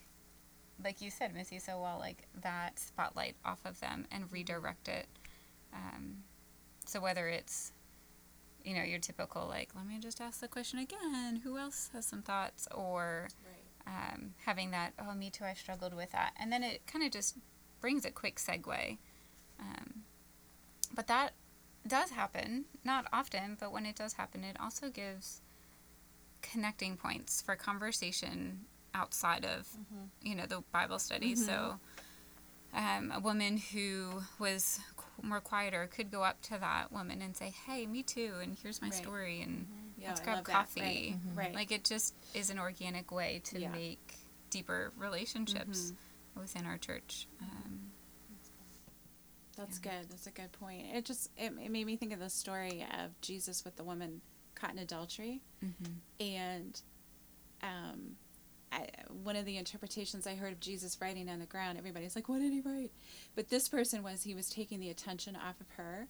like 0.81 1.01
you 1.01 1.11
said, 1.11 1.33
Missy, 1.33 1.59
so 1.59 1.81
well, 1.81 1.97
like 1.99 2.27
that 2.41 2.79
spotlight 2.79 3.35
off 3.43 3.59
of 3.65 3.79
them 3.81 4.05
and 4.11 4.31
redirect 4.31 4.87
it. 4.87 5.07
Um, 5.73 6.23
so 6.87 6.99
whether 6.99 7.27
it's, 7.27 7.73
you 8.63 8.75
know, 8.75 8.83
your 8.83 8.99
typical 8.99 9.47
like, 9.47 9.69
let 9.75 9.85
me 9.85 9.97
just 9.99 10.21
ask 10.21 10.39
the 10.39 10.47
question 10.47 10.79
again. 10.79 11.41
Who 11.43 11.57
else 11.57 11.89
has 11.93 12.05
some 12.05 12.21
thoughts? 12.21 12.67
Or 12.73 13.27
um, 13.85 14.33
having 14.45 14.71
that, 14.71 14.93
oh, 14.99 15.13
me 15.13 15.29
too, 15.29 15.45
I 15.45 15.53
struggled 15.53 15.93
with 15.93 16.11
that. 16.11 16.33
And 16.39 16.51
then 16.51 16.63
it 16.63 16.85
kind 16.87 17.05
of 17.05 17.11
just 17.11 17.37
brings 17.81 18.05
a 18.05 18.11
quick 18.11 18.37
segue. 18.37 18.97
Um, 19.59 20.03
but 20.93 21.07
that 21.07 21.33
does 21.87 22.11
happen, 22.11 22.65
not 22.83 23.05
often, 23.13 23.57
but 23.59 23.71
when 23.71 23.85
it 23.85 23.95
does 23.95 24.13
happen, 24.13 24.43
it 24.43 24.57
also 24.59 24.89
gives 24.89 25.41
connecting 26.41 26.97
points 26.97 27.41
for 27.41 27.55
conversation 27.55 28.61
outside 28.93 29.45
of, 29.45 29.67
you 30.21 30.35
know, 30.35 30.45
the 30.45 30.63
Bible 30.71 30.99
study. 30.99 31.35
So 31.35 31.79
um, 32.73 33.11
a 33.15 33.19
woman 33.19 33.57
who 33.57 34.23
was 34.39 34.79
more 35.21 35.41
quieter 35.41 35.87
could 35.91 36.11
go 36.11 36.23
up 36.23 36.41
to 36.43 36.57
that 36.59 36.91
woman 36.91 37.21
and 37.21 37.35
say, 37.35 37.53
hey, 37.65 37.85
me 37.85 38.03
too, 38.03 38.35
and 38.41 38.55
here's 38.61 38.81
my 38.81 38.89
Right. 38.89 38.95
story, 38.95 39.41
and 39.41 39.67
Yeah, 39.97 40.09
let's 40.09 40.21
I 40.21 40.23
grab 40.23 40.43
coffee. 40.45 40.81
Right. 40.81 41.45
Right. 41.47 41.55
Like 41.55 41.71
it 41.71 41.83
just 41.83 42.13
is 42.33 42.49
an 42.49 42.59
organic 42.59 43.11
way 43.11 43.41
to 43.45 43.59
Yeah. 43.59 43.71
make 43.71 44.15
deeper 44.49 44.91
relationships 44.97 45.91
within 46.35 46.65
our 46.65 46.77
church. 46.77 47.27
Um, 47.41 47.91
That's 49.55 49.79
good. 49.79 50.07
That's 50.09 50.27
a 50.27 50.31
good 50.31 50.51
point. 50.51 50.85
It 50.93 51.03
just 51.03 51.31
it, 51.35 51.51
it 51.59 51.71
made 51.71 51.85
me 51.87 51.95
think 51.97 52.13
of 52.13 52.19
the 52.19 52.29
story 52.29 52.85
of 53.03 53.19
Jesus 53.21 53.65
with 53.65 53.75
the 53.75 53.83
woman 53.83 54.21
caught 54.53 54.71
in 54.71 54.77
adultery, 54.77 55.41
and 56.19 56.79
um, 57.63 58.17
I, 58.71 58.87
one 59.23 59.35
of 59.35 59.45
the 59.45 59.57
interpretations 59.57 60.27
I 60.27 60.35
heard 60.35 60.51
of 60.51 60.59
Jesus 60.59 60.97
writing 60.99 61.29
on 61.29 61.39
the 61.39 61.45
ground, 61.45 61.77
everybody's 61.77 62.15
like, 62.15 62.27
"What 62.27 62.39
did 62.39 62.51
he 62.51 62.61
write?" 62.61 62.91
But 63.35 63.49
this 63.49 63.69
person 63.69 64.03
was 64.03 64.23
he 64.23 64.35
was 64.35 64.49
taking 64.49 64.79
the 64.79 64.89
attention 64.89 65.35
off 65.35 65.61
of 65.61 65.69
her 65.77 66.07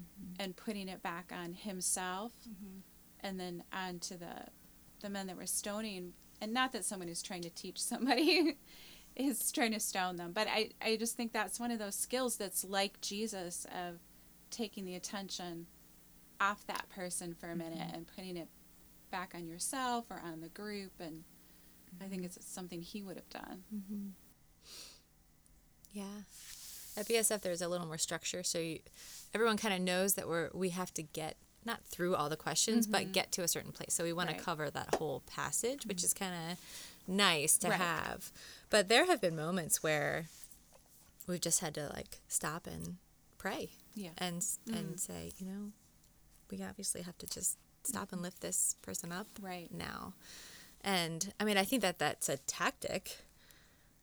mm-hmm. 0.00 0.42
and 0.42 0.56
putting 0.56 0.88
it 0.88 1.02
back 1.02 1.32
on 1.36 1.54
himself, 1.54 2.32
mm-hmm. 2.48 2.80
and 3.20 3.38
then 3.38 3.64
onto 3.72 4.16
the 4.16 4.46
the 5.00 5.10
men 5.10 5.26
that 5.26 5.36
were 5.36 5.46
stoning. 5.46 6.12
And 6.40 6.54
not 6.54 6.72
that 6.72 6.86
someone 6.86 7.08
who's 7.08 7.22
trying 7.22 7.42
to 7.42 7.50
teach 7.50 7.78
somebody 7.78 8.56
is 9.16 9.52
trying 9.52 9.72
to 9.72 9.80
stone 9.80 10.16
them. 10.16 10.32
But 10.32 10.48
I, 10.48 10.70
I 10.80 10.96
just 10.96 11.16
think 11.16 11.32
that's 11.32 11.60
one 11.60 11.70
of 11.70 11.78
those 11.78 11.94
skills 11.94 12.36
that's 12.36 12.64
like 12.64 13.00
Jesus 13.00 13.66
of 13.66 13.96
taking 14.50 14.84
the 14.84 14.94
attention 14.94 15.66
off 16.40 16.66
that 16.66 16.88
person 16.88 17.34
for 17.34 17.50
a 17.50 17.56
minute 17.56 17.78
mm-hmm. 17.78 17.94
and 17.94 18.06
putting 18.06 18.36
it 18.36 18.48
back 19.10 19.32
on 19.34 19.46
yourself 19.46 20.06
or 20.10 20.20
on 20.24 20.40
the 20.40 20.48
group. 20.48 20.92
And 20.98 21.24
I 22.00 22.04
think 22.04 22.24
it's 22.24 22.38
something 22.46 22.82
he 22.82 23.02
would 23.02 23.16
have 23.16 23.28
done. 23.30 23.62
Mm-hmm. 23.74 24.08
Yeah. 25.92 26.22
At 26.96 27.08
BSF, 27.08 27.40
there's 27.42 27.62
a 27.62 27.68
little 27.68 27.86
more 27.86 27.98
structure, 27.98 28.42
so 28.42 28.58
you, 28.58 28.80
everyone 29.34 29.56
kind 29.56 29.74
of 29.74 29.80
knows 29.80 30.14
that 30.14 30.28
we're 30.28 30.50
we 30.52 30.70
have 30.70 30.92
to 30.94 31.02
get 31.02 31.36
not 31.64 31.84
through 31.84 32.16
all 32.16 32.28
the 32.28 32.36
questions, 32.36 32.86
but 32.86 33.02
mm-hmm. 33.02 33.12
get 33.12 33.32
to 33.32 33.42
a 33.42 33.48
certain 33.48 33.72
place. 33.72 33.92
So 33.94 34.02
we 34.04 34.12
want 34.12 34.28
Right. 34.30 34.38
to 34.38 34.44
cover 34.44 34.70
that 34.70 34.94
whole 34.96 35.20
passage, 35.26 35.86
which 35.86 35.98
mm-hmm. 35.98 36.06
is 36.06 36.14
kind 36.14 36.52
of 36.52 36.58
nice 37.06 37.58
to 37.58 37.68
Right. 37.68 37.78
have. 37.78 38.32
But 38.70 38.88
there 38.88 39.06
have 39.06 39.20
been 39.20 39.36
moments 39.36 39.82
where 39.82 40.28
we've 41.26 41.40
just 41.40 41.60
had 41.60 41.74
to 41.74 41.90
like 41.94 42.20
stop 42.28 42.66
and 42.66 42.96
pray 43.38 43.70
Yeah. 43.94 44.10
and 44.18 44.38
s 44.38 44.58
and 44.66 44.74
mm-hmm. 44.74 44.96
say, 44.96 45.32
you 45.38 45.46
know, 45.46 45.72
we 46.50 46.62
obviously 46.62 47.02
have 47.02 47.18
to 47.18 47.26
just 47.26 47.58
stop 47.84 48.12
and 48.12 48.22
lift 48.22 48.40
this 48.40 48.76
person 48.82 49.12
up 49.12 49.26
Right. 49.40 49.70
now. 49.72 50.14
And 50.82 51.32
I 51.38 51.44
mean, 51.44 51.56
I 51.58 51.64
think 51.64 51.82
that 51.82 51.98
that's 51.98 52.28
a 52.28 52.36
tactic 52.38 53.18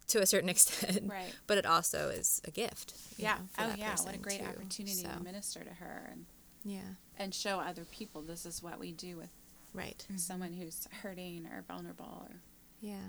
to 0.07 0.21
a 0.21 0.25
certain 0.25 0.49
extent, 0.55 1.09
Right. 1.09 1.33
But 1.47 1.57
it 1.57 1.65
also 1.65 2.09
is 2.09 2.41
a 2.45 2.51
gift. 2.51 2.93
Yeah. 3.17 3.35
know, 3.35 3.39
for 3.53 3.61
Oh, 3.63 3.73
yeah. 3.77 3.95
What 4.01 4.15
a 4.15 4.17
great 4.19 4.39
too. 4.39 4.45
opportunity 4.45 4.93
So, 4.93 5.09
to 5.09 5.19
minister 5.23 5.63
to 5.63 5.73
her 5.73 6.09
and, 6.11 6.25
Yeah. 6.63 6.81
and 7.17 7.33
show 7.35 7.59
other 7.59 7.83
people 7.85 8.21
this 8.21 8.45
is 8.45 8.61
what 8.63 8.79
we 8.79 8.91
do 8.91 9.17
with 9.17 9.29
Right. 9.73 10.05
someone 10.15 10.53
who's 10.53 10.87
hurting 11.01 11.45
or 11.47 11.61
vulnerable 11.67 12.25
or 12.29 12.35
Yeah. 12.79 13.01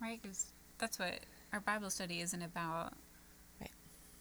right? 0.00 0.20
Because 0.22 0.46
that's 0.78 0.98
what 0.98 1.20
our 1.52 1.60
Bible 1.60 1.90
study 1.90 2.20
isn't 2.20 2.42
about. 2.42 2.92
Right. 3.60 3.70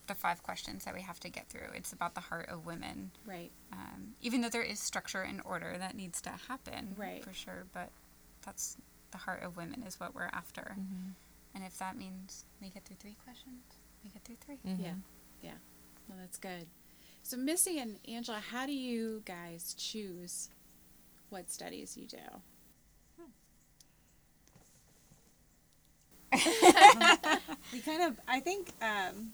The 0.07 0.15
five 0.15 0.41
questions 0.43 0.85
that 0.85 0.93
we 0.93 1.01
have 1.01 1.19
to 1.21 1.29
get 1.29 1.49
through. 1.49 1.69
It's 1.75 1.93
about 1.93 2.15
the 2.15 2.21
heart 2.21 2.49
of 2.49 2.65
women. 2.65 3.11
right. 3.25 3.51
Um, 3.71 4.15
even 4.21 4.41
though 4.41 4.49
there 4.49 4.63
is 4.63 4.79
structure 4.79 5.21
and 5.21 5.39
order 5.45 5.77
that 5.77 5.95
needs 5.95 6.19
to 6.21 6.31
happen, 6.31 6.95
Right. 6.97 7.23
for 7.23 7.33
sure. 7.33 7.65
But 7.73 7.91
that's 8.41 8.77
the 9.13 9.19
heart 9.19 9.43
of 9.43 9.55
women 9.55 9.83
is 9.87 9.99
what 9.99 10.13
we're 10.13 10.29
after. 10.33 10.75
Mm-hmm. 10.77 11.11
And 11.55 11.63
if 11.63 11.77
that 11.79 11.95
means 11.97 12.43
we 12.61 12.67
get 12.69 12.83
through 12.83 12.97
three 12.99 13.15
questions, 13.23 13.61
we 14.03 14.09
get 14.09 14.23
through 14.23 14.35
3 14.45 14.55
mm-hmm. 14.55 14.83
Yeah. 14.83 14.93
Yeah. 15.41 15.51
Well, 16.09 16.17
that's 16.19 16.37
good. 16.37 16.67
So, 17.21 17.37
Missy 17.37 17.79
and 17.79 17.99
Angela, 18.07 18.39
how 18.39 18.65
do 18.65 18.73
you 18.73 19.21
guys 19.25 19.73
choose 19.77 20.49
what 21.29 21.49
studies 21.49 21.95
you 21.95 22.07
do? 22.07 22.17
Hmm. 23.17 23.29
we 27.71 27.79
kind 27.79 28.01
of 28.01 28.19
i 28.27 28.39
think 28.39 28.69
um, 28.81 29.31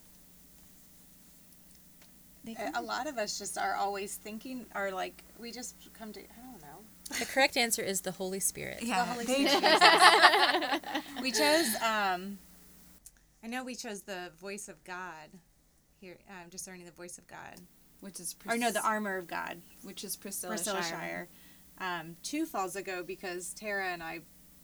a- 2.48 2.72
a 2.76 2.82
lot 2.82 3.08
of 3.08 3.18
us 3.18 3.40
just 3.40 3.58
are 3.58 3.76
always 3.76 4.16
thinking 4.16 4.66
are 4.76 4.92
like 4.92 5.24
we 5.40 5.52
just 5.52 5.76
come 5.94 6.12
to 6.12 6.20
i 6.20 6.24
don't 6.24 6.38
know 6.38 6.39
The 7.18 7.26
correct 7.26 7.58
answer 7.58 7.82
is 7.82 8.02
the 8.02 8.12
Holy 8.12 8.40
Spirit. 8.40 8.84
Yeah, 8.84 9.06
Holy 9.06 9.26
they 9.26 9.44
we 11.22 11.32
chose 11.32 11.76
um 11.82 12.38
i 13.44 13.48
know 13.48 13.64
we 13.64 13.76
chose 13.76 14.02
the 14.02 14.32
voice 14.40 14.68
of 14.68 14.84
god 14.84 15.30
here 16.00 16.18
um, 16.30 16.50
discerning 16.50 16.86
the 16.86 16.92
voice 16.92 17.18
of 17.18 17.28
god 17.28 17.60
which 18.02 18.20
is 18.20 18.36
or 18.48 18.58
no, 18.58 18.72
the 18.72 18.86
Armor 18.86 19.18
of 19.18 19.28
God, 19.28 19.62
which 19.84 20.04
is 20.04 20.16
Priscilla, 20.16 20.56
Priscilla 20.56 20.82
Shirer. 20.82 21.00
Shirer. 21.00 21.30
Um, 21.80 22.16
two 22.24 22.46
falls 22.46 22.76
ago 22.76 23.04
because 23.06 23.54
Tara 23.54 23.88
and 23.90 24.04
I 24.04 24.22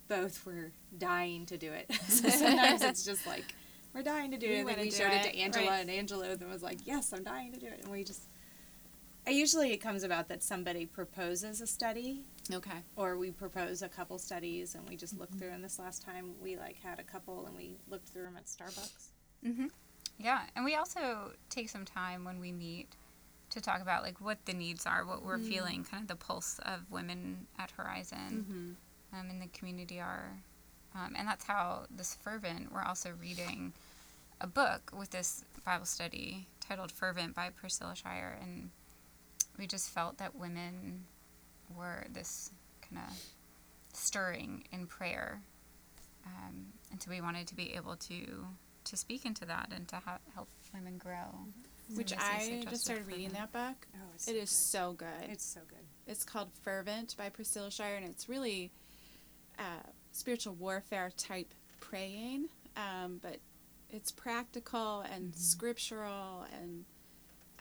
both 0.07 0.45
were 0.45 0.71
dying 0.97 1.45
to 1.47 1.57
do 1.57 1.71
it. 1.71 1.91
so 2.07 2.29
sometimes 2.29 2.81
it's 2.81 3.05
just 3.05 3.25
like 3.27 3.43
we're 3.93 4.03
dying 4.03 4.31
to 4.31 4.37
do 4.37 4.47
We 4.47 4.55
it. 4.55 4.59
And 4.59 4.69
then 4.69 4.79
we 4.79 4.91
showed 4.91 5.11
it, 5.11 5.25
it, 5.25 5.31
to 5.31 5.37
Angela, 5.37 5.67
right. 5.67 5.81
and 5.81 5.89
Angela 5.89 6.35
then 6.35 6.49
was 6.49 6.63
like, 6.63 6.79
"Yes, 6.85 7.13
I'm 7.13 7.23
dying 7.23 7.53
to 7.53 7.59
do 7.59 7.67
it." 7.67 7.81
And 7.83 7.91
we 7.91 8.03
just. 8.03 8.23
Usually 9.27 9.71
it 9.73 9.77
comes 9.77 10.03
about 10.03 10.27
that 10.29 10.43
somebody 10.43 10.85
proposes 10.85 11.61
a 11.61 11.67
study 11.67 12.25
Okay. 12.53 12.83
or 12.95 13.17
we 13.17 13.31
propose 13.31 13.81
a 13.81 13.89
couple 13.89 14.17
studies 14.19 14.75
and 14.75 14.87
we 14.87 14.95
just 14.95 15.17
look 15.17 15.31
through. 15.37 15.49
And 15.49 15.63
this 15.63 15.79
last 15.79 16.03
time 16.03 16.35
we 16.41 16.57
like 16.57 16.77
had 16.83 16.99
a 16.99 17.03
couple 17.03 17.45
and 17.47 17.55
we 17.55 17.77
looked 17.89 18.09
through 18.09 18.23
them 18.23 18.37
at 18.37 18.45
Starbucks. 18.45 19.07
Mhm. 19.43 19.69
Yeah, 20.17 20.43
and 20.55 20.63
we 20.63 20.75
also 20.75 21.33
take 21.49 21.69
some 21.69 21.85
time 21.85 22.23
when 22.23 22.39
we 22.39 22.51
meet 22.51 22.95
to 23.49 23.61
talk 23.61 23.81
about 23.81 24.03
like 24.03 24.21
what 24.21 24.45
the 24.45 24.53
needs 24.53 24.85
are, 24.85 25.05
what 25.05 25.23
we're 25.23 25.39
feeling, 25.39 25.83
kind 25.83 26.03
of 26.03 26.07
the 26.07 26.15
pulse 26.15 26.59
of 26.59 26.89
women 26.91 27.47
at 27.57 27.71
Horizon 27.71 28.77
um, 29.13 29.29
in 29.29 29.39
the 29.39 29.47
community 29.47 29.99
are, 29.99 30.29
um, 30.93 31.15
and 31.17 31.27
that's 31.27 31.45
how 31.45 31.85
this 31.89 32.15
fervent. 32.15 32.71
We're 32.71 32.83
also 32.83 33.11
reading 33.19 33.73
a 34.41 34.47
book 34.47 34.91
with 34.97 35.11
this 35.11 35.43
Bible 35.63 35.85
study 35.85 36.47
titled 36.59 36.91
"Fervent" 36.91 37.33
by 37.35 37.49
Priscilla 37.49 37.95
Shirer, 37.95 38.37
and 38.41 38.71
we 39.57 39.67
just 39.67 39.89
felt 39.89 40.17
that 40.17 40.35
women 40.35 41.05
were 41.75 42.05
this 42.11 42.51
kind 42.81 43.01
of 43.07 43.17
stirring 43.93 44.65
in 44.71 44.87
prayer, 44.87 45.41
um, 46.25 46.65
and 46.91 47.01
so 47.01 47.09
we 47.09 47.21
wanted 47.21 47.47
to 47.47 47.55
be 47.55 47.73
able 47.73 47.95
to 47.95 48.45
to 48.85 48.97
speak 48.97 49.25
into 49.25 49.45
that 49.45 49.71
and 49.75 49.87
to 49.87 49.95
ha- 49.97 50.19
help 50.33 50.47
women 50.73 50.97
grow. 50.97 51.15
Which 51.95 52.09
So 52.09 52.15
this 52.15 52.23
I 52.23 52.63
just 52.69 52.83
started 52.85 53.03
for 53.05 53.11
reading 53.11 53.29
that 53.29 53.51
book. 53.51 53.87
Oh, 53.95 54.09
it's 54.15 54.27
It 54.27 54.35
is 54.35 54.49
so 54.49 54.93
good. 54.93 55.07
It's 55.29 55.45
so 55.45 55.61
good. 55.67 55.85
It's 56.07 56.23
called 56.23 56.49
Fervent 56.61 57.15
by 57.17 57.29
Priscilla 57.29 57.69
Shirer, 57.71 57.95
and 57.95 58.05
it's 58.05 58.27
really 58.27 58.71
uh, 59.59 59.87
spiritual 60.11 60.53
warfare 60.55 61.11
type 61.15 61.53
praying, 61.79 62.49
um, 62.75 63.19
but 63.21 63.37
it's 63.91 64.11
practical 64.11 65.01
and 65.01 65.35
scriptural, 65.35 66.45
and 66.59 66.85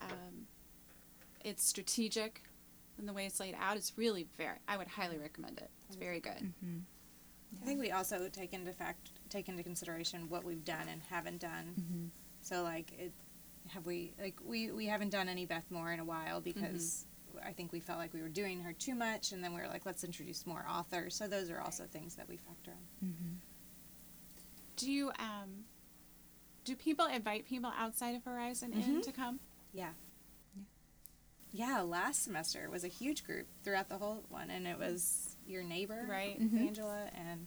um, 0.00 0.46
it's 1.44 1.64
strategic 1.64 2.42
in 2.98 3.06
the 3.06 3.12
way 3.12 3.26
it's 3.26 3.38
laid 3.40 3.54
out. 3.60 3.76
It's 3.76 3.92
really 3.96 4.26
very. 4.36 4.56
I 4.66 4.76
would 4.76 4.88
highly 4.88 5.18
recommend 5.18 5.58
it. 5.58 5.70
It's 5.88 5.96
very 5.96 6.20
good. 6.20 6.52
I 7.62 7.64
think 7.64 7.78
we 7.80 7.92
also 7.92 8.28
take 8.28 8.52
into 8.52 8.72
fact 8.72 9.10
take 9.30 9.48
into 9.48 9.62
consideration 9.62 10.28
what 10.28 10.42
we've 10.44 10.64
done 10.64 10.88
and 10.90 11.00
haven't 11.10 11.40
done. 11.40 12.10
So 12.40 12.62
like 12.62 12.92
it 12.98 13.12
have 13.68 13.86
we 13.86 14.12
like 14.20 14.34
we 14.44 14.70
we 14.70 14.86
haven't 14.86 15.10
done 15.10 15.28
any 15.28 15.46
Beth 15.46 15.70
Moore 15.70 15.92
in 15.92 16.00
a 16.00 16.04
while 16.04 16.40
because 16.40 17.06
I 17.44 17.52
think 17.52 17.72
we 17.72 17.80
felt 17.80 17.98
like 17.98 18.12
we 18.14 18.22
were 18.22 18.28
doing 18.28 18.60
her 18.60 18.72
too 18.72 18.94
much 18.94 19.32
and 19.32 19.42
then 19.42 19.54
we 19.54 19.60
were 19.60 19.68
like 19.68 19.86
let's 19.86 20.02
introduce 20.04 20.46
more 20.46 20.64
authors. 20.68 21.14
So 21.14 21.26
those 21.28 21.48
are 21.50 21.60
also 21.60 21.84
things 21.84 22.14
that 22.16 22.28
we 22.28 22.36
factor 22.36 22.72
in. 23.02 23.14
Do 24.76 24.90
you 24.90 25.10
um, 25.18 25.64
do 26.64 26.74
people 26.74 27.06
invite 27.06 27.46
people 27.46 27.72
outside 27.78 28.14
of 28.16 28.24
Horizon 28.24 28.72
in 28.72 28.82
Mhm. 28.98 29.02
to 29.02 29.12
come? 29.12 29.38
Yeah. 29.72 29.90
Yeah, 31.56 31.82
last 31.82 32.24
semester 32.24 32.68
was 32.68 32.82
a 32.82 32.88
huge 32.88 33.24
group 33.24 33.46
throughout 33.62 33.88
the 33.88 33.96
whole 33.96 34.24
one 34.28 34.50
and 34.50 34.66
it 34.66 34.76
was 34.76 35.36
your 35.46 35.62
neighbor, 35.62 36.04
Right. 36.08 36.36
Angela 36.40 37.08
and 37.14 37.46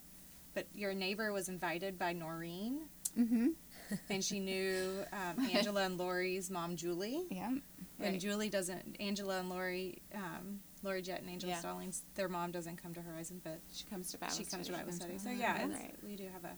but 0.54 0.66
your 0.74 0.94
neighbor 0.94 1.32
was 1.34 1.50
invited 1.50 2.00
by 2.00 2.14
Noreen 2.14 2.82
Mm-hmm. 3.18 3.48
and 4.10 4.24
she 4.24 4.40
knew 4.40 5.04
um, 5.12 5.46
Angela 5.54 5.84
and 5.84 5.98
Lori's 5.98 6.50
mom 6.50 6.76
Julie. 6.78 7.26
Yeah. 7.32 7.48
And 7.48 7.62
Right. 8.00 8.20
Julie 8.20 8.50
doesn't. 8.50 8.96
Angela 9.00 9.40
and 9.40 9.50
Lori, 9.50 10.02
um, 10.14 10.60
Lori 10.84 11.02
Jett 11.02 11.22
and 11.22 11.30
Angela 11.30 11.54
Yeah. 11.54 11.60
Stallings, 11.60 12.04
their 12.16 12.30
mom 12.30 12.52
doesn't 12.52 12.82
come 12.82 12.94
to 12.94 13.02
Horizon, 13.02 13.42
but 13.44 13.60
She 13.74 13.86
comes 13.86 14.12
to 14.12 14.20
Bible 14.20 14.34
she 14.36 14.44
comes 14.46 14.68
to 14.68 14.74
study. 14.74 14.78
Bible 14.86 14.94
study. 14.94 15.18
So 15.18 15.26
Bible 15.30 15.40
yeah, 15.40 15.68
Right. 15.68 15.96
we 16.06 16.16
do 16.16 16.26
have 16.32 16.44
a 16.46 16.56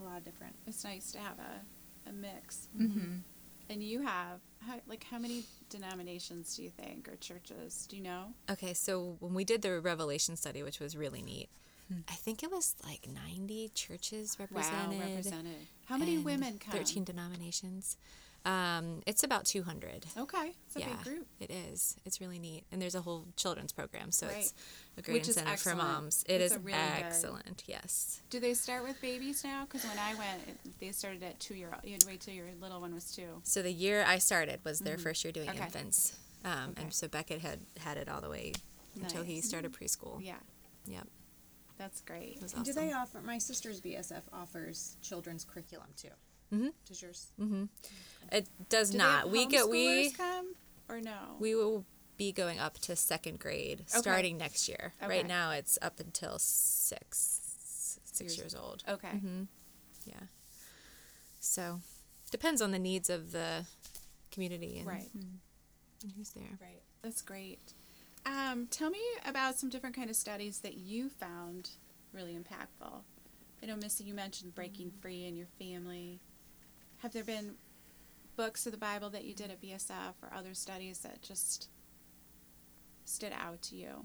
a 0.00 0.04
lot 0.04 0.18
of 0.18 0.24
different. 0.24 0.54
It's 0.66 0.84
nice 0.84 1.12
to 1.12 1.18
have 1.18 1.38
a, 1.38 2.08
a 2.10 2.12
mix. 2.12 2.68
Mm-hmm. 2.78 3.16
And 3.70 3.82
you 3.82 4.02
have 4.02 4.40
how, 4.66 4.80
like 4.86 5.04
how 5.10 5.18
many 5.18 5.44
denominations 5.70 6.56
do 6.56 6.62
you 6.62 6.70
think 6.70 7.08
or 7.08 7.16
churches? 7.16 7.86
Do 7.88 7.96
you 7.96 8.02
know? 8.02 8.26
Okay, 8.50 8.74
so 8.74 9.16
when 9.20 9.34
we 9.34 9.44
did 9.44 9.62
the 9.62 9.80
Revelation 9.80 10.36
study, 10.36 10.62
which 10.62 10.80
was 10.80 10.96
really 10.96 11.22
neat, 11.22 11.48
hmm. 11.88 12.00
I 12.08 12.14
think 12.14 12.42
it 12.42 12.50
was 12.50 12.74
like 12.84 13.06
90 13.12 13.70
churches 13.74 14.36
represented. 14.38 14.98
Wow, 14.98 15.06
represented. 15.06 15.66
How 15.86 15.96
many 15.96 16.18
women 16.18 16.58
come? 16.58 16.72
13 16.72 17.04
denominations. 17.04 17.96
Um, 18.48 19.02
it's 19.06 19.22
about 19.24 19.44
200. 19.44 20.06
Okay, 20.16 20.52
it's 20.66 20.76
a 20.76 20.80
yeah, 20.80 20.86
big 20.88 21.04
group. 21.04 21.26
it 21.38 21.50
is. 21.50 21.96
It's 22.06 22.20
really 22.20 22.38
neat. 22.38 22.64
And 22.72 22.80
there's 22.80 22.94
a 22.94 23.00
whole 23.02 23.26
children's 23.36 23.72
program, 23.72 24.10
so 24.10 24.26
it's 24.28 24.54
a 24.96 25.02
great 25.02 25.14
Which 25.18 25.28
incentive 25.28 25.60
for 25.60 25.74
moms. 25.74 26.24
It 26.28 26.40
It's 26.40 26.52
is 26.52 26.56
a 26.56 26.60
really 26.60 26.78
good- 26.78 27.04
excellent, 27.04 27.64
yes. 27.66 28.22
Do 28.30 28.40
they 28.40 28.54
start 28.54 28.84
with 28.84 28.98
babies 29.02 29.44
now? 29.44 29.64
Because 29.66 29.84
when 29.84 29.98
I 29.98 30.14
went, 30.14 30.40
it, 30.48 30.80
they 30.80 30.92
started 30.92 31.22
at 31.22 31.38
two 31.40 31.54
year 31.54 31.68
old. 31.74 31.84
You 31.84 31.92
had 31.92 32.00
to 32.00 32.06
wait 32.06 32.20
till 32.20 32.32
your 32.34 32.46
little 32.60 32.80
one 32.80 32.94
was 32.94 33.14
two. 33.14 33.40
So 33.42 33.60
the 33.60 33.72
year 33.72 34.02
I 34.06 34.16
started 34.18 34.60
was 34.64 34.78
their 34.80 34.96
first 34.98 35.24
year 35.24 35.32
doing 35.32 35.48
Mm-hmm. 35.48 35.56
Okay. 35.58 35.64
infants. 35.66 36.16
Um, 36.44 36.70
Okay. 36.70 36.82
And 36.84 36.94
so 36.94 37.06
Beckett 37.08 37.40
had 37.40 37.58
had 37.78 37.96
it 37.98 38.08
all 38.08 38.20
the 38.22 38.30
way 38.30 38.52
until 39.00 39.24
he 39.24 39.40
started 39.42 39.72
preschool. 39.72 40.24
Yeah, 40.24 40.36
Yep. 40.86 41.06
that's 41.76 42.00
great. 42.00 42.36
It 42.36 42.42
was 42.42 42.52
And 42.54 42.62
awesome. 42.62 42.74
do 42.74 42.80
they 42.80 42.92
offer? 42.92 43.20
My 43.20 43.38
sister's 43.38 43.80
BSF 43.80 44.22
offers 44.32 44.96
children's 45.02 45.44
curriculum 45.44 45.88
too. 45.96 46.08
Mhm. 46.52 46.72
Does 46.86 47.02
yours? 47.02 47.26
It 48.32 48.48
does 48.68 48.90
Do 48.90 48.98
not. 48.98 49.30
We 49.30 49.46
get 49.46 49.68
we 49.68 50.10
come 50.10 50.54
or 50.88 51.00
no? 51.00 51.36
we 51.38 51.54
will 51.54 51.84
be 52.16 52.32
going 52.32 52.58
up 52.58 52.78
to 52.80 52.96
second 52.96 53.38
grade 53.38 53.80
Okay. 53.90 54.00
starting 54.00 54.36
next 54.38 54.68
year. 54.68 54.94
Okay. 55.02 55.08
Right 55.18 55.26
now 55.26 55.50
it's 55.52 55.78
up 55.82 56.00
until 56.00 56.38
six 56.38 57.98
six 58.04 58.20
Years- 58.36 58.38
years 58.38 58.54
old. 58.54 58.82
okay. 58.88 59.08
Mm-hmm. 59.08 59.44
Yeah. 60.06 60.20
So 61.40 61.80
depends 62.30 62.60
on 62.60 62.72
the 62.72 62.78
needs 62.78 63.08
of 63.10 63.32
the 63.32 63.66
community 64.30 64.78
and, 64.78 64.86
Right. 64.86 65.10
and 65.14 65.40
who's 66.16 66.30
there. 66.30 66.58
Right. 66.60 66.82
That's 67.02 67.22
great. 67.22 67.60
Um, 68.26 68.66
tell 68.66 68.90
me 68.90 69.00
about 69.24 69.58
some 69.58 69.68
different 69.70 69.94
kind 69.94 70.10
of 70.10 70.16
studies 70.16 70.60
that 70.60 70.74
you 70.74 71.08
found 71.08 71.70
really 72.12 72.36
impactful. 72.36 73.02
I 73.62 73.66
know, 73.66 73.76
Missy, 73.76 74.04
you 74.04 74.14
mentioned 74.14 74.54
breaking 74.54 74.90
free 75.00 75.24
in 75.24 75.36
your 75.36 75.46
family. 75.58 76.20
Have 76.98 77.12
there 77.12 77.24
been 77.24 77.54
books 78.36 78.66
of 78.66 78.72
the 78.72 78.78
Bible 78.78 79.10
that 79.10 79.24
you 79.24 79.34
did 79.34 79.50
at 79.50 79.60
BSF 79.60 80.14
or 80.22 80.32
other 80.34 80.54
studies 80.54 81.00
that 81.00 81.22
just 81.22 81.68
stood 83.04 83.32
out 83.32 83.62
to 83.62 83.76
you? 83.76 84.04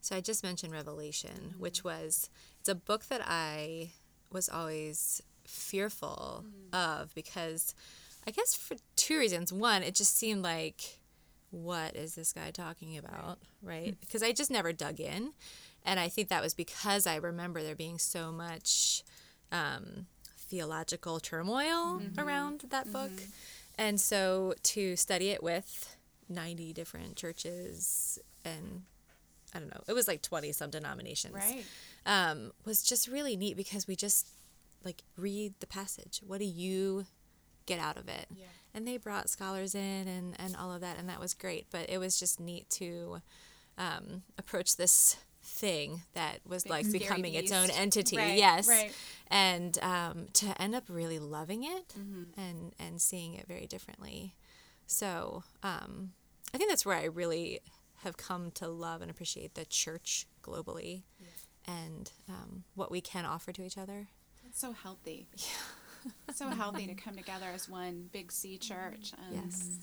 So 0.00 0.16
I 0.16 0.20
just 0.20 0.42
mentioned 0.42 0.72
Revelation, 0.72 1.50
mm-hmm. 1.50 1.60
which 1.60 1.84
was 1.84 2.28
it's 2.60 2.68
a 2.68 2.74
book 2.74 3.06
that 3.06 3.22
I 3.24 3.92
was 4.32 4.48
always 4.48 5.22
fearful 5.44 6.44
mm-hmm. 6.46 6.74
of 6.74 7.14
because 7.14 7.74
I 8.26 8.30
guess 8.30 8.54
for 8.54 8.76
two 8.96 9.18
reasons. 9.18 9.52
One, 9.52 9.82
it 9.82 9.94
just 9.94 10.16
seemed 10.16 10.42
like 10.42 10.98
what 11.50 11.94
is 11.94 12.14
this 12.14 12.32
guy 12.32 12.50
talking 12.50 12.96
about, 12.96 13.38
right? 13.62 13.96
Because 14.00 14.22
I 14.22 14.32
just 14.32 14.50
never 14.50 14.72
dug 14.72 15.00
in. 15.00 15.32
And 15.84 15.98
I 16.00 16.08
think 16.08 16.28
that 16.28 16.42
was 16.42 16.54
because 16.54 17.06
I 17.06 17.16
remember 17.16 17.62
there 17.62 17.74
being 17.74 17.98
so 17.98 18.32
much 18.32 19.02
um, 19.52 20.06
theological 20.36 21.20
turmoil 21.20 22.02
around 22.18 22.64
that 22.70 22.92
book. 22.92 23.12
And 23.78 24.00
so 24.00 24.54
to 24.64 24.96
study 24.96 25.30
it 25.30 25.42
with 25.42 25.96
90 26.28 26.72
different 26.72 27.16
churches 27.16 28.18
and 28.44 28.82
I 29.54 29.58
don't 29.58 29.68
know, 29.68 29.82
it 29.86 29.92
was 29.92 30.08
like 30.08 30.22
20 30.22 30.52
some 30.52 30.70
denominations. 30.70 31.34
Right. 31.34 31.64
Um, 32.04 32.52
was 32.64 32.82
just 32.82 33.06
really 33.06 33.36
neat 33.36 33.56
because 33.56 33.86
we 33.86 33.94
just 33.94 34.28
like 34.84 35.02
read 35.16 35.54
the 35.60 35.66
passage. 35.66 36.20
What 36.26 36.38
do 36.38 36.44
you 36.44 37.06
get 37.66 37.78
out 37.78 37.96
of 37.96 38.08
it? 38.08 38.26
Yeah. 38.34 38.46
And 38.74 38.88
they 38.88 38.96
brought 38.96 39.28
scholars 39.28 39.74
in 39.74 40.08
and, 40.08 40.34
and 40.38 40.56
all 40.56 40.72
of 40.72 40.80
that, 40.80 40.98
and 40.98 41.08
that 41.08 41.20
was 41.20 41.34
great. 41.34 41.66
But 41.70 41.90
it 41.90 41.98
was 41.98 42.18
just 42.18 42.40
neat 42.40 42.68
to 42.70 43.20
um, 43.76 44.22
approach 44.38 44.76
this 44.76 45.16
thing 45.44 46.02
that 46.14 46.38
was 46.46 46.62
Big 46.64 46.70
like 46.70 46.92
becoming 46.92 47.34
its 47.34 47.50
own 47.52 47.70
entity. 47.70 48.16
Right, 48.16 48.36
yes. 48.38 48.68
right. 48.68 48.92
And 49.28 49.76
um, 49.82 50.26
to 50.34 50.60
end 50.60 50.74
up 50.74 50.84
really 50.88 51.18
loving 51.18 51.64
it 51.64 51.94
Mm-hmm. 51.98 52.40
and, 52.40 52.72
and 52.78 53.00
seeing 53.00 53.34
it 53.34 53.46
very 53.48 53.66
differently. 53.66 54.34
So 54.86 55.42
um, 55.62 56.12
I 56.54 56.58
think 56.58 56.70
that's 56.70 56.84
where 56.86 56.96
I 56.96 57.04
really 57.04 57.60
have 58.04 58.16
come 58.16 58.50
to 58.52 58.68
love 58.68 59.00
and 59.02 59.10
appreciate 59.10 59.54
the 59.54 59.64
church 59.64 60.26
globally 60.42 61.02
and 61.66 62.10
um, 62.28 62.64
what 62.74 62.90
we 62.90 63.00
can 63.00 63.24
offer 63.24 63.52
to 63.52 63.64
each 63.64 63.78
other. 63.78 64.08
It's 64.46 64.60
so 64.60 64.72
healthy. 64.72 65.28
Yeah. 65.36 66.34
so 66.34 66.48
healthy 66.48 66.88
to 66.88 66.94
come 66.94 67.14
together 67.14 67.46
as 67.54 67.68
one 67.68 68.08
big 68.12 68.32
C 68.32 68.58
church 68.58 69.12
and 69.28 69.36
Yes. 69.44 69.78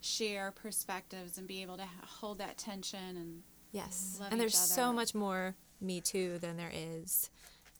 share 0.00 0.50
perspectives 0.50 1.36
and 1.36 1.46
be 1.46 1.60
able 1.60 1.76
to 1.76 1.84
hold 2.06 2.38
that 2.38 2.56
tension 2.56 3.18
and 3.18 3.42
Yes. 3.72 4.16
Love 4.20 4.32
and 4.32 4.40
there's 4.40 4.54
each 4.54 4.58
so 4.58 4.92
much 4.92 5.14
more 5.14 5.54
me 5.80 6.00
too 6.00 6.38
than 6.38 6.56
there 6.56 6.72
is 6.72 7.30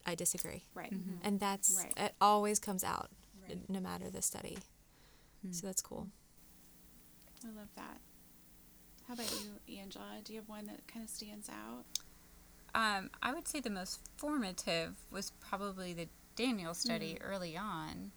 I 0.06 0.14
disagree. 0.14 0.62
right. 0.74 0.92
And 1.22 1.38
that's 1.40 1.74
Right. 1.76 1.92
it 1.96 2.14
always 2.20 2.58
comes 2.58 2.82
out 2.84 3.10
Right. 3.46 3.68
no 3.68 3.80
matter 3.80 4.10
the 4.10 4.22
study. 4.22 4.58
So 5.50 5.66
that's 5.66 5.82
cool. 5.82 6.08
I 7.44 7.48
love 7.50 7.68
that. 7.76 8.00
How 9.06 9.14
about 9.14 9.30
you, 9.66 9.78
Angela? 9.78 10.20
Do 10.24 10.32
you 10.34 10.40
have 10.40 10.48
one 10.48 10.66
that 10.66 10.86
kind 10.86 11.02
of 11.04 11.08
stands 11.10 11.48
out? 11.48 11.84
Um, 12.74 13.10
I 13.22 13.32
would 13.32 13.48
say 13.48 13.60
the 13.60 13.70
most 13.70 14.00
formative 14.18 14.96
was 15.10 15.30
probably 15.40 15.92
the 15.94 16.08
Daniel 16.36 16.74
study 16.74 17.18
early 17.22 17.56
on, 17.56 18.12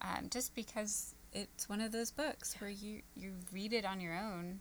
um, 0.00 0.28
just 0.30 0.54
because 0.54 1.14
it's 1.32 1.68
one 1.68 1.80
of 1.80 1.90
those 1.92 2.10
books 2.12 2.54
where 2.60 2.70
you, 2.70 3.02
you 3.16 3.34
read 3.52 3.72
it 3.72 3.84
on 3.84 4.00
your 4.00 4.14
own, 4.16 4.60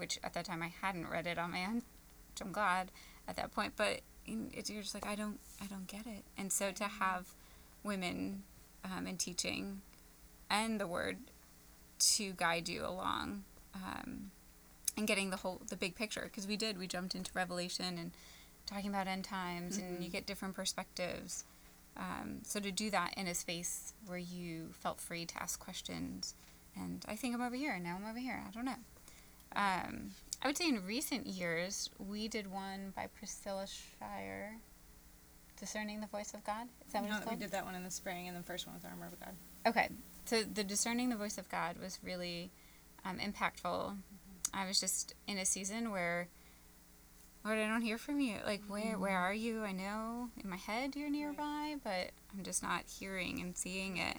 which 0.00 0.18
at 0.24 0.32
that 0.34 0.46
time 0.46 0.62
I 0.62 0.72
hadn't 0.82 1.08
read 1.08 1.26
it 1.26 1.38
on 1.38 1.52
my 1.52 1.64
own, 1.64 1.76
which 1.76 2.40
I'm 2.40 2.52
glad 2.52 2.90
at 3.28 3.36
that 3.36 3.52
point. 3.52 3.74
But 3.76 4.00
in, 4.26 4.50
it, 4.52 4.68
you're 4.68 4.82
just 4.82 4.94
like 4.94 5.06
I 5.06 5.14
don't 5.14 5.38
I 5.62 5.66
don't 5.66 5.86
get 5.86 6.06
it, 6.06 6.24
and 6.36 6.52
so 6.52 6.72
to 6.72 6.84
have 6.84 7.34
women 7.84 8.42
um, 8.84 9.06
in 9.06 9.16
teaching 9.16 9.82
and 10.50 10.80
the 10.80 10.86
word 10.86 11.18
to 11.98 12.32
guide 12.32 12.68
you 12.68 12.84
along. 12.84 13.44
Um, 13.74 14.32
and 14.96 15.06
getting 15.06 15.30
the 15.30 15.36
whole 15.36 15.60
the 15.68 15.76
big 15.76 15.94
picture 15.94 16.22
because 16.24 16.46
we 16.46 16.56
did 16.56 16.78
we 16.78 16.86
jumped 16.86 17.14
into 17.14 17.30
revelation 17.34 17.96
and 17.98 18.10
talking 18.66 18.90
about 18.90 19.06
end 19.06 19.24
times 19.24 19.78
and 19.78 20.02
you 20.04 20.10
get 20.10 20.26
different 20.26 20.54
perspectives 20.54 21.44
um, 21.96 22.40
so 22.44 22.60
to 22.60 22.70
do 22.70 22.90
that 22.90 23.14
in 23.16 23.26
a 23.26 23.34
space 23.34 23.94
where 24.06 24.18
you 24.18 24.68
felt 24.72 25.00
free 25.00 25.24
to 25.24 25.42
ask 25.42 25.58
questions 25.58 26.34
and 26.76 27.04
i 27.08 27.16
think 27.16 27.34
i'm 27.34 27.40
over 27.40 27.56
here 27.56 27.72
and 27.72 27.84
now 27.84 27.96
i'm 28.00 28.08
over 28.08 28.18
here 28.18 28.42
i 28.46 28.50
don't 28.50 28.64
know 28.64 28.74
um, 29.56 30.10
i 30.42 30.46
would 30.46 30.56
say 30.56 30.68
in 30.68 30.84
recent 30.86 31.26
years 31.26 31.90
we 31.98 32.28
did 32.28 32.50
one 32.50 32.92
by 32.96 33.06
priscilla 33.18 33.66
shirer 33.66 34.52
discerning 35.58 36.00
the 36.00 36.06
voice 36.06 36.32
of 36.34 36.42
god 36.44 36.66
is 36.86 36.92
that 36.92 37.02
what 37.02 37.10
No, 37.10 37.16
it's 37.18 37.30
we 37.30 37.36
did 37.36 37.50
that 37.52 37.64
one 37.64 37.74
in 37.74 37.84
the 37.84 37.90
spring, 37.90 38.28
and 38.28 38.36
the 38.36 38.42
first 38.42 38.66
one 38.66 38.74
was 38.74 38.84
Armor 38.84 39.06
of 39.06 39.20
God. 39.20 39.34
Okay, 39.66 39.88
so 40.24 40.42
the 40.42 40.64
discerning 40.64 41.08
the 41.10 41.16
voice 41.16 41.36
of 41.38 41.48
God 41.50 41.76
was 41.78 41.98
really 42.02 42.50
um, 43.04 43.18
impactful. 43.18 43.96
I 44.54 44.66
was 44.66 44.80
just 44.80 45.14
in 45.28 45.38
a 45.38 45.44
season 45.44 45.90
where, 45.90 46.28
Lord, 47.44 47.58
I 47.58 47.66
don't 47.68 47.82
hear 47.82 47.98
from 47.98 48.20
you. 48.20 48.36
Like, 48.46 48.62
where 48.68 48.98
where 48.98 49.16
are 49.18 49.34
you? 49.34 49.62
I 49.62 49.72
know 49.72 50.30
in 50.42 50.48
my 50.48 50.56
head 50.56 50.96
you're 50.96 51.10
nearby, 51.10 51.76
but 51.84 52.10
I'm 52.36 52.42
just 52.42 52.62
not 52.62 52.84
hearing 52.88 53.40
and 53.40 53.56
seeing 53.56 53.98
it. 53.98 54.16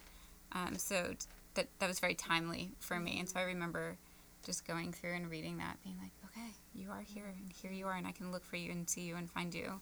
Um, 0.54 0.78
so 0.78 1.16
that 1.56 1.68
that 1.80 1.88
was 1.88 2.00
very 2.00 2.16
timely 2.16 2.72
for 2.80 3.00
me, 3.00 3.20
and 3.20 3.28
so 3.28 3.40
I 3.40 3.44
remember 3.44 3.98
just 4.44 4.66
going 4.66 4.92
through 4.92 5.14
and 5.14 5.30
reading 5.30 5.58
that, 5.58 5.78
being 5.84 5.98
like, 6.02 6.12
okay, 6.26 6.50
you 6.74 6.90
are 6.92 7.02
here, 7.02 7.26
and 7.38 7.52
here 7.62 7.72
you 7.72 7.86
are, 7.88 7.96
and 7.96 8.08
I 8.08 8.12
can 8.12 8.32
look 8.32 8.44
for 8.46 8.56
you 8.56 8.72
and 8.72 8.90
see 8.90 9.02
you 9.02 9.16
and 9.16 9.30
find 9.30 9.54
you. 9.54 9.80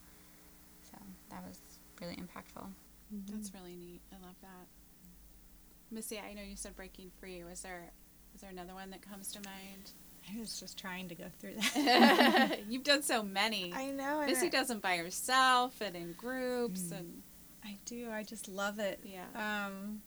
So 0.91 0.97
that 1.29 1.43
was 1.47 1.59
really 2.01 2.15
impactful. 2.15 2.65
That's 3.31 3.53
really 3.53 3.75
neat. 3.75 4.01
I 4.11 4.15
love 4.25 4.35
that. 4.41 4.67
Missy, 5.91 6.19
I 6.19 6.33
know 6.33 6.43
you 6.43 6.55
said 6.55 6.75
breaking 6.75 7.11
free. 7.19 7.43
Was 7.43 7.61
there 7.61 7.91
was 8.33 8.41
there 8.41 8.51
another 8.51 8.73
one 8.75 8.91
that 8.91 9.01
comes 9.01 9.31
to 9.31 9.39
mind? 9.43 9.91
I 10.31 10.39
was 10.39 10.59
just 10.59 10.77
trying 10.77 11.07
to 11.09 11.15
go 11.15 11.23
through 11.39 11.55
that. 11.55 12.59
You've 12.69 12.83
done 12.83 13.01
so 13.01 13.23
many. 13.23 13.73
I 13.73 13.87
know. 13.91 14.19
and 14.19 14.29
Missy 14.29 14.45
I- 14.47 14.49
does 14.49 14.67
them 14.67 14.79
by 14.79 14.97
herself 14.97 15.81
and 15.81 15.95
in 15.95 16.13
groups 16.13 16.91
and 16.91 17.23
I 17.63 17.77
do. 17.85 18.09
I 18.11 18.21
just 18.23 18.47
love 18.47 18.77
it. 18.79 18.99
yeah. 19.03 19.25
Um, 19.65 20.01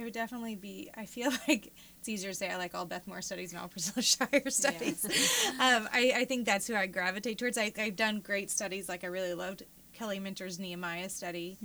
it 0.00 0.04
would 0.04 0.12
definitely 0.14 0.56
be. 0.56 0.90
I 0.96 1.04
feel 1.04 1.30
like 1.48 1.72
it's 1.98 2.08
easier 2.08 2.30
to 2.30 2.34
say 2.34 2.48
I 2.50 2.56
like 2.56 2.74
all 2.74 2.86
Beth 2.86 3.06
Moore 3.06 3.20
studies 3.20 3.52
and 3.52 3.60
all 3.60 3.68
Priscilla 3.68 4.02
Shirer 4.32 4.50
studies. 4.50 5.04
um, 5.60 5.88
I, 5.92 6.12
I 6.16 6.24
think 6.24 6.46
that's 6.46 6.66
who 6.66 6.74
I 6.74 6.86
gravitate 6.86 7.38
towards. 7.38 7.58
I, 7.58 7.72
I've 7.78 7.96
done 7.96 8.20
great 8.20 8.50
studies. 8.50 8.88
Like 8.88 9.04
I 9.04 9.08
really 9.08 9.34
loved 9.34 9.64
Kelly 9.92 10.18
Minter's 10.18 10.58
Nehemiah 10.58 11.10
study, 11.10 11.58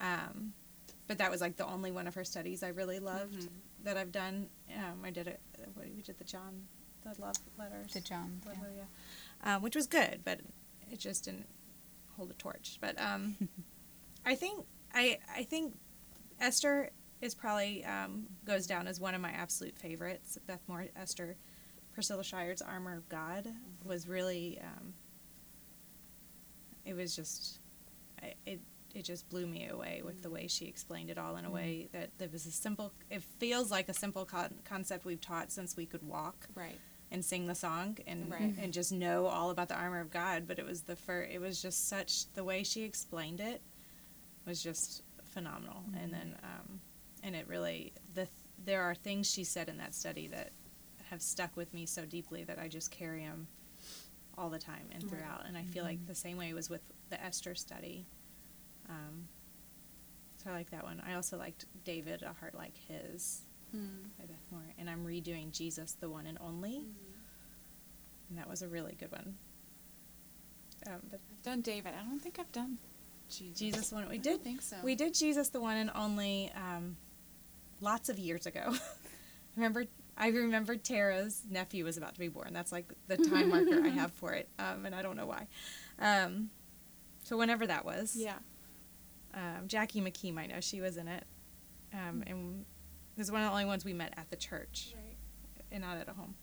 um, 0.00 0.52
but 1.06 1.18
that 1.18 1.30
was 1.30 1.40
like 1.40 1.56
the 1.56 1.66
only 1.66 1.92
one 1.92 2.06
of 2.08 2.14
her 2.16 2.24
studies 2.24 2.62
I 2.64 2.68
really 2.68 2.98
loved 2.98 3.34
Mhm. 3.42 3.48
that 3.84 3.96
I've 3.96 4.10
done. 4.10 4.48
Um, 4.76 5.00
I 5.04 5.10
did 5.10 5.28
it. 5.28 5.40
What, 5.74 5.86
we 5.94 6.02
did 6.02 6.18
the 6.18 6.24
John, 6.24 6.62
the 7.04 7.20
love 7.22 7.36
letters. 7.58 7.92
To 7.92 8.00
John. 8.00 8.40
Blah, 8.42 8.54
yeah. 8.54 8.82
yeah. 9.44 9.54
Um, 9.56 9.62
which 9.62 9.76
was 9.76 9.86
good, 9.86 10.20
but 10.24 10.40
it 10.90 10.98
just 10.98 11.24
didn't 11.26 11.46
hold 12.16 12.30
a 12.30 12.34
torch. 12.34 12.78
But 12.80 13.00
um, 13.00 13.36
I 14.26 14.34
think 14.34 14.64
I 14.92 15.18
I 15.36 15.44
think 15.44 15.76
Esther 16.40 16.90
is 17.20 17.34
probably 17.34 17.84
um, 17.84 18.26
goes 18.44 18.66
down 18.66 18.86
as 18.86 19.00
one 19.00 19.14
of 19.14 19.20
my 19.20 19.30
absolute 19.30 19.76
favorites. 19.78 20.38
Beth 20.46 20.62
Moore, 20.68 20.86
Esther, 20.96 21.36
Priscilla 21.92 22.22
Shirer's 22.24 22.62
Armor 22.62 22.96
of 22.96 23.08
God 23.08 23.48
was 23.84 24.06
really. 24.08 24.60
Um, 24.62 24.94
it 26.84 26.94
was 26.94 27.14
just, 27.14 27.58
I, 28.22 28.34
it 28.46 28.60
it 28.94 29.02
just 29.04 29.28
blew 29.28 29.46
me 29.46 29.68
away 29.68 30.00
with 30.02 30.22
the 30.22 30.30
way 30.30 30.46
she 30.46 30.64
explained 30.64 31.10
it 31.10 31.18
all 31.18 31.36
in 31.36 31.44
a 31.44 31.50
way 31.50 31.88
that 31.92 32.10
that 32.18 32.32
was 32.32 32.46
a 32.46 32.50
simple. 32.50 32.92
It 33.10 33.22
feels 33.22 33.70
like 33.70 33.88
a 33.88 33.94
simple 33.94 34.24
con- 34.24 34.54
concept 34.64 35.04
we've 35.04 35.20
taught 35.20 35.52
since 35.52 35.76
we 35.76 35.84
could 35.86 36.02
walk 36.02 36.46
Right. 36.54 36.78
and 37.10 37.22
sing 37.24 37.46
the 37.46 37.54
song 37.54 37.98
and 38.06 38.30
Right. 38.30 38.54
and 38.58 38.72
just 38.72 38.90
know 38.92 39.26
all 39.26 39.50
about 39.50 39.68
the 39.68 39.74
armor 39.76 40.00
of 40.00 40.10
God. 40.10 40.44
But 40.48 40.58
it 40.58 40.64
was 40.64 40.82
the 40.82 40.96
fir- 40.96 41.28
it 41.30 41.40
was 41.40 41.60
just 41.60 41.88
such 41.88 42.32
the 42.32 42.42
way 42.44 42.62
she 42.62 42.82
explained 42.82 43.40
it 43.40 43.60
was 44.46 44.62
just 44.62 45.02
phenomenal. 45.24 45.84
And 46.00 46.10
then 46.12 46.36
um, 46.42 46.80
and 47.22 47.34
it 47.36 47.46
really 47.48 47.92
the 48.14 48.28
there 48.64 48.82
are 48.82 48.94
things 48.94 49.30
she 49.30 49.44
said 49.44 49.68
in 49.68 49.78
that 49.78 49.94
study 49.94 50.26
that 50.28 50.50
have 51.10 51.22
stuck 51.22 51.56
with 51.56 51.72
me 51.72 51.86
so 51.86 52.04
deeply 52.04 52.44
that 52.44 52.58
I 52.58 52.68
just 52.68 52.90
carry 52.90 53.20
them 53.24 53.46
all 54.36 54.50
the 54.50 54.58
time 54.58 54.86
and 54.92 55.08
throughout. 55.08 55.44
And 55.46 55.56
I 55.56 55.62
feel 55.62 55.84
like 55.84 56.04
the 56.06 56.14
same 56.14 56.36
way 56.36 56.52
was 56.52 56.68
with 56.68 56.82
the 57.10 57.22
Esther 57.22 57.54
study. 57.54 58.04
Um, 58.88 59.28
so 60.42 60.50
I 60.50 60.52
like 60.54 60.70
that 60.70 60.84
one. 60.84 61.02
I 61.06 61.14
also 61.14 61.36
liked 61.38 61.64
David, 61.84 62.22
A 62.22 62.32
Heart 62.34 62.54
Like 62.54 62.76
His 62.88 63.42
Hmm. 63.72 63.86
by 64.18 64.24
Beth 64.24 64.36
Moore, 64.50 64.62
and 64.78 64.88
I'm 64.88 65.04
redoing 65.04 65.50
Jesus, 65.52 65.92
the 66.00 66.08
one 66.08 66.26
and 66.26 66.38
only, 66.40 66.84
and 68.28 68.38
that 68.38 68.48
was 68.48 68.62
a 68.62 68.68
really 68.68 68.96
good 68.98 69.12
one. 69.12 69.34
Um, 70.86 71.00
but 71.10 71.20
I've 71.30 71.42
done 71.42 71.60
David. 71.60 71.92
I 71.98 72.02
don't 72.08 72.18
think 72.20 72.38
I've 72.38 72.50
done 72.52 72.78
Jesus. 73.28 73.58
Jesus, 73.58 73.92
one 73.92 74.08
we 74.08 74.14
I 74.14 74.18
did, 74.18 74.24
don't 74.24 74.44
think 74.44 74.62
so. 74.62 74.76
we 74.82 74.94
did 74.94 75.12
Jesus, 75.14 75.48
the 75.50 75.60
one 75.60 75.76
and 75.76 75.90
only, 75.94 76.50
um, 76.56 76.96
lots 77.80 78.08
of 78.08 78.18
years 78.18 78.46
ago. 78.46 78.60
I 78.72 78.78
remember, 79.56 79.84
I 80.16 80.28
remember 80.28 80.76
Tara's 80.76 81.42
nephew 81.50 81.84
was 81.84 81.96
about 81.96 82.14
to 82.14 82.20
be 82.20 82.28
born. 82.28 82.52
That's 82.52 82.72
like 82.72 82.92
the 83.06 83.16
time 83.16 83.50
marker 83.50 83.82
I 83.84 83.88
have 83.88 84.12
for 84.12 84.32
it, 84.32 84.48
um, 84.58 84.86
and 84.86 84.94
I 84.94 85.02
don't 85.02 85.16
know 85.16 85.26
why. 85.26 85.46
Um, 85.98 86.50
so 87.24 87.36
whenever 87.36 87.66
that 87.66 87.84
was, 87.84 88.14
Yeah. 88.16 88.36
um, 89.34 89.66
Jackie 89.68 90.00
McKee 90.00 90.32
might 90.32 90.48
know 90.50 90.60
she 90.60 90.80
was 90.80 90.96
in 90.96 91.08
it, 91.08 91.24
um, 91.92 92.22
and 92.26 92.64
it 93.16 93.20
was 93.20 93.30
one 93.30 93.42
of 93.42 93.46
the 93.48 93.52
only 93.52 93.64
ones 93.64 93.84
we 93.84 93.92
met 93.92 94.14
at 94.16 94.30
the 94.30 94.36
church. 94.36 94.94
Right. 94.96 95.04
and 95.70 95.82
not 95.82 95.98
at 95.98 96.08
a 96.08 96.12
home. 96.12 96.34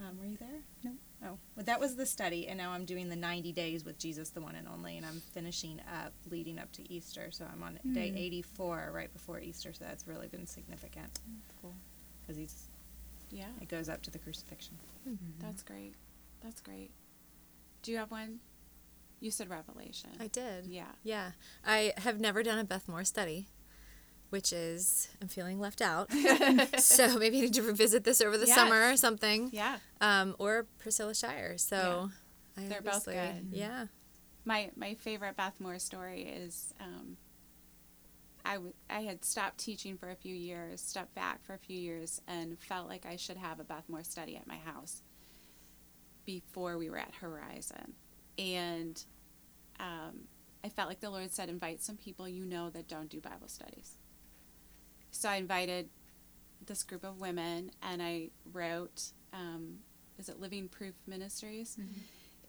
Um, 0.00 0.18
were 0.18 0.26
you 0.26 0.36
there? 0.36 0.62
No. 0.82 0.92
Oh, 1.24 1.38
well, 1.54 1.64
that 1.66 1.78
was 1.78 1.94
the 1.94 2.04
study, 2.06 2.48
and 2.48 2.58
now 2.58 2.72
I'm 2.72 2.84
doing 2.84 3.08
the 3.08 3.14
90 3.16 3.52
days 3.52 3.84
with 3.84 3.96
Jesus, 3.98 4.30
the 4.30 4.40
one 4.40 4.56
and 4.56 4.66
only, 4.66 4.96
and 4.96 5.06
I'm 5.06 5.20
finishing 5.32 5.80
up 6.02 6.12
leading 6.30 6.58
up 6.58 6.72
to 6.72 6.92
Easter. 6.92 7.28
So 7.30 7.46
I'm 7.50 7.62
on 7.62 7.78
day 7.92 8.10
Hmm. 8.10 8.16
84 8.16 8.90
right 8.92 9.12
before 9.12 9.38
Easter. 9.38 9.72
So 9.72 9.84
that's 9.84 10.06
really 10.08 10.26
been 10.28 10.46
significant 10.46 11.20
Cool. 11.60 11.74
because 12.22 12.36
he's 12.36 12.68
Yeah. 13.30 13.50
it 13.60 13.68
goes 13.68 13.88
up 13.88 14.02
to 14.02 14.10
the 14.10 14.18
crucifixion. 14.18 14.76
That's 15.38 15.62
great. 15.62 15.94
That's 16.42 16.60
great. 16.60 16.90
Do 17.82 17.92
you 17.92 17.98
have 17.98 18.10
one? 18.10 18.40
You 19.20 19.30
said 19.30 19.48
Revelation. 19.48 20.10
I 20.18 20.26
did. 20.26 20.66
Yeah. 20.66 20.90
Yeah. 21.04 21.32
I 21.64 21.92
have 21.98 22.18
never 22.18 22.42
done 22.42 22.58
a 22.58 22.64
Beth 22.64 22.88
Moore 22.88 23.04
study, 23.04 23.46
which 24.32 24.52
is, 24.52 25.08
I'm 25.20 25.28
feeling 25.28 25.60
left 25.60 25.80
out. 25.82 26.10
so 26.78 27.18
maybe 27.18 27.38
I 27.38 27.40
need 27.42 27.54
to 27.54 27.62
revisit 27.62 28.04
this 28.04 28.20
over 28.22 28.38
the 28.38 28.46
Yes. 28.46 28.54
summer 28.56 28.90
or 28.90 28.96
something. 28.96 29.50
Yeah. 29.52 29.76
Um, 30.00 30.34
or 30.38 30.66
Priscilla 30.78 31.14
Shirer. 31.14 31.58
So 31.58 32.10
I 32.56 32.62
They're 32.62 32.80
both 32.80 33.04
good. 33.04 33.48
Yeah. 33.50 33.86
My 34.44 34.70
my 34.74 34.94
favorite 34.94 35.36
Beth 35.36 35.60
Moore 35.60 35.78
story 35.78 36.22
is 36.22 36.72
um, 36.80 37.16
I, 38.44 38.54
w- 38.54 38.72
I 38.90 39.00
had 39.02 39.24
stopped 39.24 39.58
teaching 39.58 39.96
for 39.96 40.10
a 40.10 40.16
few 40.16 40.34
years, 40.34 40.80
stepped 40.80 41.14
back 41.14 41.44
for 41.44 41.52
a 41.54 41.58
few 41.58 41.78
years, 41.78 42.20
and 42.26 42.58
felt 42.58 42.88
like 42.88 43.06
I 43.06 43.16
should 43.16 43.36
have 43.36 43.60
a 43.60 43.64
Beth 43.64 43.84
Moore 43.88 44.02
study 44.02 44.36
at 44.36 44.46
my 44.48 44.56
house 44.56 45.02
before 46.24 46.78
we 46.78 46.90
were 46.90 46.98
at 46.98 47.14
Horizon. 47.20 47.94
And 48.38 49.02
um, 49.78 50.22
I 50.64 50.68
felt 50.70 50.88
like 50.88 51.00
the 51.00 51.10
Lord 51.10 51.30
said, 51.32 51.48
invite 51.48 51.82
some 51.82 51.96
people 51.96 52.28
you 52.28 52.44
know 52.44 52.70
that 52.70 52.88
don't 52.88 53.08
do 53.08 53.20
Bible 53.20 53.48
studies. 53.48 53.98
So 55.12 55.28
I 55.28 55.36
invited 55.36 55.88
this 56.66 56.82
group 56.82 57.04
of 57.04 57.20
women, 57.20 57.70
and 57.82 58.02
I 58.02 58.30
wrote, 58.52 59.12
um, 59.32 59.78
is 60.18 60.28
it 60.28 60.40
Living 60.40 60.68
Proof 60.68 60.94
Ministries? 61.06 61.76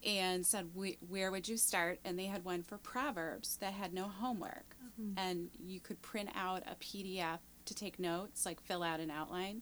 and 0.06 0.46
said, 0.46 0.76
"We- 0.76 0.98
Where 1.08 1.32
would 1.32 1.48
you 1.48 1.56
start? 1.56 2.00
And 2.04 2.20
they 2.20 2.26
had 2.26 2.44
one 2.44 2.62
for 2.62 2.78
Proverbs 2.78 3.56
that 3.58 3.72
had 3.74 3.94
no 3.94 4.10
homework. 4.10 4.76
And 5.18 5.50
you 5.58 5.80
could 5.80 6.02
print 6.02 6.30
out 6.36 6.62
a 6.68 6.76
PDF 6.76 7.40
to 7.66 7.74
take 7.74 8.00
notes, 8.00 8.46
like 8.46 8.60
fill 8.62 8.84
out 8.84 9.00
an 9.00 9.10
outline, 9.10 9.62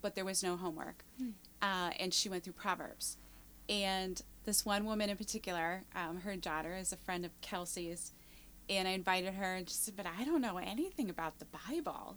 but 0.00 0.14
there 0.14 0.24
was 0.24 0.42
no 0.44 0.56
homework. 0.56 1.04
Uh, 1.60 1.90
and 1.98 2.14
she 2.14 2.28
went 2.28 2.44
through 2.44 2.52
Proverbs. 2.52 3.16
And 3.68 4.22
this 4.44 4.64
one 4.64 4.84
woman 4.86 5.10
in 5.10 5.16
particular, 5.16 5.84
um, 5.94 6.20
her 6.20 6.36
daughter 6.36 6.76
is 6.76 6.92
a 6.92 6.96
friend 6.96 7.24
of 7.26 7.38
Kelsey's, 7.40 8.12
and 8.68 8.86
I 8.86 8.92
invited 8.92 9.34
her, 9.34 9.54
and 9.54 9.68
she 9.68 9.74
said, 9.74 9.96
But 9.96 10.06
I 10.06 10.24
don't 10.24 10.40
know 10.40 10.58
anything 10.58 11.10
about 11.10 11.38
the 11.38 11.46
Bible. 11.46 12.16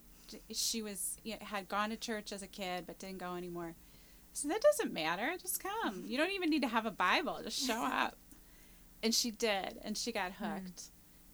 she 0.51 0.81
was 0.81 1.17
you 1.23 1.33
know, 1.33 1.39
had 1.41 1.67
gone 1.67 1.89
to 1.89 1.97
church 1.97 2.31
as 2.31 2.41
a 2.41 2.47
kid 2.47 2.85
but 2.87 2.99
didn't 2.99 3.17
go 3.17 3.35
anymore. 3.35 3.75
So 4.33 4.47
that 4.47 4.61
doesn't 4.61 4.93
matter. 4.93 5.33
Just 5.41 5.61
come. 5.61 6.03
You 6.05 6.17
don't 6.17 6.31
even 6.31 6.49
need 6.49 6.61
to 6.61 6.67
have 6.67 6.85
a 6.85 6.91
Bible. 6.91 7.39
Just 7.43 7.65
show 7.65 7.83
up. 7.83 8.15
And 9.03 9.13
she 9.13 9.31
did, 9.31 9.79
and 9.83 9.97
she 9.97 10.11
got 10.11 10.33
hmm. 10.33 10.45
hooked, 10.45 10.83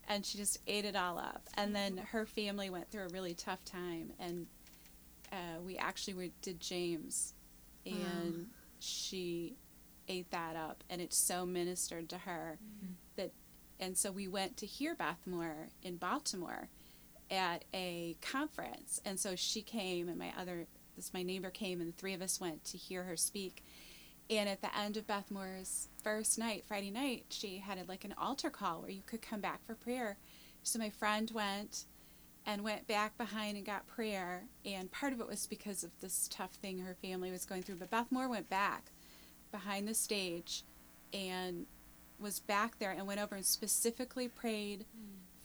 and 0.07 0.25
she 0.25 0.37
just 0.37 0.59
ate 0.67 0.85
it 0.85 0.95
all 0.95 1.17
up. 1.17 1.49
And 1.55 1.75
then 1.75 1.97
her 1.97 2.25
family 2.25 2.69
went 2.69 2.89
through 2.89 3.03
a 3.03 3.09
really 3.09 3.33
tough 3.33 3.65
time, 3.65 4.13
and 4.19 4.47
uh, 5.33 5.59
we 5.65 5.75
actually 5.77 6.13
were, 6.13 6.27
did 6.41 6.61
James, 6.61 7.33
hmm. 7.85 7.95
and 7.95 8.47
she 8.79 9.57
ate 10.07 10.31
that 10.31 10.55
up, 10.55 10.83
and 10.89 11.01
it 11.01 11.13
so 11.13 11.45
ministered 11.45 12.07
to 12.09 12.19
her 12.19 12.57
that, 12.81 12.95
and 13.79 13.97
so 13.97 14.11
we 14.11 14.27
went 14.27 14.57
to 14.57 14.65
hear 14.65 14.95
Beth 14.95 15.25
Moore 15.25 15.69
in 15.83 15.97
Baltimore 15.97 16.69
at 17.29 17.65
a 17.73 18.15
conference, 18.21 19.01
and 19.05 19.19
so 19.19 19.35
she 19.35 19.61
came, 19.61 20.07
and 20.07 20.17
my 20.17 20.31
other 20.37 20.67
this 20.97 21.13
my 21.13 21.23
neighbor 21.23 21.49
came, 21.49 21.79
and 21.79 21.93
the 21.93 21.97
three 21.97 22.13
of 22.13 22.21
us 22.21 22.41
went 22.41 22.65
to 22.65 22.77
hear 22.77 23.03
her 23.03 23.15
speak. 23.15 23.63
And 24.29 24.49
at 24.49 24.61
the 24.61 24.75
end 24.77 24.97
of 24.97 25.07
Beth 25.07 25.31
Moore's 25.31 25.87
first 26.03 26.37
night, 26.37 26.65
Friday 26.67 26.91
night, 26.91 27.25
she 27.29 27.59
had 27.59 27.77
a, 27.77 27.85
like 27.87 28.03
an 28.03 28.15
altar 28.17 28.49
call 28.49 28.81
where 28.81 28.91
you 28.91 29.03
could 29.05 29.21
come 29.21 29.39
back 29.39 29.65
for 29.65 29.73
prayer. 29.73 30.17
So 30.63 30.79
my 30.79 30.89
friend 30.89 31.31
went 31.33 31.85
and 32.45 32.61
went 32.61 32.87
back 32.87 33.17
behind 33.17 33.55
and 33.55 33.65
got 33.65 33.87
prayer. 33.87 34.43
And 34.65 34.91
part 34.91 35.13
of 35.13 35.21
it 35.21 35.27
was 35.27 35.47
because 35.47 35.83
of 35.83 35.91
this 36.01 36.27
tough 36.29 36.55
thing 36.55 36.79
her 36.79 36.97
family 37.01 37.31
was 37.31 37.45
going 37.45 37.63
through. 37.63 37.75
But 37.75 37.91
Beth 37.91 38.11
Moore 38.11 38.27
went 38.27 38.49
back 38.49 38.91
behind 39.51 39.87
the 39.87 39.93
stage 39.93 40.63
and 41.13 41.65
was 42.19 42.39
back 42.39 42.79
there 42.79 42.91
and 42.91 43.05
went 43.07 43.19
over 43.19 43.35
and 43.35 43.45
specifically 43.45 44.27
prayed 44.27 44.85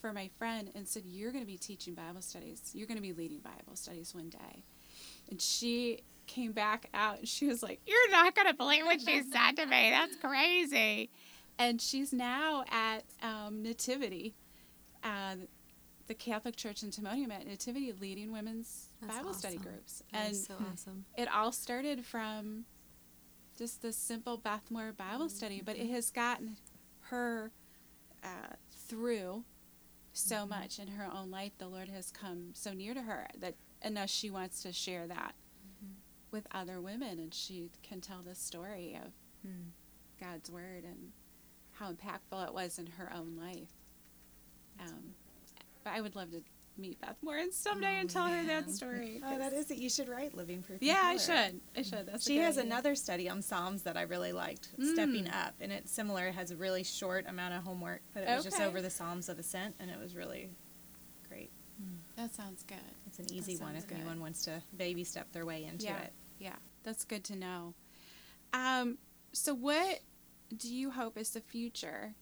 for 0.00 0.12
my 0.12 0.28
friend 0.38 0.70
and 0.74 0.86
said, 0.86 1.04
You're 1.06 1.32
going 1.32 1.44
to 1.44 1.50
be 1.50 1.56
teaching 1.56 1.94
Bible 1.94 2.20
studies. 2.20 2.70
You're 2.74 2.86
going 2.86 2.98
to 2.98 3.02
be 3.02 3.12
leading 3.12 3.38
Bible 3.38 3.74
studies 3.74 4.14
one 4.14 4.28
day. 4.28 4.64
And 5.30 5.40
she 5.40 6.02
came 6.26 6.52
back 6.52 6.88
out 6.94 7.18
and 7.20 7.28
she 7.28 7.46
was 7.46 7.62
like, 7.62 7.80
You're 7.86 8.10
not 8.10 8.34
going 8.34 8.48
to 8.48 8.54
believe 8.54 8.84
what 8.84 9.00
she 9.00 9.22
said 9.22 9.56
to 9.56 9.66
me. 9.66 9.90
That's 9.90 10.16
crazy. 10.16 11.10
And 11.58 11.80
she's 11.80 12.12
now 12.12 12.64
at 12.70 13.04
um, 13.22 13.62
Nativity, 13.62 14.34
uh, 15.04 15.36
the 16.08 16.14
Catholic 16.14 16.56
Church 16.56 16.82
in 16.82 16.90
Timonium 16.90 17.30
at 17.30 17.46
Nativity, 17.46 17.92
leading 18.00 18.32
women's 18.32 18.88
That's 19.00 19.16
Bible 19.16 19.34
study 19.34 19.58
groups. 19.58 20.02
That 20.12 20.26
and 20.26 20.36
so 20.36 20.54
awesome. 20.72 21.04
it 21.16 21.28
all 21.32 21.52
started 21.52 22.04
from 22.04 22.64
just 23.56 23.82
this 23.82 23.96
simple 23.96 24.36
Beth 24.36 24.70
Moore 24.70 24.92
Bible 24.92 25.28
study, 25.28 25.62
but 25.64 25.76
it 25.76 25.90
has 25.90 26.10
gotten 26.10 26.56
her 27.10 27.50
uh, 28.24 28.54
through 28.88 29.44
so 30.12 30.46
much 30.46 30.78
in 30.78 30.88
her 30.88 31.06
own 31.12 31.30
life. 31.30 31.52
The 31.58 31.68
Lord 31.68 31.88
has 31.88 32.10
come 32.10 32.50
so 32.54 32.72
near 32.72 32.94
to 32.94 33.02
her 33.02 33.28
that, 33.38 33.54
and 33.80 33.94
now 33.94 34.06
she 34.06 34.30
wants 34.30 34.62
to 34.62 34.72
share 34.72 35.06
that 35.06 35.34
with 36.30 36.46
other 36.52 36.80
women, 36.80 37.18
and 37.18 37.32
she 37.34 37.70
can 37.82 38.00
tell 38.00 38.22
the 38.22 38.34
story 38.34 38.98
of 39.04 39.12
God's 40.20 40.50
word 40.50 40.84
and 40.84 41.12
how 41.72 41.92
impactful 41.92 42.46
it 42.46 42.54
was 42.54 42.78
in 42.78 42.86
her 42.86 43.12
own 43.14 43.36
life. 43.36 43.72
Um, 44.80 45.14
but 45.84 45.92
I 45.92 46.00
would 46.00 46.16
love 46.16 46.30
to 46.30 46.42
meet 46.78 47.00
Beth 47.00 47.16
Moore 47.22 47.36
and 47.36 47.52
someday 47.52 47.98
and 48.00 48.08
tell 48.08 48.26
her 48.26 48.42
that 48.44 48.70
story. 48.70 49.20
Oh, 49.24 49.38
that 49.38 49.52
is 49.52 49.70
it. 49.70 49.78
You 49.78 49.90
should 49.90 50.08
write 50.08 50.34
Living 50.36 50.62
Proof. 50.62 50.80
in 50.80 50.88
Yeah, 50.88 51.00
I 51.02 51.16
should. 51.16 51.60
I 51.76 51.82
should. 51.82 52.06
That's 52.06 52.26
a 52.26 52.30
She 52.30 52.38
has 52.38 52.58
idea. 52.58 52.70
another 52.70 52.94
study 52.94 53.28
on 53.28 53.42
Psalms 53.42 53.82
that 53.82 53.96
I 53.96 54.02
really 54.02 54.32
liked, 54.32 54.70
Stepping 54.92 55.28
Up, 55.28 55.54
and 55.60 55.70
it's 55.70 55.92
similar. 55.92 56.28
It 56.28 56.34
has 56.34 56.50
a 56.50 56.56
really 56.56 56.82
short 56.82 57.26
amount 57.28 57.54
of 57.54 57.62
homework, 57.64 58.02
but 58.14 58.22
it 58.24 58.34
was 58.34 58.44
just 58.44 58.60
over 58.60 58.80
the 58.80 58.90
Psalms 58.90 59.28
of 59.28 59.38
Ascent, 59.38 59.74
and 59.80 59.90
it 59.90 59.98
was 59.98 60.16
really 60.16 60.50
great. 61.28 61.50
That 62.16 62.34
sounds 62.34 62.62
good. 62.62 62.78
It's 63.06 63.18
an 63.18 63.32
easy 63.32 63.56
one 63.56 63.74
if 63.76 63.86
good. 63.86 63.96
anyone 63.98 64.20
wants 64.20 64.44
to 64.44 64.62
baby 64.76 65.04
step 65.04 65.32
their 65.32 65.44
way 65.46 65.64
into 65.64 65.86
yeah, 65.86 66.02
it. 66.02 66.12
yeah, 66.38 66.56
that's 66.84 67.04
good 67.04 67.24
to 67.24 67.36
know. 67.36 67.74
Um, 68.52 68.98
so 69.32 69.54
what 69.54 70.00
do 70.56 70.72
you 70.72 70.90
hope 70.90 71.16
is 71.16 71.30
the 71.30 71.40
future 71.40 72.14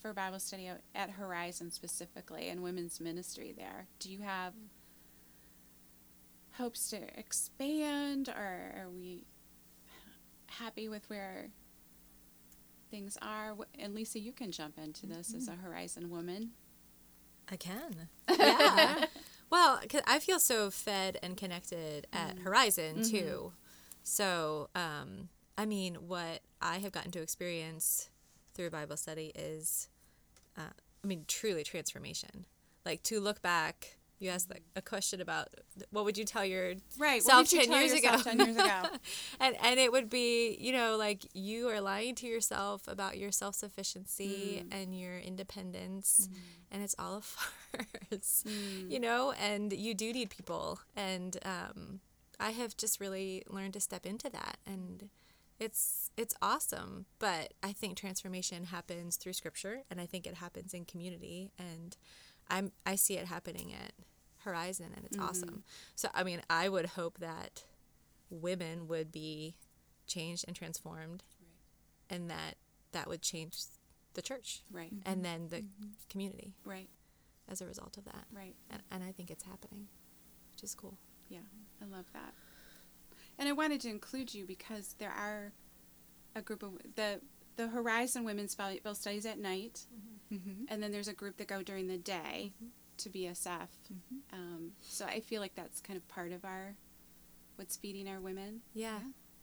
for 0.00 0.12
Bible 0.12 0.38
study 0.38 0.70
at- 0.94 1.10
Horizon 1.10 1.70
specifically 1.70 2.48
and 2.48 2.62
women's 2.62 3.00
ministry 3.00 3.54
there? 3.56 3.86
Do 3.98 4.10
you 4.10 4.20
have 4.20 4.54
hopes 6.52 6.90
to 6.90 7.18
expand, 7.18 8.28
or 8.28 8.74
are 8.82 8.88
we 8.92 9.24
happy 10.46 10.88
with 10.88 11.08
where 11.08 11.48
things 12.90 13.16
are? 13.22 13.54
And 13.78 13.94
Lisa, 13.94 14.18
you 14.18 14.32
can 14.32 14.52
jump 14.52 14.78
into 14.78 15.06
this 15.06 15.34
as 15.34 15.48
a 15.48 15.52
mm-hmm. 15.52 15.62
Horizon 15.64 16.10
woman. 16.10 16.50
I 17.50 17.56
can. 17.56 18.08
Yeah. 18.38 19.06
well, 19.50 19.80
'cause 19.88 20.02
I 20.06 20.18
feel 20.20 20.38
so 20.38 20.70
fed 20.70 21.18
and 21.22 21.36
connected 21.36 22.06
at 22.12 22.36
mm-hmm. 22.36 22.44
Horizon 22.44 23.02
too. 23.02 23.16
Mm-hmm. 23.16 23.54
So, 24.02 24.68
um, 24.74 25.28
I 25.58 25.66
mean, 25.66 25.94
what 26.06 26.40
I 26.62 26.78
have 26.78 26.92
gotten 26.92 27.10
to 27.12 27.20
experience 27.22 28.09
through 28.60 28.68
Bible 28.70 28.98
study 28.98 29.32
is, 29.34 29.88
uh, 30.58 30.60
I 31.02 31.06
mean, 31.06 31.24
truly 31.26 31.64
transformation. 31.64 32.44
Like 32.84 33.02
to 33.04 33.18
look 33.18 33.40
back, 33.40 33.96
you 34.18 34.28
asked 34.28 34.50
like, 34.50 34.64
a 34.76 34.82
question 34.82 35.22
about 35.22 35.48
what 35.90 36.04
would 36.04 36.18
you 36.18 36.24
tell 36.26 36.44
your 36.44 36.74
Right. 36.98 37.22
self 37.22 37.38
what 37.38 37.48
did 37.48 37.62
you 37.62 37.72
10 37.72 37.80
years 37.88 37.92
ago? 37.98 38.16
Ten 38.22 38.38
years 38.38 38.56
ago. 38.56 38.82
and 39.40 39.56
and 39.62 39.80
it 39.80 39.90
would 39.92 40.10
be 40.10 40.58
you 40.60 40.72
know 40.72 40.98
like 40.98 41.24
you 41.32 41.70
are 41.70 41.80
lying 41.80 42.14
to 42.16 42.26
yourself 42.26 42.86
about 42.86 43.16
your 43.16 43.32
self-sufficiency 43.32 44.62
and 44.70 44.98
your 44.98 45.18
independence 45.18 46.28
and 46.70 46.82
it's 46.82 46.94
all 46.98 47.16
a 47.16 47.22
farce 47.22 48.44
you 48.88 49.00
know 49.00 49.32
and 49.40 49.72
you 49.72 49.94
do 49.94 50.12
need 50.12 50.28
people 50.28 50.80
and 50.94 51.38
um, 51.44 52.00
i 52.38 52.50
have 52.50 52.76
just 52.76 53.00
really 53.00 53.42
learned 53.48 53.72
to 53.72 53.80
step 53.80 54.04
into 54.04 54.28
that 54.28 54.58
and 54.66 55.08
it's 55.60 56.10
it's 56.16 56.34
awesome 56.42 57.04
but 57.18 57.52
i 57.62 57.70
think 57.70 57.96
transformation 57.96 58.64
happens 58.64 59.16
through 59.16 59.32
scripture 59.32 59.82
and 59.90 60.00
i 60.00 60.06
think 60.06 60.26
it 60.26 60.34
happens 60.34 60.72
in 60.74 60.84
community 60.84 61.52
and 61.58 61.96
i'm 62.48 62.72
i 62.86 62.96
see 62.96 63.16
it 63.18 63.26
happening 63.26 63.72
at 63.72 63.92
horizon 64.44 64.86
and 64.96 65.04
it's 65.04 65.16
mm-hmm. 65.16 65.28
awesome 65.28 65.62
so 65.94 66.08
i 66.14 66.24
mean 66.24 66.40
i 66.48 66.68
would 66.68 66.86
hope 66.86 67.18
that 67.18 67.64
women 68.30 68.88
would 68.88 69.12
be 69.12 69.54
changed 70.06 70.44
and 70.46 70.56
transformed 70.56 71.22
and 72.08 72.30
that 72.30 72.56
that 72.92 73.06
would 73.06 73.22
change 73.22 73.56
the 74.14 74.22
church 74.22 74.62
Right. 74.72 74.90
and 74.90 75.16
mm-hmm. 75.16 75.22
then 75.22 75.48
the 75.50 75.56
mm-hmm. 75.58 75.90
community 76.08 76.54
Right. 76.64 76.88
as 77.48 77.60
a 77.60 77.66
result 77.66 77.96
of 77.98 78.04
that 78.06 78.24
Right. 78.32 78.54
and, 78.70 78.82
and 78.90 79.04
i 79.04 79.12
think 79.12 79.30
it's 79.30 79.44
happening 79.44 79.88
which 80.52 80.64
is 80.64 80.74
cool 80.74 80.96
Yeah, 81.28 81.40
I 81.80 81.84
love 81.84 82.06
that. 82.12 82.34
And 83.40 83.48
I 83.48 83.52
wanted 83.52 83.80
to 83.80 83.88
include 83.88 84.32
you 84.34 84.44
because 84.46 84.94
there 84.98 85.10
are 85.10 85.52
a 86.36 86.42
group 86.42 86.62
of 86.62 86.74
the 86.94 87.20
the 87.56 87.66
Horizon 87.68 88.22
Women's 88.24 88.54
Bible 88.54 88.94
Studies 88.94 89.26
at 89.26 89.38
night, 89.38 89.86
Mm-hmm. 90.32 90.66
and 90.68 90.80
then 90.80 90.92
there's 90.92 91.08
a 91.08 91.12
group 91.12 91.38
that 91.38 91.48
go 91.48 91.60
during 91.60 91.88
the 91.88 91.98
day 91.98 92.52
to 92.98 93.08
BSF. 93.10 93.66
Um, 94.32 94.70
so 94.80 95.04
I 95.04 95.18
feel 95.18 95.40
like 95.40 95.56
that's 95.56 95.80
kind 95.80 95.96
of 95.96 96.06
part 96.06 96.30
of 96.30 96.44
our 96.44 96.76
what's 97.56 97.76
feeding 97.76 98.06
our 98.08 98.20
women, 98.20 98.60
yeah 98.72 99.00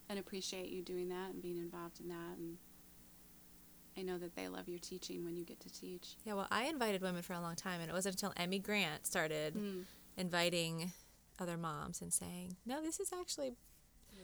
and 0.08 0.18
appreciate 0.18 0.70
you 0.70 0.80
doing 0.82 1.10
that 1.10 1.32
and 1.34 1.42
being 1.42 1.58
involved 1.58 2.00
in 2.00 2.08
that. 2.08 2.38
And 2.38 2.56
I 3.98 4.02
know 4.02 4.16
that 4.16 4.34
they 4.34 4.48
love 4.48 4.66
your 4.68 4.78
teaching 4.78 5.24
when 5.24 5.36
you 5.36 5.44
get 5.44 5.60
to 5.60 5.68
teach. 5.70 6.16
yeah 6.24 6.32
well 6.34 6.46
i 6.50 6.64
invited 6.64 7.02
women 7.02 7.20
for 7.22 7.34
a 7.34 7.40
long 7.40 7.54
time 7.56 7.80
and 7.82 7.90
it 7.90 7.92
wasn't 7.92 8.14
until 8.14 8.32
emmy 8.36 8.58
grant 8.60 9.06
started 9.06 9.54
Mm. 9.54 9.82
inviting 10.16 10.92
other 11.38 11.56
moms 11.58 12.00
and 12.00 12.12
saying 12.12 12.56
no 12.64 12.80
this 12.82 12.98
is 13.00 13.12
actually 13.12 13.52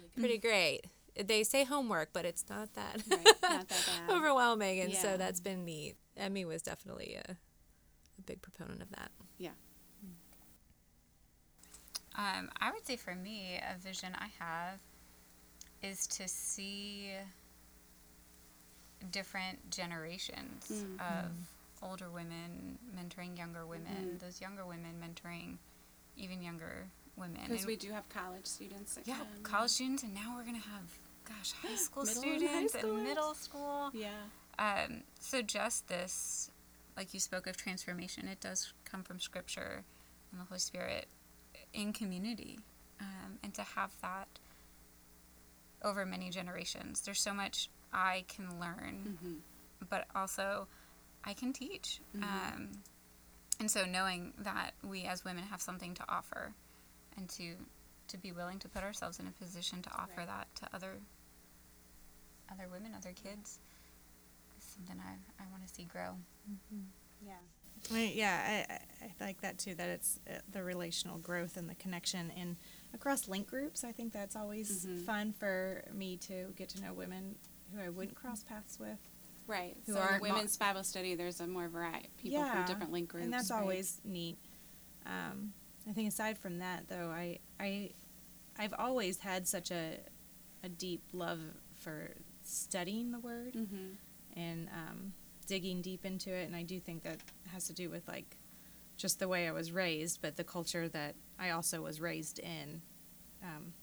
pretty 0.19 0.39
great 0.39 0.83
they 1.27 1.45
say 1.45 1.65
homework 1.65 2.11
but 2.13 2.25
it's 2.25 2.45
not 2.49 2.73
that 2.75 3.01
Right, 3.09 3.25
not 3.43 3.69
that 3.69 3.87
bad. 4.09 4.11
overwhelming 4.17 4.81
and 4.81 4.95
so 4.95 5.17
that's 5.17 5.41
been 5.41 5.65
neat 5.65 5.95
emmy 6.17 6.45
was 6.45 6.63
definitely 6.63 7.15
a, 7.29 7.33
a 8.19 8.23
big 8.27 8.43
proponent 8.43 8.83
of 8.83 8.91
that 8.91 9.11
Yeah. 9.39 9.51
Um, 12.17 12.49
I 12.61 12.71
would 12.71 12.87
say 12.87 12.97
for 12.97 13.15
me, 13.17 13.59
a 13.59 13.77
vision 13.77 14.13
I 14.17 14.29
have 14.39 14.79
is 15.83 16.07
to 16.07 16.29
see 16.29 17.11
different 19.11 19.69
generations 19.71 20.67
Mm. 20.71 21.01
of 21.01 21.33
older 21.83 22.09
women 22.11 22.79
mentoring 22.97 23.37
younger 23.37 23.67
women, 23.67 24.15
Mhm. 24.15 24.19
those 24.21 24.41
younger 24.41 24.65
women 24.65 24.99
mentoring 25.01 25.59
even 26.17 26.41
younger 26.41 26.89
women. 27.17 27.41
Because 27.49 27.67
we 27.67 27.77
do 27.77 27.91
have 27.93 28.09
college 28.09 28.47
students 28.47 28.99
yeah, 29.05 29.17
come. 29.17 29.27
college 29.43 29.71
students, 29.71 30.03
and 30.03 30.15
now 30.15 30.35
we're 30.37 30.45
gonna 30.45 30.59
have, 30.59 30.99
gosh, 31.29 31.53
high 31.53 31.75
school 31.87 32.05
Middle 32.05 32.23
and 32.23 32.33
high 32.43 32.67
students 32.67 32.75
and 32.75 33.03
middle 33.05 33.35
school. 33.35 33.91
Yeah. 33.93 34.09
Um, 34.59 35.03
so 35.19 35.43
just 35.43 35.89
this, 35.89 36.51
like 36.97 37.12
you 37.15 37.21
spoke 37.21 37.47
of 37.47 37.57
transformation, 37.57 38.29
it 38.29 38.41
does 38.41 38.73
come 38.85 39.03
from 39.03 39.19
Scripture 39.21 39.85
and 40.31 40.41
the 40.41 40.45
Holy 40.45 40.61
Spirit 40.61 41.07
in 41.73 41.93
community, 41.93 42.59
um, 43.01 43.39
and 43.43 43.53
to 43.55 43.62
have 43.62 43.91
that 44.03 44.29
over 45.83 46.07
many 46.07 46.31
generations. 46.31 47.01
There's 47.03 47.21
so 47.21 47.35
much 47.35 47.69
I 47.93 48.25
can 48.29 48.59
learn, 48.61 49.19
Mm-hmm. 49.23 49.35
but 49.91 50.07
also 50.15 50.67
I 51.25 51.35
can 51.35 51.53
teach. 51.53 52.01
Mhm. 52.17 52.23
Um, 52.23 52.71
and 53.61 53.71
so 53.71 53.85
knowing 53.85 54.33
that 54.39 54.73
we 54.83 55.05
as 55.05 55.25
women 55.25 55.45
have 55.45 55.61
something 55.62 55.95
to 55.95 56.05
offer 56.09 56.55
and 57.17 57.29
to 57.31 57.55
to 58.09 58.19
be 58.19 58.33
willing 58.33 58.59
to 58.59 58.69
put 58.69 58.83
ourselves 58.83 59.19
in 59.19 59.27
a 59.27 59.31
position 59.31 59.81
to 59.83 59.91
offer 59.93 60.12
Right. 60.19 60.27
that 60.27 60.55
to 60.57 60.69
other 60.77 61.01
other 62.53 62.69
women, 62.71 62.93
other 62.95 63.12
kids 63.12 63.59
is 64.59 64.65
something 64.65 64.97
I, 65.01 65.12
I 65.43 65.47
want 65.51 65.67
to 65.67 65.73
see 65.75 65.85
grow. 65.85 66.17
Yeah. 67.25 67.33
I, 67.93 68.12
yeah, 68.15 68.65
I, 68.69 68.73
I, 69.05 69.09
I 69.21 69.25
like 69.27 69.41
that 69.43 69.59
too. 69.59 69.75
That 69.75 69.89
it's 69.89 70.21
uh, 70.31 70.39
the 70.53 70.62
relational 70.62 71.19
growth 71.19 71.57
and 71.57 71.69
the 71.69 71.75
connection, 71.75 72.31
and 72.37 72.57
across 72.95 73.29
link 73.29 73.47
groups. 73.49 73.85
I 73.85 73.93
think 73.93 74.12
that's 74.12 74.37
always 74.37 74.87
Mhm. 74.87 75.05
fun 75.05 75.33
for 75.33 75.83
me 75.93 76.17
to 76.19 76.53
get 76.57 76.69
to 76.71 76.83
know 76.83 76.93
women 76.95 77.35
who 77.75 77.81
I 77.81 77.89
wouldn't 77.89 78.17
cross 78.17 78.43
paths 78.45 78.79
with. 78.79 78.99
Right. 79.47 79.77
Who 79.87 79.93
so 79.95 79.99
in 80.01 80.05
aren't 80.07 80.23
women's 80.23 80.57
Bible 80.57 80.85
study, 80.85 81.15
there's 81.15 81.41
a 81.41 81.47
more 81.47 81.69
variety 81.69 82.09
people 82.17 82.39
yeah, 82.39 82.53
from 82.55 82.65
different 82.67 82.93
link 82.93 83.09
groups. 83.11 83.25
and 83.25 83.33
that's 83.33 83.51
right? 83.51 83.61
always 83.61 84.01
neat. 84.05 84.39
Um, 85.05 85.53
I 85.89 85.93
think 85.93 86.09
aside 86.09 86.39
from 86.39 86.59
that, 86.59 86.89
though, 86.89 87.11
I 87.11 87.39
I 87.61 87.91
I've 88.59 88.74
always 88.78 89.18
had 89.20 89.47
such 89.47 89.70
a 89.70 89.99
a 90.62 90.68
deep 90.68 91.03
love 91.12 91.41
for 91.74 92.11
studying 92.43 93.11
the 93.11 93.18
Word 93.18 93.55
Mhm. 93.55 93.97
and 94.37 94.68
um, 94.68 95.12
digging 95.47 95.82
deep 95.82 96.05
into 96.05 96.30
it, 96.32 96.47
and 96.47 96.57
I 96.57 96.62
do 96.62 96.80
think 96.80 97.03
that 97.03 97.18
has 97.53 97.66
to 97.66 97.72
do 97.74 97.91
with 97.91 98.07
like 98.09 98.37
just 98.97 99.18
the 99.18 99.28
way 99.28 99.47
I 99.49 99.53
was 99.53 99.72
raised, 99.72 100.20
but 100.22 100.37
the 100.37 100.45
culture 100.45 100.89
that 100.89 101.16
I 101.39 101.51
also 101.51 101.82
was 101.82 102.01
raised 102.01 102.39
in. 102.39 102.80
Um, 103.43 103.74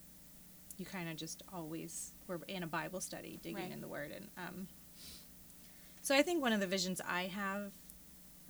you 0.78 0.86
kind 0.86 1.10
of 1.10 1.18
just 1.18 1.44
always 1.54 2.14
were 2.26 2.40
in 2.48 2.64
a 2.64 2.68
Bible 2.68 3.02
study, 3.02 3.38
digging 3.44 3.58
Right. 3.64 3.72
in 3.72 3.82
the 3.82 3.88
Word, 3.88 4.12
and 4.12 4.30
um, 4.38 4.68
so 6.02 6.16
I 6.16 6.24
think 6.24 6.42
one 6.42 6.54
of 6.54 6.60
the 6.60 6.66
visions 6.68 7.00
I 7.02 7.24
have 7.28 7.72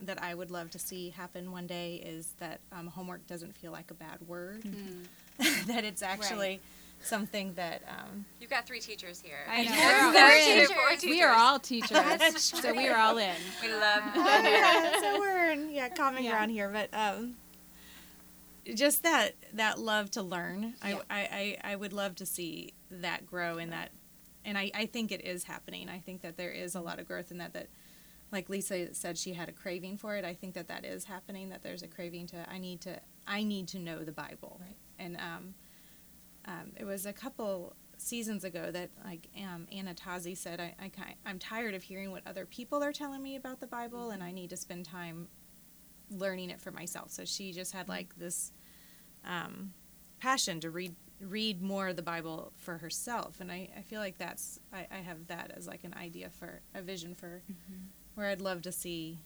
that 0.02 0.22
I 0.24 0.34
would 0.34 0.52
love 0.52 0.72
to 0.72 0.80
see 0.80 1.10
happen 1.10 1.52
one 1.52 1.68
day 1.68 1.96
is 1.96 2.34
that 2.40 2.60
um, 2.72 2.88
homework 2.88 3.26
doesn't 3.28 3.56
feel 3.56 3.72
like 3.72 3.92
a 3.92 3.94
bad 3.96 4.20
word, 4.28 4.64
Mm. 4.64 5.06
that 5.68 5.84
it's 5.84 6.02
actually 6.02 6.60
something 7.04 7.54
that 7.56 7.82
um, 7.88 8.26
You've 8.40 8.50
got 8.52 8.68
three 8.68 8.80
teachers 8.80 9.20
here. 9.22 9.38
I 9.50 9.64
know. 9.64 9.72
We're, 9.72 10.14
we're 10.14 10.92
in. 10.92 10.98
teachers. 11.00 11.10
We 11.10 11.22
are 11.24 11.34
all 11.36 11.60
teachers, 11.60 12.42
so 12.62 12.74
we 12.74 12.88
are 12.90 12.98
all 12.98 13.18
in. 13.18 13.36
We 13.62 13.70
love. 13.72 14.04
oh, 14.16 14.42
yeah, 14.44 15.00
so 15.00 15.20
we're 15.20 15.52
in 15.52 15.72
yeah 15.72 15.90
common 15.90 16.24
Yeah. 16.24 16.32
ground 16.32 16.52
here, 16.52 16.70
but 16.70 16.90
um, 16.94 17.36
just 18.76 19.04
that 19.04 19.32
that 19.54 19.80
love 19.80 20.12
to 20.12 20.22
learn. 20.22 20.74
Yeah. 20.86 21.00
I, 21.10 21.20
I, 21.20 21.58
I 21.64 21.72
I 21.72 21.76
would 21.76 21.94
love 21.94 22.16
to 22.18 22.26
see 22.26 22.74
that 22.92 23.26
grow 23.26 23.58
in 23.58 23.72
that, 23.72 23.90
and 24.46 24.58
I, 24.58 24.70
I 24.76 24.86
think 24.86 25.12
it 25.12 25.26
is 25.26 25.46
happening. 25.46 25.90
I 25.90 26.00
think 26.00 26.22
that 26.22 26.38
there 26.38 26.52
is 26.52 26.76
a 26.76 26.82
lot 26.82 27.00
of 27.00 27.08
growth 27.08 27.32
in 27.32 27.38
that. 27.40 27.54
That, 27.54 27.68
like 28.32 28.50
Lisa 28.50 28.94
said, 28.94 29.18
she 29.18 29.34
had 29.34 29.50
a 29.50 29.52
craving 29.52 29.98
for 29.98 30.16
it. 30.16 30.24
I 30.24 30.34
think 30.34 30.54
that 30.54 30.68
that 30.70 30.86
is 30.86 31.06
happening. 31.06 31.50
That 31.50 31.64
there's 31.64 31.84
a 31.84 31.88
craving 31.88 32.28
to 32.28 32.50
I 32.50 32.58
need 32.58 32.82
to 32.82 33.00
I 33.28 33.44
need 33.44 33.68
to 33.70 33.80
know 33.80 34.04
the 34.04 34.12
Bible. 34.12 34.60
Right. 34.62 34.78
And 35.00 35.18
um, 35.18 35.54
um, 36.46 36.72
it 36.76 36.86
was 36.86 37.06
a 37.06 37.14
couple 37.14 37.76
seasons 37.98 38.44
ago 38.44 38.72
that 38.72 38.90
like 39.06 39.28
um, 39.38 39.68
Anna 39.72 39.94
Tazi 39.94 40.36
said, 40.36 40.60
I, 40.60 40.76
I 40.80 40.92
I'm 41.26 41.40
tired 41.40 41.76
of 41.76 41.84
hearing 41.84 42.12
what 42.12 42.26
other 42.26 42.46
people 42.46 42.84
are 42.84 42.94
telling 42.94 43.22
me 43.22 43.36
about 43.36 43.60
the 43.60 43.68
Bible, 43.68 44.12
and 44.12 44.24
I 44.24 44.32
need 44.32 44.50
to 44.52 44.58
spend 44.58 44.86
time 44.86 45.28
learning 46.10 46.50
it 46.50 46.60
for 46.60 46.72
myself. 46.72 47.12
So 47.12 47.26
she 47.26 47.52
just 47.52 47.74
had 47.74 47.88
like 47.88 48.16
this 48.18 48.52
um, 49.26 49.74
passion 50.20 50.60
to 50.62 50.70
read 50.70 50.96
read 51.20 51.62
more 51.62 51.90
of 51.90 51.96
the 51.96 52.02
Bible 52.02 52.52
for 52.56 52.78
herself, 52.78 53.40
and 53.40 53.52
I, 53.52 53.70
I 53.78 53.82
feel 53.82 54.00
like 54.00 54.18
that's 54.18 54.60
I, 54.74 54.88
I 54.92 54.98
have 54.98 55.28
that 55.28 55.52
as 55.56 55.68
like 55.68 55.84
an 55.84 55.94
idea 55.94 56.30
for 56.30 56.62
a 56.74 56.82
vision 56.82 57.14
for 57.14 57.44
where 58.16 58.28
I'd 58.28 58.42
love 58.42 58.62
to 58.64 58.72
see 58.72 59.20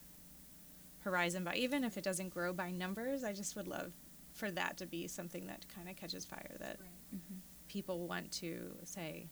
Horizon 0.99 1.43
by 1.43 1.55
even 1.55 1.83
if 1.83 1.97
it 1.97 2.03
doesn't 2.03 2.29
grow 2.29 2.53
by 2.53 2.71
numbers, 2.71 3.23
I 3.23 3.33
just 3.33 3.55
would 3.55 3.67
love 3.67 3.93
for 4.33 4.51
that 4.51 4.77
to 4.77 4.85
be 4.85 5.07
something 5.07 5.47
that 5.47 5.65
kind 5.73 5.87
of 5.89 5.95
catches 5.95 6.25
fire 6.25 6.55
that 6.59 6.77
mm-hmm. 7.15 7.35
people 7.67 8.07
want 8.07 8.31
to 8.33 8.75
say, 8.83 9.27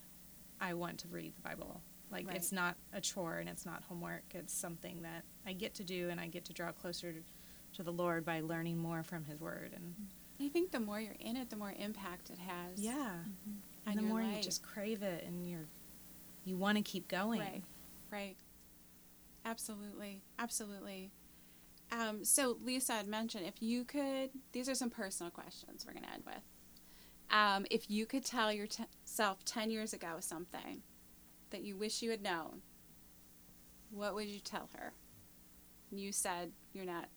I 0.62 0.74
want 0.76 1.00
to 1.00 1.08
read 1.10 1.36
the 1.36 1.42
Bible. 1.42 1.82
Like 2.12 2.28
Right. 2.28 2.36
it's 2.36 2.52
not 2.52 2.78
a 2.94 3.02
chore 3.02 3.38
and 3.40 3.50
it's 3.50 3.66
not 3.66 3.84
homework. 3.84 4.24
It's 4.34 4.54
something 4.54 5.02
that 5.02 5.24
I 5.46 5.54
get 5.54 5.74
to 5.76 5.84
do 5.84 6.10
and 6.10 6.20
I 6.20 6.28
get 6.28 6.46
to 6.46 6.54
draw 6.54 6.72
closer 6.72 7.12
to, 7.12 7.20
to 7.74 7.84
the 7.84 7.92
Lord 7.92 8.24
by 8.24 8.42
learning 8.42 8.78
more 8.78 9.04
from 9.04 9.26
His 9.26 9.42
Word. 9.42 9.72
And 9.76 9.84
mm-hmm. 9.84 10.46
I 10.46 10.50
think 10.50 10.72
the 10.72 10.80
more 10.80 11.00
you're 11.00 11.16
in 11.20 11.36
it, 11.36 11.50
the 11.50 11.56
more 11.56 11.74
impact 11.78 12.30
it 12.30 12.40
has. 12.40 12.80
yeah, 12.80 12.94
mm-hmm. 12.94 13.88
on 13.88 13.98
and 13.98 13.98
the 13.98 14.04
your 14.04 14.10
more 14.10 14.22
you 14.22 14.42
just 14.42 14.62
crave 14.62 15.02
it 15.02 15.24
and 15.26 15.50
you're 15.50 15.68
you 16.46 16.56
want 16.56 16.78
to 16.78 16.84
keep 16.84 17.08
going. 17.08 17.40
Right. 17.40 17.64
Right. 18.12 18.36
Absolutely. 19.46 20.22
Absolutely. 20.40 21.12
Um, 21.92 22.24
so 22.24 22.58
Lisa 22.64 22.94
had 22.94 23.08
mentioned 23.08 23.46
if 23.46 23.62
you 23.62 23.84
could, 23.84 24.32
these 24.52 24.68
are 24.68 24.76
some 24.76 24.90
personal 24.90 25.32
questions 25.32 25.86
we're 25.86 25.94
going 25.94 26.06
to 26.06 26.14
end 26.14 26.24
with. 26.26 26.44
Um, 27.30 27.66
if 27.70 27.90
you 27.90 28.06
could 28.06 28.26
tell 28.26 28.52
yourself 28.52 29.44
10 29.46 29.70
years 29.72 29.94
ago 29.94 30.18
something 30.20 30.82
that 31.52 31.64
you 31.64 31.76
wish 31.78 32.02
you 32.02 32.12
had 32.12 32.22
known, 32.22 32.62
what 33.92 34.16
would 34.16 34.28
you 34.28 34.40
tell 34.40 34.70
her? 34.76 34.94
You 35.92 36.12
said 36.12 36.52
you're 36.74 36.86
not 36.86 37.10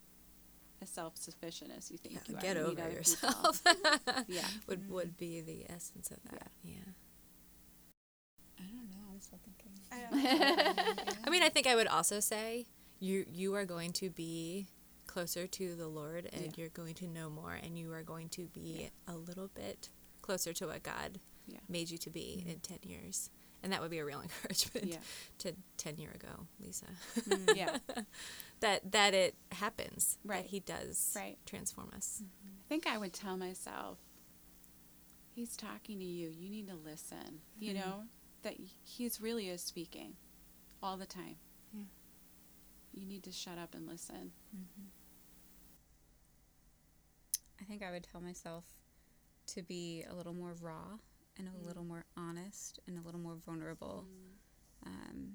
as 0.82 0.90
self 0.90 1.16
sufficient 1.16 1.70
as 1.76 1.90
you 1.90 1.96
think 1.96 2.18
you 2.28 2.36
are. 2.36 2.40
Get 2.40 2.56
over 2.56 2.90
yourself. 2.90 3.62
Yeah. 4.28 4.46
would 4.66 4.90
would 4.90 5.16
be 5.16 5.40
the 5.40 5.64
essence 5.70 6.10
of 6.10 6.18
that. 6.30 6.50
Yeah. 6.62 6.76
I 8.58 8.62
don't 8.64 8.90
know. 8.90 9.05
I'm 9.16 9.20
still 9.22 9.38
thinking. 9.44 9.72
I 11.24 11.30
mean, 11.30 11.42
I 11.42 11.48
think 11.48 11.66
I 11.66 11.74
would 11.74 11.86
also 11.86 12.20
say 12.20 12.66
you 13.00 13.24
you 13.32 13.54
are 13.54 13.64
going 13.64 13.92
to 13.94 14.10
be 14.10 14.66
closer 15.06 15.46
to 15.46 15.74
the 15.74 15.88
Lord, 15.88 16.28
and 16.32 16.44
Yeah. 16.44 16.50
you're 16.56 16.68
going 16.68 16.94
to 16.96 17.06
know 17.06 17.30
more, 17.30 17.54
and 17.54 17.78
you 17.78 17.92
are 17.92 18.02
going 18.02 18.28
to 18.30 18.46
be 18.48 18.90
a 19.08 19.16
little 19.16 19.48
bit 19.48 19.88
closer 20.20 20.52
to 20.52 20.66
what 20.66 20.82
God 20.82 21.18
Yeah. 21.46 21.60
made 21.68 21.90
you 21.90 21.96
to 21.98 22.10
be 22.10 22.38
mm-hmm. 22.40 22.50
in 22.50 22.58
ten 22.60 22.78
years. 22.82 23.30
And 23.62 23.72
that 23.72 23.80
would 23.80 23.90
be 23.90 23.98
a 23.98 24.04
real 24.04 24.20
encouragement 24.28 24.86
Yeah. 24.86 24.98
to 25.38 25.54
ten 25.78 25.96
year 25.96 26.10
ago, 26.10 26.46
Lisa. 26.60 26.86
Mm, 27.20 27.56
yeah. 27.56 27.78
that 28.60 28.92
that 28.92 29.14
it 29.14 29.34
happens. 29.52 30.18
Right. 30.24 30.42
That 30.42 30.50
He 30.50 30.60
does 30.60 31.12
Right. 31.16 31.38
transform 31.46 31.90
us. 31.96 32.20
Mm-hmm. 32.22 32.56
I 32.60 32.68
think 32.68 32.86
I 32.86 32.98
would 32.98 33.12
tell 33.14 33.36
myself, 33.38 33.98
he's 35.34 35.56
talking 35.56 35.98
to 36.00 36.04
you. 36.04 36.28
You 36.36 36.50
need 36.50 36.68
to 36.68 36.74
listen. 36.74 37.40
You 37.58 37.74
Mm-hmm. 37.74 37.80
know, 37.88 38.02
that 38.46 38.54
he's 38.84 39.20
really 39.20 39.48
is 39.48 39.60
speaking 39.60 40.14
all 40.80 40.96
the 40.96 41.04
time. 41.04 41.34
Yeah. 41.74 41.82
You 42.92 43.04
need 43.04 43.24
to 43.24 43.32
shut 43.32 43.58
up 43.58 43.74
and 43.74 43.88
listen. 43.88 44.30
Mm-hmm. 44.54 44.86
I 47.60 47.64
think 47.64 47.82
I 47.82 47.90
would 47.90 48.04
tell 48.04 48.20
myself 48.20 48.62
to 49.48 49.62
be 49.62 50.04
a 50.08 50.14
little 50.14 50.32
more 50.32 50.54
raw 50.60 50.98
and 51.36 51.48
a 51.48 51.50
mm. 51.50 51.66
little 51.66 51.82
more 51.82 52.04
honest 52.16 52.78
and 52.86 52.96
a 52.96 53.02
little 53.02 53.18
more 53.18 53.34
vulnerable, 53.44 54.04
mm. 54.06 54.86
um, 54.86 55.28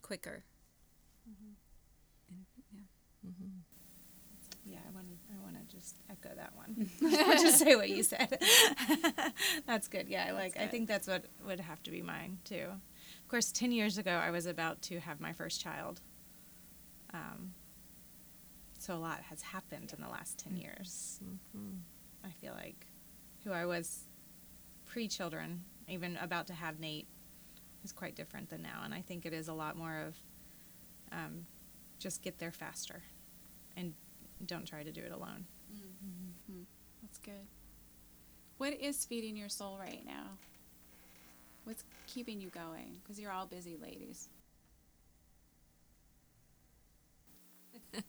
quicker. 0.00 0.44
Mm-hmm. 1.28 1.52
And, 2.30 2.46
yeah. 2.72 3.28
Mm-hmm. 3.28 3.79
Yeah, 4.64 4.78
I 4.86 4.94
want 4.94 5.06
to. 5.08 5.14
I 5.34 5.42
want 5.42 5.68
to 5.68 5.74
just 5.74 5.96
echo 6.10 6.34
that 6.36 6.52
one. 6.54 6.90
just 7.40 7.58
say 7.58 7.76
what 7.76 7.88
you 7.88 8.02
said. 8.02 8.38
that's 9.66 9.88
good. 9.88 10.08
Yeah, 10.08 10.26
I 10.28 10.32
like. 10.32 10.58
I 10.58 10.66
think 10.66 10.88
that's 10.88 11.08
what 11.08 11.24
would 11.46 11.60
have 11.60 11.82
to 11.84 11.90
be 11.90 12.02
mine 12.02 12.38
too. 12.44 12.66
Of 12.66 13.28
course, 13.28 13.50
ten 13.52 13.72
years 13.72 13.98
ago, 13.98 14.10
I 14.12 14.30
was 14.30 14.46
about 14.46 14.82
to 14.82 15.00
have 15.00 15.20
my 15.20 15.32
first 15.32 15.60
child. 15.60 16.00
Um, 17.12 17.54
so 18.78 18.94
a 18.94 18.98
lot 18.98 19.20
has 19.22 19.42
happened 19.42 19.92
in 19.96 20.02
the 20.02 20.08
last 20.10 20.38
ten 20.38 20.56
years. 20.56 21.20
I 22.24 22.30
feel 22.30 22.52
like 22.52 22.86
who 23.44 23.52
I 23.52 23.64
was 23.64 24.04
pre-children, 24.86 25.64
even 25.88 26.16
about 26.18 26.46
to 26.48 26.52
have 26.52 26.78
Nate, 26.78 27.06
is 27.82 27.92
quite 27.92 28.14
different 28.14 28.50
than 28.50 28.62
now, 28.62 28.82
and 28.84 28.92
I 28.92 29.00
think 29.00 29.24
it 29.24 29.32
is 29.32 29.48
a 29.48 29.54
lot 29.54 29.76
more 29.76 29.96
of 30.06 30.16
um, 31.12 31.46
just 31.98 32.22
get 32.22 32.38
there 32.38 32.52
faster, 32.52 33.02
and 33.76 33.94
don't 34.46 34.66
try 34.66 34.82
to 34.82 34.92
do 34.92 35.02
it 35.02 35.12
alone. 35.12 35.44
Mm-hmm. 35.72 36.62
That's 37.02 37.18
good. 37.18 37.46
What 38.58 38.74
is 38.74 39.04
feeding 39.04 39.36
your 39.36 39.48
soul 39.48 39.78
right 39.78 40.04
now? 40.06 40.38
What's 41.64 41.84
keeping 42.06 42.40
you 42.40 42.48
going? 42.50 42.98
Because 43.02 43.18
you're 43.18 43.32
all 43.32 43.46
busy 43.46 43.76
ladies. 43.80 44.28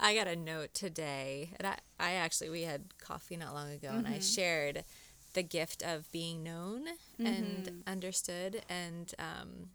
I 0.00 0.14
got 0.14 0.26
a 0.26 0.36
note 0.36 0.74
today, 0.74 1.50
and 1.58 1.66
I, 1.66 1.78
I 1.98 2.12
actually 2.12 2.50
we 2.50 2.62
had 2.62 2.94
coffee 2.98 3.36
not 3.36 3.54
long 3.54 3.70
ago, 3.70 3.90
and 3.90 4.06
I 4.06 4.12
mm-hmm. 4.12 4.20
shared 4.20 4.84
the 5.34 5.42
gift 5.42 5.82
of 5.82 6.10
being 6.12 6.42
known 6.42 6.86
and 7.18 7.66
mm-hmm. 7.66 7.76
understood. 7.86 8.62
And 8.68 9.12
um, 9.18 9.68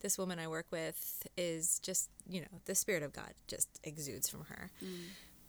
this 0.00 0.18
woman 0.18 0.38
I 0.38 0.48
work 0.48 0.66
with 0.70 1.26
is 1.36 1.78
just 1.80 2.10
you 2.28 2.40
know 2.40 2.60
the 2.66 2.74
spirit 2.74 3.02
of 3.02 3.12
God 3.12 3.32
just 3.48 3.68
exudes 3.84 4.28
from 4.28 4.44
her. 4.44 4.70
Mm. 4.84 4.88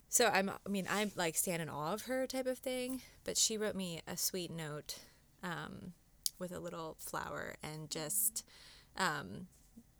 So 0.08 0.26
I'm 0.32 0.48
I 0.50 0.68
mean 0.68 0.86
I'm 0.90 1.12
like 1.16 1.36
stand 1.36 1.60
in 1.62 1.68
awe 1.68 1.92
of 1.92 2.02
her 2.02 2.26
type 2.26 2.46
of 2.46 2.58
thing. 2.58 3.02
But 3.24 3.36
she 3.36 3.56
wrote 3.58 3.74
me 3.74 4.00
a 4.06 4.16
sweet 4.16 4.50
note 4.50 4.98
um, 5.42 5.92
with 6.38 6.52
a 6.52 6.58
little 6.60 6.96
flower 6.98 7.56
and 7.62 7.90
just 7.90 8.44
um, 8.96 9.46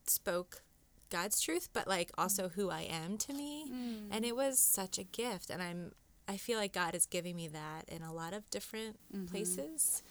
spoke 0.06 0.62
God's 1.10 1.40
truth, 1.40 1.68
but 1.72 1.86
like 1.86 2.10
also 2.18 2.48
who 2.50 2.70
I 2.70 2.82
am 2.82 3.16
to 3.18 3.32
me. 3.32 3.70
And 4.10 4.24
it 4.24 4.34
was 4.36 4.58
such 4.58 4.98
a 4.98 5.04
gift. 5.04 5.50
And 5.50 5.62
I'm 5.62 5.92
I 6.26 6.36
feel 6.36 6.58
like 6.58 6.72
God 6.72 6.94
is 6.94 7.06
giving 7.06 7.36
me 7.36 7.48
that 7.48 7.84
in 7.88 8.02
a 8.02 8.12
lot 8.12 8.32
of 8.34 8.48
different 8.50 8.98
places. 9.30 10.02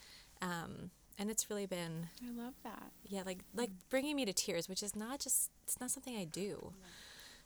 Um, 0.42 0.92
and 1.20 1.30
it's 1.32 1.50
really 1.50 1.66
been 1.66 2.10
I 2.24 2.32
love 2.32 2.54
that. 2.64 2.92
yeah 3.08 3.24
like 3.26 3.40
like 3.56 3.72
bringing 3.90 4.16
me 4.16 4.26
to 4.26 4.34
tears 4.34 4.70
which 4.70 4.84
is 4.84 4.96
not 4.96 5.20
just 5.20 5.50
it's 5.64 5.80
not 5.80 5.90
something 5.90 6.16
i 6.16 6.26
do 6.26 6.74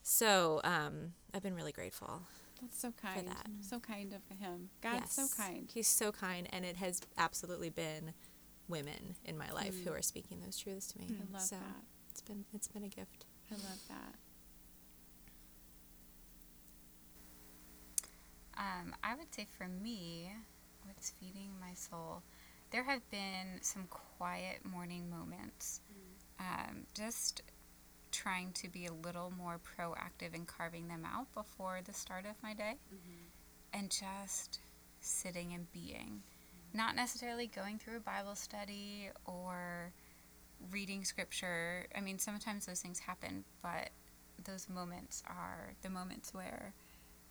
so 0.03 0.59
um 0.65 1.13
i've 1.33 1.41
been 1.41 1.55
really 1.55 1.71
grateful 1.71 2.23
That's 2.61 2.79
so 2.79 2.91
kind. 3.01 3.27
that. 3.27 3.47
So 3.61 3.79
kind 3.79 4.13
of 4.13 4.21
him. 4.37 4.69
God's 4.81 5.11
so 5.11 5.27
kind. 5.35 5.69
he's 5.73 5.87
so 5.87 6.11
kind 6.11 6.47
and 6.51 6.63
it 6.63 6.77
has 6.77 7.01
absolutely 7.17 7.69
been 7.69 8.13
women 8.67 9.15
in 9.25 9.37
my 9.37 9.49
life 9.51 9.83
who 9.83 9.91
are 9.91 10.01
speaking 10.01 10.39
those 10.45 10.57
truths 10.57 10.87
to 10.93 10.99
me 10.99 11.07
I 11.09 11.33
love 11.33 11.41
so 11.41 11.55
that. 11.57 11.83
it's 12.09 12.21
been 12.21 12.45
it's 12.53 12.67
been 12.69 12.83
a 12.83 12.87
gift 12.87 13.25
I 13.51 13.55
love 13.55 13.79
that. 13.89 14.15
Um, 18.57 18.95
I 19.03 19.15
would 19.15 19.33
say 19.33 19.47
for 19.57 19.67
me, 19.67 20.31
what's 20.85 21.11
feeding 21.19 21.49
my 21.59 21.73
soul, 21.73 22.21
there 22.71 22.83
have 22.83 23.01
been 23.09 23.59
some 23.61 23.87
quiet 23.89 24.63
morning 24.63 25.09
moments. 25.09 25.81
Um, 26.39 26.85
just 26.95 27.41
trying 28.11 28.51
to 28.53 28.69
be 28.69 28.85
a 28.85 28.93
little 28.93 29.31
more 29.37 29.59
proactive 29.59 30.33
in 30.33 30.45
carving 30.45 30.87
them 30.87 31.05
out 31.05 31.33
before 31.33 31.79
the 31.83 31.93
start 31.93 32.25
of 32.25 32.35
my 32.43 32.53
day. 32.53 32.75
And 33.73 33.89
just 33.89 34.59
sitting 34.99 35.53
and 35.53 35.71
being. 35.71 36.21
Not 36.73 36.95
necessarily 36.95 37.47
going 37.47 37.77
through 37.79 37.97
a 37.97 38.01
Bible 38.01 38.35
study 38.35 39.09
or 39.25 39.91
reading 40.71 41.03
scripture. 41.03 41.87
I 41.95 42.01
mean, 42.01 42.19
sometimes 42.19 42.65
those 42.65 42.81
things 42.81 42.99
happen, 42.99 43.43
but 43.61 43.89
those 44.43 44.69
moments 44.69 45.23
are 45.27 45.73
the 45.81 45.89
moments 45.89 46.33
where 46.33 46.73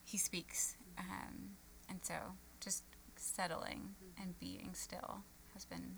he 0.05 0.19
speaks. 0.19 0.77
Um, 0.99 1.57
and 1.89 2.01
so 2.03 2.15
just 2.61 2.85
settling 3.17 3.95
and 4.21 4.39
being 4.39 4.71
still 4.75 5.23
has 5.55 5.65
been 5.65 5.97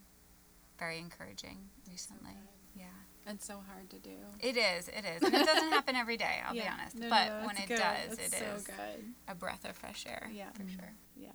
very 0.79 0.99
encouraging 0.99 1.59
recently. 1.89 2.33
Yeah. 2.75 2.85
And 3.27 3.41
so 3.41 3.63
hard 3.73 3.89
to 3.91 3.99
do. 3.99 4.17
It 4.41 4.57
is, 4.57 4.89
it 4.89 5.05
is. 5.05 5.23
And 5.23 5.35
it 5.35 5.47
doesn't 5.47 5.71
happen 5.73 5.95
every 5.95 6.17
day, 6.17 6.41
I'll 6.45 6.53
be 6.55 6.63
honest. 6.67 6.97
No, 6.97 7.09
but 7.09 7.29
no, 7.29 7.47
when 7.47 7.51
it's 7.57 7.65
it 7.65 7.69
good. 7.69 7.79
does, 7.79 8.19
It's 8.19 8.33
it 8.35 8.43
is 8.43 8.65
so 8.65 8.73
good. 8.73 9.05
a 9.29 9.35
breath 9.35 9.65
of 9.65 9.77
fresh 9.77 10.05
air. 10.09 10.29
Yeah. 10.33 10.51
For 10.53 10.69
sure. 10.69 10.93
Yeah. 11.17 11.29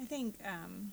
I 0.00 0.04
think 0.04 0.34
um, 0.44 0.92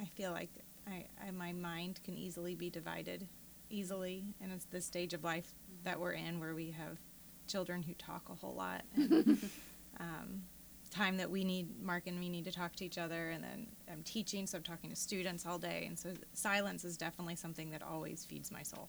I 0.00 0.04
feel 0.04 0.32
like 0.32 0.50
I, 0.86 1.04
I 1.26 1.30
my 1.30 1.52
mind 1.52 2.00
can 2.04 2.16
easily 2.16 2.54
be 2.54 2.68
divided 2.68 3.26
easily, 3.70 4.24
and 4.40 4.52
it's 4.52 4.64
the 4.66 4.80
stage 4.80 5.14
of 5.14 5.24
life 5.24 5.54
that 5.84 5.98
we're 5.98 6.12
in 6.12 6.38
where 6.40 6.54
we 6.54 6.72
have 6.72 6.98
children 7.46 7.82
who 7.82 7.94
talk 7.94 8.28
a 8.28 8.34
whole 8.34 8.54
lot, 8.54 8.82
and 8.96 9.38
um, 10.00 10.42
time 10.90 11.16
that 11.18 11.30
we 11.30 11.44
need 11.44 11.82
Mark 11.82 12.06
and 12.06 12.18
me 12.18 12.28
need 12.28 12.44
to 12.44 12.52
talk 12.52 12.74
to 12.76 12.84
each 12.84 12.98
other, 12.98 13.30
and 13.30 13.42
then 13.42 13.66
I'm 13.90 14.02
teaching, 14.02 14.46
so 14.46 14.58
I'm 14.58 14.64
talking 14.64 14.90
to 14.90 14.96
students 14.96 15.46
all 15.46 15.58
day, 15.58 15.84
and 15.86 15.98
so 15.98 16.12
silence 16.32 16.84
is 16.84 16.96
definitely 16.96 17.36
something 17.36 17.70
that 17.70 17.82
always 17.82 18.24
feeds 18.24 18.50
my 18.50 18.62
soul, 18.62 18.88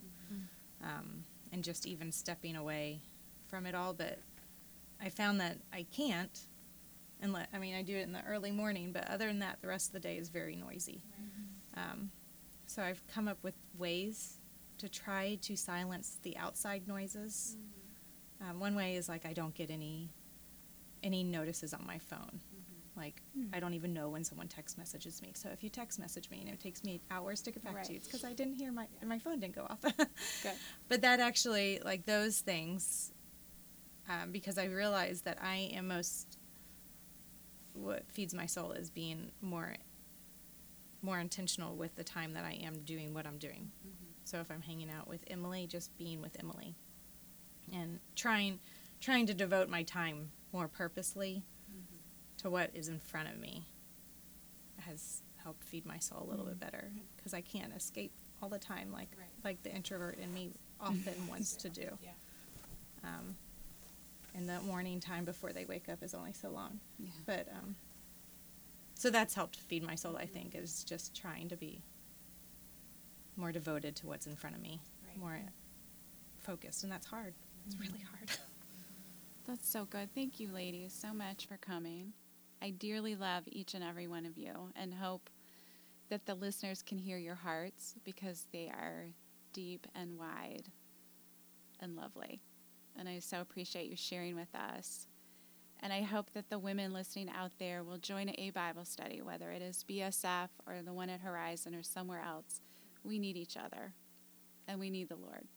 um, 0.83 1.23
and 1.51 1.63
just 1.63 1.85
even 1.85 2.11
stepping 2.11 2.55
away 2.55 3.01
from 3.47 3.65
it 3.65 3.75
all, 3.75 3.93
but 3.93 4.19
I 5.01 5.09
found 5.09 5.39
that 5.41 5.57
I 5.71 5.85
can't 5.91 6.39
and 7.21 7.33
let, 7.33 7.49
I 7.53 7.57
mean, 7.57 7.75
I 7.75 7.81
do 7.81 7.95
it 7.95 8.03
in 8.03 8.11
the 8.11 8.23
early 8.27 8.51
morning, 8.51 8.91
but 8.91 9.09
other 9.09 9.27
than 9.27 9.39
that, 9.39 9.61
the 9.61 9.67
rest 9.67 9.89
of 9.89 9.93
the 9.93 9.99
day 9.99 10.17
is 10.17 10.29
very 10.29 10.55
noisy. 10.55 11.01
Um, 11.75 12.11
so 12.67 12.83
I've 12.83 13.01
come 13.07 13.27
up 13.27 13.37
with 13.43 13.55
ways 13.77 14.37
to 14.77 14.89
try 14.89 15.39
to 15.41 15.55
silence 15.55 16.19
the 16.21 16.37
outside 16.37 16.87
noises. 16.87 17.57
Um, 18.41 18.59
one 18.59 18.75
way 18.75 18.95
is 18.95 19.09
like 19.09 19.25
I 19.25 19.33
don't 19.33 19.55
get 19.55 19.71
any 19.71 20.09
any 21.07 21.23
notices 21.23 21.73
on 21.73 21.83
my 21.87 21.97
phone. 21.97 22.39
Mm-hmm. 22.53 22.99
Like 22.99 23.21
hmm. 23.33 23.45
I 23.53 23.59
don't 23.59 23.73
even 23.73 23.93
know 23.93 24.09
when 24.09 24.23
someone 24.23 24.47
text 24.47 24.77
messages 24.77 25.21
me. 25.21 25.31
So 25.35 25.49
if 25.49 25.63
you 25.63 25.69
text 25.69 25.99
message 25.99 26.29
me 26.29 26.41
and 26.41 26.49
it 26.49 26.59
takes 26.59 26.83
me 26.83 27.01
hours 27.09 27.41
to 27.41 27.51
get 27.51 27.63
back 27.63 27.83
to 27.83 27.91
you, 27.91 27.97
it's 27.97 28.07
because 28.07 28.23
I 28.23 28.33
didn't 28.33 28.55
hear 28.55 28.71
my 28.71 28.87
my 29.03 29.17
phone 29.17 29.39
didn't 29.39 29.55
go 29.55 29.65
off. 29.69 29.81
Good. 29.81 30.53
but 30.89 31.01
that 31.01 31.19
actually 31.19 31.79
like 31.83 32.05
those 32.05 32.39
things 32.39 33.11
um, 34.09 34.31
because 34.31 34.57
i 34.57 34.65
realize 34.65 35.21
that 35.21 35.37
i 35.41 35.69
am 35.73 35.87
most 35.87 36.37
what 37.73 38.03
feeds 38.09 38.33
my 38.33 38.45
soul 38.45 38.71
is 38.71 38.89
being 38.89 39.31
more 39.41 39.75
more 41.01 41.19
intentional 41.19 41.75
with 41.75 41.95
the 41.95 42.03
time 42.03 42.33
that 42.33 42.45
i 42.45 42.53
am 42.63 42.79
doing 42.85 43.13
what 43.13 43.25
i'm 43.25 43.37
doing 43.37 43.71
mm-hmm. 43.85 44.05
so 44.23 44.39
if 44.39 44.49
i'm 44.49 44.61
hanging 44.61 44.89
out 44.89 45.07
with 45.07 45.23
emily 45.27 45.67
just 45.67 45.95
being 45.97 46.21
with 46.21 46.35
emily 46.39 46.75
and 47.73 47.99
trying 48.15 48.59
trying 48.99 49.25
to 49.25 49.33
devote 49.33 49.69
my 49.69 49.83
time 49.83 50.31
more 50.53 50.67
purposely 50.67 51.43
to 52.37 52.49
what 52.49 52.71
is 52.73 52.87
in 52.87 52.99
front 52.99 53.27
of 53.29 53.37
me 53.39 53.65
has 54.81 55.23
helped 55.43 55.63
feed 55.63 55.85
my 55.85 55.97
soul 55.97 56.23
a 56.27 56.29
little 56.29 56.45
bit 56.45 56.59
better 56.59 56.91
because 57.15 57.33
I 57.33 57.41
can't 57.41 57.73
escape 57.75 58.11
all 58.41 58.49
the 58.49 58.59
time 58.59 58.91
like 58.91 59.09
Right. 59.17 59.27
like 59.43 59.63
the 59.63 59.73
introvert 59.73 60.19
in 60.19 60.33
me 60.33 60.51
often 60.79 61.13
wants 61.29 61.55
to 61.57 61.69
do. 61.69 61.89
Yeah. 62.01 62.09
Um, 63.03 63.35
and 64.35 64.47
the 64.47 64.59
morning 64.61 64.99
time 64.99 65.25
before 65.25 65.51
they 65.51 65.65
wake 65.65 65.89
up 65.89 66.03
is 66.03 66.13
only 66.13 66.33
so 66.33 66.49
long. 66.49 66.79
Yeah. 66.99 67.09
But 67.25 67.47
um, 67.51 67.75
so 68.93 69.09
that's 69.09 69.33
helped 69.33 69.55
feed 69.55 69.83
my 69.83 69.95
soul. 69.95 70.15
I 70.17 70.25
think 70.27 70.53
is 70.55 70.83
just 70.83 71.15
trying 71.19 71.49
to 71.49 71.55
be 71.57 71.81
more 73.35 73.51
devoted 73.51 73.95
to 73.97 74.07
what's 74.07 74.27
in 74.27 74.35
front 74.35 74.55
of 74.55 74.61
me, 74.61 74.79
Right. 75.07 75.17
more 75.19 75.39
focused, 76.39 76.83
and 76.83 76.91
that's 76.91 77.05
hard. 77.07 77.33
It's 77.65 77.79
really 77.79 78.03
hard. 78.11 78.31
That's 79.47 79.69
so 79.69 79.85
good. 79.85 80.13
Thank 80.13 80.41
you, 80.41 80.51
ladies, 80.51 80.93
so 80.93 81.13
much 81.13 81.45
for 81.45 81.55
coming. 81.55 82.11
I 82.61 82.71
dearly 82.71 83.15
love 83.15 83.43
each 83.47 83.75
and 83.75 83.83
every 83.83 84.05
one 84.05 84.25
of 84.25 84.37
you 84.37 84.71
and 84.75 84.93
hope 84.93 85.29
that 86.09 86.25
the 86.25 86.35
listeners 86.35 86.81
can 86.81 86.97
hear 86.97 87.17
your 87.17 87.35
hearts 87.35 87.95
because 88.03 88.47
they 88.51 88.67
are 88.67 89.05
deep 89.53 89.87
and 89.95 90.17
wide 90.17 90.65
and 91.79 91.95
lovely. 91.95 92.41
And 92.99 93.07
I 93.07 93.19
so 93.19 93.39
appreciate 93.39 93.89
you 93.89 93.95
sharing 93.95 94.35
with 94.35 94.53
us. 94.53 95.07
And 95.79 95.93
I 95.93 96.01
hope 96.01 96.31
that 96.33 96.49
the 96.49 96.59
women 96.59 96.91
listening 96.91 97.29
out 97.29 97.51
there 97.57 97.85
will 97.85 97.99
join 97.99 98.31
a 98.37 98.49
Bible 98.49 98.83
study, 98.83 99.21
whether 99.21 99.51
it 99.51 99.61
is 99.61 99.85
BSF 99.89 100.49
or 100.65 100.81
the 100.83 100.93
one 100.93 101.09
at 101.09 101.21
Horizon 101.21 101.73
or 101.73 101.83
somewhere 101.83 102.21
else. 102.21 102.59
We 103.01 103.17
need 103.17 103.37
each 103.37 103.55
other 103.55 103.93
and 104.67 104.77
we 104.77 104.89
need 104.89 105.07
the 105.07 105.15
Lord. 105.15 105.47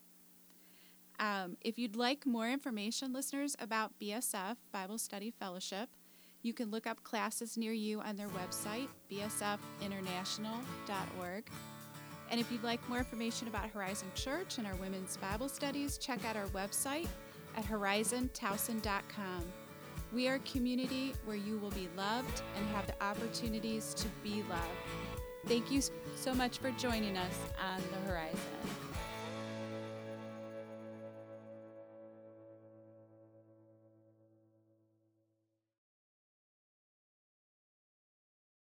Um, 1.20 1.56
if 1.60 1.78
you'd 1.78 1.94
like 1.96 2.24
more 2.24 2.48
information, 2.48 3.12
listeners, 3.12 3.54
about 3.60 3.92
BSF 4.00 4.56
Bible 4.72 4.96
Study 4.96 5.30
Fellowship, 5.30 5.90
you 6.42 6.54
can 6.54 6.70
look 6.70 6.86
up 6.86 7.02
classes 7.02 7.58
near 7.58 7.72
you 7.72 8.00
on 8.00 8.16
their 8.16 8.28
website, 8.28 8.88
bsfinternational.org. 9.12 11.50
And 12.30 12.40
if 12.40 12.50
you'd 12.50 12.62
like 12.62 12.88
more 12.88 12.96
information 12.98 13.48
about 13.48 13.68
Horizon 13.68 14.08
Church 14.14 14.56
and 14.56 14.66
our 14.66 14.76
women's 14.76 15.18
Bible 15.18 15.50
studies, 15.50 15.98
check 15.98 16.24
out 16.24 16.36
our 16.36 16.46
website 16.46 17.08
at 17.54 17.66
horizontowson.com. 17.66 19.44
We 20.14 20.26
are 20.28 20.36
a 20.36 20.40
community 20.40 21.12
where 21.26 21.36
you 21.36 21.58
will 21.58 21.72
be 21.72 21.90
loved 21.96 22.40
and 22.56 22.66
have 22.68 22.86
the 22.86 22.94
opportunities 23.04 23.92
to 23.94 24.08
be 24.22 24.42
loved. 24.48 24.70
Thank 25.46 25.70
you 25.70 25.82
so 26.16 26.32
much 26.32 26.56
for 26.58 26.70
joining 26.72 27.18
us 27.18 27.34
on 27.62 27.82
the 27.92 27.98
Horizon. 28.10 28.89